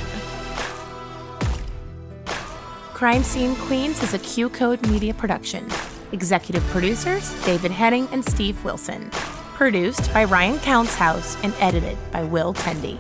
Crime 2.96 3.24
Scene 3.24 3.58
Queens 3.58 4.02
is 4.02 4.14
a 4.14 4.20
QCODE 4.20 4.90
Media 4.90 5.14
production. 5.14 5.68
Executive 6.14 6.64
producers 6.68 7.34
David 7.44 7.70
Henning 7.70 8.08
and 8.14 8.24
Steve 8.24 8.64
Wilson. 8.64 9.10
Produced 9.54 10.14
by 10.14 10.24
Ryan 10.24 10.58
Counts 10.60 10.96
House 10.96 11.36
and 11.44 11.54
edited 11.60 11.98
by 12.14 12.24
Will 12.24 12.54
Tendy. 12.54 12.98